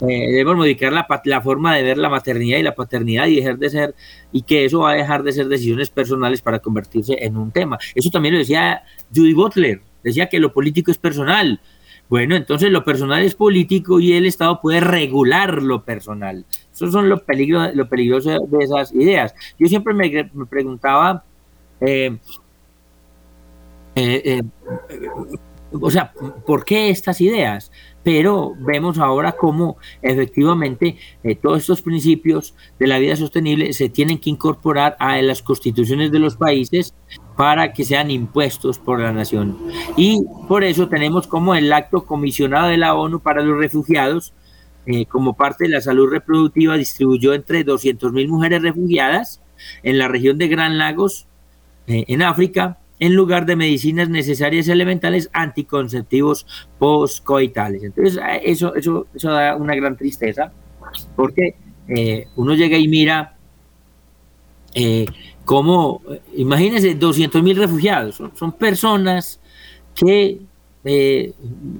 debemos 0.00 0.56
modificar 0.56 0.94
la, 0.94 1.06
la, 1.24 1.40
forma 1.42 1.76
de 1.76 1.82
ver 1.82 1.98
la 1.98 2.08
maternidad 2.08 2.58
y 2.58 2.62
la 2.62 2.74
paternidad 2.74 3.26
y 3.26 3.36
dejar 3.36 3.58
de 3.58 3.68
ser, 3.68 3.94
y 4.32 4.42
que 4.42 4.64
eso 4.64 4.80
va 4.80 4.92
a 4.92 4.94
dejar 4.94 5.22
de 5.22 5.32
ser 5.32 5.46
decisiones 5.48 5.90
personales 5.90 6.40
para 6.40 6.58
convertirse 6.58 7.22
en 7.22 7.36
un 7.36 7.50
tema. 7.50 7.78
Eso 7.94 8.08
también 8.08 8.32
lo 8.32 8.38
decía 8.38 8.82
Judy 9.14 9.34
Butler, 9.34 9.82
decía 10.02 10.30
que 10.30 10.38
lo 10.38 10.54
político 10.54 10.90
es 10.90 10.96
personal, 10.96 11.60
bueno, 12.10 12.34
entonces 12.34 12.72
lo 12.72 12.82
personal 12.82 13.22
es 13.22 13.36
político 13.36 14.00
y 14.00 14.14
el 14.14 14.26
Estado 14.26 14.60
puede 14.60 14.80
regular 14.80 15.62
lo 15.62 15.84
personal. 15.84 16.44
Esos 16.72 16.90
son 16.90 17.08
los 17.08 17.22
peligros, 17.22 17.72
lo 17.76 17.88
peligroso 17.88 18.30
de 18.30 18.64
esas 18.64 18.92
ideas. 18.92 19.32
Yo 19.60 19.68
siempre 19.68 19.94
me, 19.94 20.28
preguntaba, 20.46 21.22
eh, 21.80 22.18
eh, 23.94 24.22
eh, 24.24 24.42
o 25.72 25.90
sea, 25.90 26.12
¿por 26.46 26.64
qué 26.64 26.90
estas 26.90 27.20
ideas? 27.20 27.70
Pero 28.02 28.54
vemos 28.58 28.98
ahora 28.98 29.32
cómo 29.32 29.76
efectivamente 30.02 30.96
todos 31.40 31.60
estos 31.60 31.82
principios 31.82 32.54
de 32.78 32.88
la 32.88 32.98
vida 32.98 33.14
sostenible 33.14 33.72
se 33.72 33.88
tienen 33.88 34.18
que 34.18 34.30
incorporar 34.30 34.96
a 34.98 35.20
las 35.22 35.42
constituciones 35.42 36.10
de 36.10 36.18
los 36.18 36.36
países 36.36 36.94
para 37.36 37.72
que 37.72 37.84
sean 37.84 38.10
impuestos 38.10 38.78
por 38.78 39.00
la 39.00 39.12
nación. 39.12 39.56
Y 39.96 40.22
por 40.48 40.64
eso 40.64 40.88
tenemos 40.88 41.26
como 41.26 41.54
el 41.54 41.72
acto 41.72 42.04
comisionado 42.04 42.68
de 42.68 42.76
la 42.76 42.94
ONU 42.94 43.20
para 43.20 43.42
los 43.42 43.58
refugiados, 43.58 44.34
eh, 44.86 45.06
como 45.06 45.34
parte 45.34 45.64
de 45.64 45.70
la 45.70 45.80
salud 45.80 46.10
reproductiva, 46.10 46.76
distribuyó 46.76 47.32
entre 47.32 47.64
200.000 47.64 48.28
mujeres 48.28 48.60
refugiadas 48.60 49.40
en 49.82 49.98
la 49.98 50.08
región 50.08 50.36
de 50.36 50.48
Gran 50.48 50.78
Lagos, 50.78 51.28
eh, 51.86 52.04
en 52.08 52.22
África, 52.22 52.79
en 53.00 53.14
lugar 53.14 53.46
de 53.46 53.56
medicinas 53.56 54.08
necesarias 54.08 54.68
elementales 54.68 55.28
anticonceptivos 55.32 56.46
postcoitales. 56.78 57.82
Entonces, 57.82 58.22
eso, 58.44 58.74
eso, 58.74 59.06
eso 59.14 59.30
da 59.30 59.56
una 59.56 59.74
gran 59.74 59.96
tristeza, 59.96 60.52
porque 61.16 61.56
eh, 61.88 62.28
uno 62.36 62.54
llega 62.54 62.78
y 62.78 62.86
mira 62.86 63.36
como, 65.44 66.02
imagínense, 66.36 66.94
200 66.94 67.42
mil 67.42 67.56
refugiados, 67.56 68.22
son, 68.34 68.52
personas 68.52 69.40
que, 69.94 70.40
eh, 70.84 71.32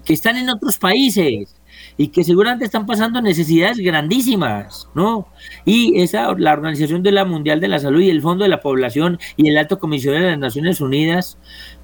que 0.05 0.12
están 0.12 0.37
en 0.37 0.49
otros 0.49 0.77
países 0.77 1.55
y 2.01 2.09
que 2.09 2.24
seguramente 2.24 2.64
están 2.64 2.86
pasando 2.86 3.20
necesidades 3.20 3.76
grandísimas, 3.76 4.88
¿no? 4.94 5.28
Y 5.66 6.01
esa, 6.01 6.32
la 6.32 6.55
Organización 6.55 7.03
de 7.03 7.12
la 7.12 7.26
Mundial 7.26 7.61
de 7.61 7.68
la 7.68 7.78
Salud 7.78 8.01
y 8.01 8.09
el 8.09 8.22
Fondo 8.22 8.44
de 8.44 8.48
la 8.48 8.62
Población 8.62 9.18
y 9.36 9.51
el 9.51 9.59
Alto 9.59 9.78
Comisionado 9.78 10.24
de 10.24 10.30
las 10.30 10.38
Naciones 10.38 10.80
Unidas, 10.80 11.36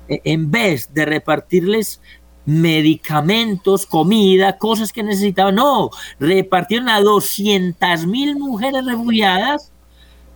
e, 0.08 0.22
en 0.24 0.50
vez 0.50 0.94
de 0.94 1.04
repartirles 1.04 2.00
medicamentos, 2.46 3.84
comida, 3.84 4.56
cosas 4.56 4.90
que 4.90 5.02
necesitaban, 5.02 5.56
no, 5.56 5.90
repartieron 6.18 6.88
a 6.88 7.02
200 7.02 8.06
mil 8.06 8.36
mujeres 8.36 8.86
refugiadas 8.86 9.70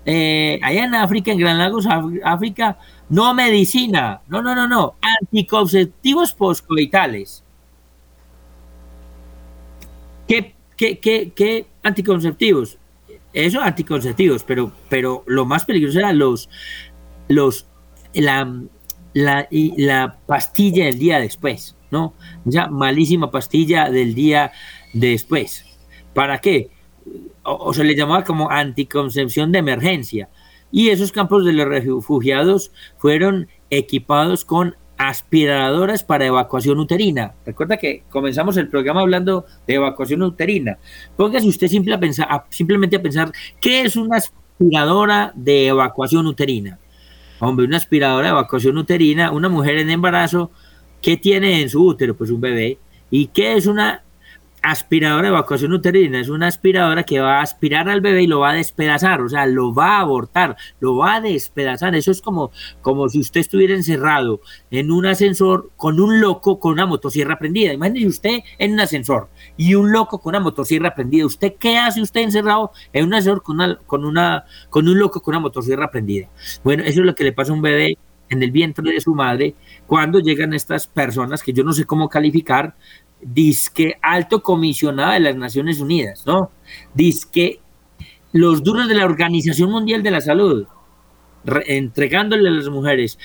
eh, 0.04 0.60
allá 0.62 0.84
en 0.84 0.94
África, 0.94 1.32
en 1.32 1.38
Gran 1.38 1.56
Lagos, 1.56 1.86
África, 2.22 2.76
no 3.08 3.32
medicina, 3.32 4.20
no, 4.28 4.42
no, 4.42 4.54
no, 4.54 4.68
no, 4.68 4.96
anticonceptivos 5.22 6.34
postcoitales. 6.34 7.44
¿Qué, 10.30 10.54
qué, 10.76 11.00
qué, 11.00 11.32
qué 11.34 11.66
anticonceptivos? 11.82 12.78
Eso, 13.32 13.60
anticonceptivos, 13.60 14.44
pero, 14.44 14.70
pero 14.88 15.24
lo 15.26 15.44
más 15.44 15.64
peligroso 15.64 15.98
era 15.98 16.12
los, 16.12 16.48
los, 17.26 17.66
la, 18.14 18.62
la, 19.12 19.48
la 19.50 20.18
pastilla 20.26 20.84
del 20.84 21.00
día 21.00 21.18
después, 21.18 21.76
¿no? 21.90 22.14
Ya 22.44 22.68
malísima 22.68 23.32
pastilla 23.32 23.90
del 23.90 24.14
día 24.14 24.52
después. 24.92 25.64
¿Para 26.14 26.40
qué? 26.40 26.70
o, 27.42 27.74
se 27.74 27.82
le 27.82 27.96
llamaba 27.96 28.22
como 28.22 28.52
anticoncepción 28.52 29.50
de 29.50 29.58
emergencia. 29.58 30.28
Y 30.70 30.90
esos 30.90 31.10
campos 31.10 31.44
de 31.44 31.54
los 31.54 31.66
refugiados 31.66 32.70
fueron 32.98 33.48
equipados 33.68 34.44
con 34.44 34.76
aspiradoras 35.00 36.04
para 36.04 36.26
evacuación 36.26 36.78
uterina. 36.78 37.32
Recuerda 37.46 37.78
que 37.78 38.02
comenzamos 38.10 38.58
el 38.58 38.68
programa 38.68 39.00
hablando 39.00 39.46
de 39.66 39.76
evacuación 39.76 40.22
uterina. 40.22 40.76
Póngase 41.16 41.48
usted 41.48 41.68
simplemente 41.68 42.96
a 42.96 43.02
pensar 43.02 43.32
qué 43.62 43.80
es 43.80 43.96
una 43.96 44.18
aspiradora 44.18 45.32
de 45.34 45.68
evacuación 45.68 46.26
uterina. 46.26 46.78
Hombre, 47.38 47.64
una 47.64 47.78
aspiradora 47.78 48.26
de 48.26 48.32
evacuación 48.32 48.76
uterina, 48.76 49.30
una 49.30 49.48
mujer 49.48 49.78
en 49.78 49.88
embarazo, 49.88 50.50
¿qué 51.00 51.16
tiene 51.16 51.62
en 51.62 51.70
su 51.70 51.82
útero? 51.82 52.14
Pues 52.14 52.30
un 52.30 52.42
bebé. 52.42 52.78
¿Y 53.10 53.28
qué 53.28 53.54
es 53.54 53.66
una 53.66 54.04
aspiradora 54.62 55.22
de 55.22 55.28
evacuación 55.28 55.72
uterina 55.72 56.20
es 56.20 56.28
una 56.28 56.46
aspiradora 56.46 57.02
que 57.02 57.20
va 57.20 57.38
a 57.38 57.42
aspirar 57.42 57.88
al 57.88 58.00
bebé 58.00 58.22
y 58.24 58.26
lo 58.26 58.40
va 58.40 58.50
a 58.50 58.54
despedazar, 58.54 59.20
o 59.22 59.28
sea, 59.28 59.46
lo 59.46 59.74
va 59.74 59.96
a 59.96 60.00
abortar, 60.00 60.56
lo 60.80 60.96
va 60.96 61.16
a 61.16 61.20
despedazar. 61.20 61.94
Eso 61.94 62.10
es 62.10 62.20
como, 62.20 62.50
como 62.82 63.08
si 63.08 63.20
usted 63.20 63.40
estuviera 63.40 63.74
encerrado 63.74 64.40
en 64.70 64.90
un 64.90 65.06
ascensor 65.06 65.70
con 65.76 66.00
un 66.00 66.20
loco 66.20 66.58
con 66.58 66.72
una 66.72 66.86
motosierra 66.86 67.38
prendida. 67.38 67.72
Imagínese 67.72 68.06
usted 68.06 68.38
en 68.58 68.72
un 68.72 68.80
ascensor 68.80 69.28
y 69.56 69.74
un 69.74 69.92
loco 69.92 70.18
con 70.20 70.30
una 70.32 70.40
motosierra 70.40 70.94
prendida. 70.94 71.26
¿Usted 71.26 71.54
qué 71.58 71.78
hace 71.78 72.02
usted 72.02 72.20
encerrado 72.20 72.72
en 72.92 73.06
un 73.06 73.14
ascensor 73.14 73.42
con, 73.42 73.78
con, 73.86 74.04
una, 74.04 74.44
con 74.68 74.88
un 74.88 74.98
loco 74.98 75.20
con 75.22 75.32
una 75.32 75.40
motosierra 75.40 75.90
prendida? 75.90 76.28
Bueno, 76.62 76.82
eso 76.82 77.00
es 77.00 77.06
lo 77.06 77.14
que 77.14 77.24
le 77.24 77.32
pasa 77.32 77.52
a 77.52 77.54
un 77.54 77.62
bebé 77.62 77.98
en 78.30 78.42
el 78.42 78.52
vientre 78.52 78.90
de 78.90 79.00
su 79.00 79.14
madre 79.14 79.54
cuando 79.86 80.20
llegan 80.20 80.54
estas 80.54 80.86
personas 80.86 81.42
que 81.42 81.52
yo 81.52 81.64
no 81.64 81.72
sé 81.72 81.84
cómo 81.84 82.08
calificar, 82.08 82.74
disque 83.22 83.98
alto 84.02 84.42
comisionado 84.42 85.12
de 85.12 85.20
las 85.20 85.36
Naciones 85.36 85.80
Unidas, 85.80 86.24
¿no? 86.26 86.50
Disque 86.94 87.60
los 88.32 88.62
duros 88.62 88.88
de 88.88 88.94
la 88.94 89.04
Organización 89.04 89.70
Mundial 89.70 90.02
de 90.02 90.10
la 90.10 90.20
Salud, 90.20 90.66
entregándole 91.66 92.48
a 92.48 92.52
las 92.52 92.68
mujeres 92.68 93.18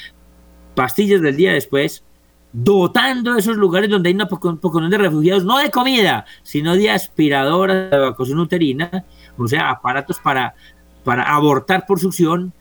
pastillas 0.74 1.22
del 1.22 1.38
día 1.38 1.54
después, 1.54 2.04
dotando 2.52 3.36
esos 3.36 3.58
lugares 3.58 3.90
donde 3.90 4.10
hay 4.10 4.16
una 4.16 4.28
poco, 4.28 4.82
de 4.82 4.98
refugiados, 4.98 5.44
no 5.44 5.58
de 5.58 5.70
comida, 5.70 6.26
sino 6.44 6.76
de 6.76 6.90
aspiradoras 6.90 7.92
de 7.92 7.98
evacuación 7.98 8.40
uterina, 8.40 9.06
o 9.38 9.48
sea, 9.48 9.70
aparatos 9.70 10.20
para, 10.20 10.56
para 11.04 11.24
abortar 11.36 11.86
por 11.86 12.00
succión, 12.00 12.54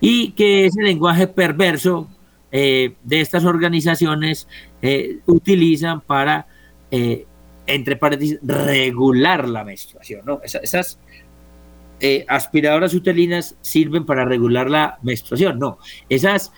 y 0.00 0.32
que 0.32 0.66
ese 0.66 0.82
lenguaje 0.82 1.26
perverso 1.26 2.08
eh, 2.52 2.94
de 3.02 3.20
estas 3.20 3.44
organizaciones 3.44 4.48
eh, 4.82 5.20
utilizan 5.26 6.00
para 6.00 6.46
eh, 6.90 7.26
entre 7.66 7.96
paréntesis, 7.96 8.38
regular 8.42 9.48
la 9.48 9.64
menstruación. 9.64 10.22
¿no? 10.24 10.40
esas 10.42 10.98
eh, 11.98 12.26
aspiradoras 12.28 12.92
uterinas 12.92 13.56
sirven 13.60 14.04
para 14.04 14.24
regular 14.24 14.70
la 14.70 14.98
menstruación. 15.02 15.58
No, 15.58 15.78
esos 16.08 16.52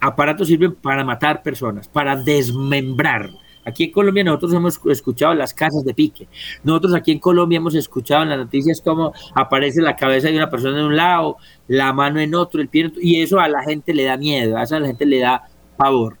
aparatos 0.00 0.48
sirven 0.48 0.74
para 0.74 1.04
matar 1.04 1.42
personas, 1.42 1.88
para 1.88 2.16
desmembrar. 2.16 3.30
Aquí 3.64 3.84
en 3.84 3.90
Colombia 3.90 4.24
nosotros 4.24 4.54
hemos 4.54 4.80
escuchado 4.86 5.34
las 5.34 5.52
casas 5.52 5.84
de 5.84 5.92
pique. 5.92 6.28
Nosotros 6.62 6.94
aquí 6.94 7.12
en 7.12 7.18
Colombia 7.18 7.58
hemos 7.58 7.74
escuchado 7.74 8.22
en 8.22 8.30
las 8.30 8.38
noticias 8.38 8.80
cómo 8.80 9.12
aparece 9.34 9.82
la 9.82 9.96
cabeza 9.96 10.28
de 10.28 10.36
una 10.36 10.48
persona 10.48 10.78
en 10.78 10.86
un 10.86 10.96
lado, 10.96 11.36
la 11.66 11.92
mano 11.92 12.20
en 12.20 12.34
otro, 12.34 12.62
el 12.62 12.68
pie 12.68 12.82
en 12.82 12.86
otro, 12.88 13.02
y 13.02 13.20
eso 13.20 13.40
a 13.40 13.48
la 13.48 13.62
gente 13.64 13.92
le 13.92 14.04
da 14.04 14.16
miedo, 14.16 14.56
a 14.56 14.62
eso 14.62 14.76
a 14.76 14.80
la 14.80 14.86
gente 14.86 15.04
le 15.04 15.18
da 15.18 15.42
pavor. 15.76 16.16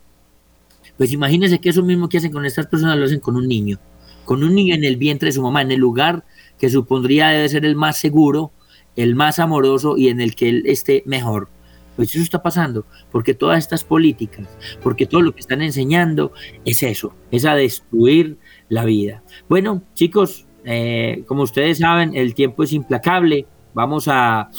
Pues 0.98 1.12
imagínense 1.12 1.60
que 1.60 1.70
eso 1.70 1.82
mismo 1.82 2.08
que 2.08 2.18
hacen 2.18 2.32
con 2.32 2.44
estas 2.44 2.66
personas 2.66 2.98
lo 2.98 3.06
hacen 3.06 3.20
con 3.20 3.36
un 3.36 3.48
niño, 3.48 3.78
con 4.24 4.42
un 4.44 4.54
niño 4.54 4.74
en 4.74 4.84
el 4.84 4.96
vientre 4.96 5.28
de 5.28 5.32
su 5.32 5.42
mamá, 5.42 5.62
en 5.62 5.70
el 5.70 5.78
lugar 5.80 6.24
que 6.58 6.68
supondría 6.68 7.28
debe 7.28 7.48
ser 7.48 7.64
el 7.64 7.76
más 7.76 7.96
seguro, 7.98 8.52
el 8.96 9.14
más 9.14 9.38
amoroso 9.38 9.96
y 9.96 10.08
en 10.08 10.20
el 10.20 10.34
que 10.34 10.48
él 10.48 10.64
esté 10.66 11.04
mejor. 11.06 11.48
Pues 11.94 12.14
eso 12.14 12.22
está 12.22 12.42
pasando, 12.42 12.84
porque 13.10 13.34
todas 13.34 13.58
estas 13.58 13.84
políticas, 13.84 14.46
porque 14.82 15.06
todo 15.06 15.22
lo 15.22 15.32
que 15.32 15.40
están 15.40 15.62
enseñando 15.62 16.32
es 16.64 16.82
eso, 16.82 17.14
es 17.30 17.44
a 17.44 17.54
destruir 17.54 18.38
la 18.68 18.84
vida. 18.84 19.22
Bueno, 19.48 19.82
chicos, 19.94 20.46
eh, 20.64 21.24
como 21.26 21.42
ustedes 21.42 21.78
saben, 21.78 22.14
el 22.14 22.34
tiempo 22.34 22.62
es 22.62 22.72
implacable. 22.72 23.46
Vamos 23.74 24.06
a, 24.08 24.50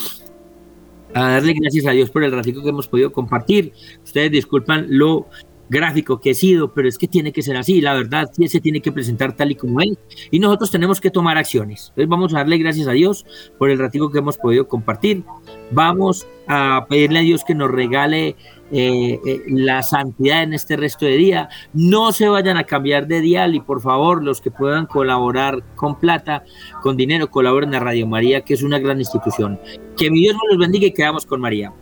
a 1.14 1.30
darle 1.30 1.54
gracias 1.54 1.86
a 1.86 1.92
Dios 1.92 2.10
por 2.10 2.24
el 2.24 2.32
ratito 2.32 2.64
que 2.64 2.70
hemos 2.70 2.88
podido 2.88 3.12
compartir. 3.12 3.74
Ustedes 4.04 4.32
disculpan 4.32 4.88
lo 4.90 5.28
gráfico 5.70 6.20
que 6.20 6.32
he 6.32 6.34
sido, 6.34 6.74
pero 6.74 6.88
es 6.88 6.98
que 6.98 7.08
tiene 7.08 7.32
que 7.32 7.42
ser 7.42 7.56
así, 7.58 7.82
la 7.82 7.94
verdad, 7.94 8.30
sí 8.34 8.48
se 8.48 8.60
tiene 8.60 8.82
que 8.82 8.92
presentar 8.92 9.36
tal 9.36 9.52
y 9.52 9.56
como 9.56 9.82
él, 9.82 9.98
y 10.32 10.40
nosotros 10.40 10.72
tenemos 10.72 11.00
que 11.00 11.12
tomar 11.12 11.38
acciones. 11.38 11.90
Entonces 11.90 12.10
vamos 12.10 12.34
a 12.34 12.38
darle 12.38 12.58
gracias 12.58 12.88
a 12.88 12.92
Dios 12.92 13.26
por 13.58 13.70
el 13.70 13.80
ratito 13.80 14.10
que 14.10 14.20
hemos 14.20 14.38
podido 14.38 14.68
compartir. 14.68 15.24
Vamos 15.72 16.28
a 16.48 16.86
pedirle 16.90 17.20
a 17.20 17.22
Dios 17.22 17.44
que 17.46 17.54
nos 17.54 17.70
regale 17.70 18.36
eh, 18.72 19.20
eh, 19.26 19.44
la 19.48 19.82
santidad 19.84 20.44
en 20.44 20.54
este 20.54 20.78
resto 20.78 21.06
de 21.06 21.18
día. 21.18 21.50
No 21.74 22.12
se 22.12 22.28
vayan 22.28 22.58
a 22.58 22.64
cambiar 22.64 23.08
de 23.08 23.22
dial 23.22 23.56
y 23.56 23.60
por 23.60 23.82
favor 23.82 24.24
los 24.24 24.42
que 24.42 24.52
puedan 24.52 24.86
colaborar 24.86 25.64
con 25.76 26.00
plata, 26.00 26.44
con 26.82 26.98
dinero, 26.98 27.30
colaboren 27.30 27.74
a 27.76 27.80
Radio 27.80 28.08
María, 28.08 28.42
que 28.42 28.54
es 28.54 28.64
una 28.64 28.80
gran 28.80 29.00
institución. 29.00 29.60
Que 29.98 30.10
mi 30.10 30.22
Dios 30.22 30.36
nos 30.36 30.44
los 30.52 30.58
bendiga 30.58 30.88
y 30.88 30.94
quedamos 30.94 31.26
con 31.26 31.42
María. 31.42 31.74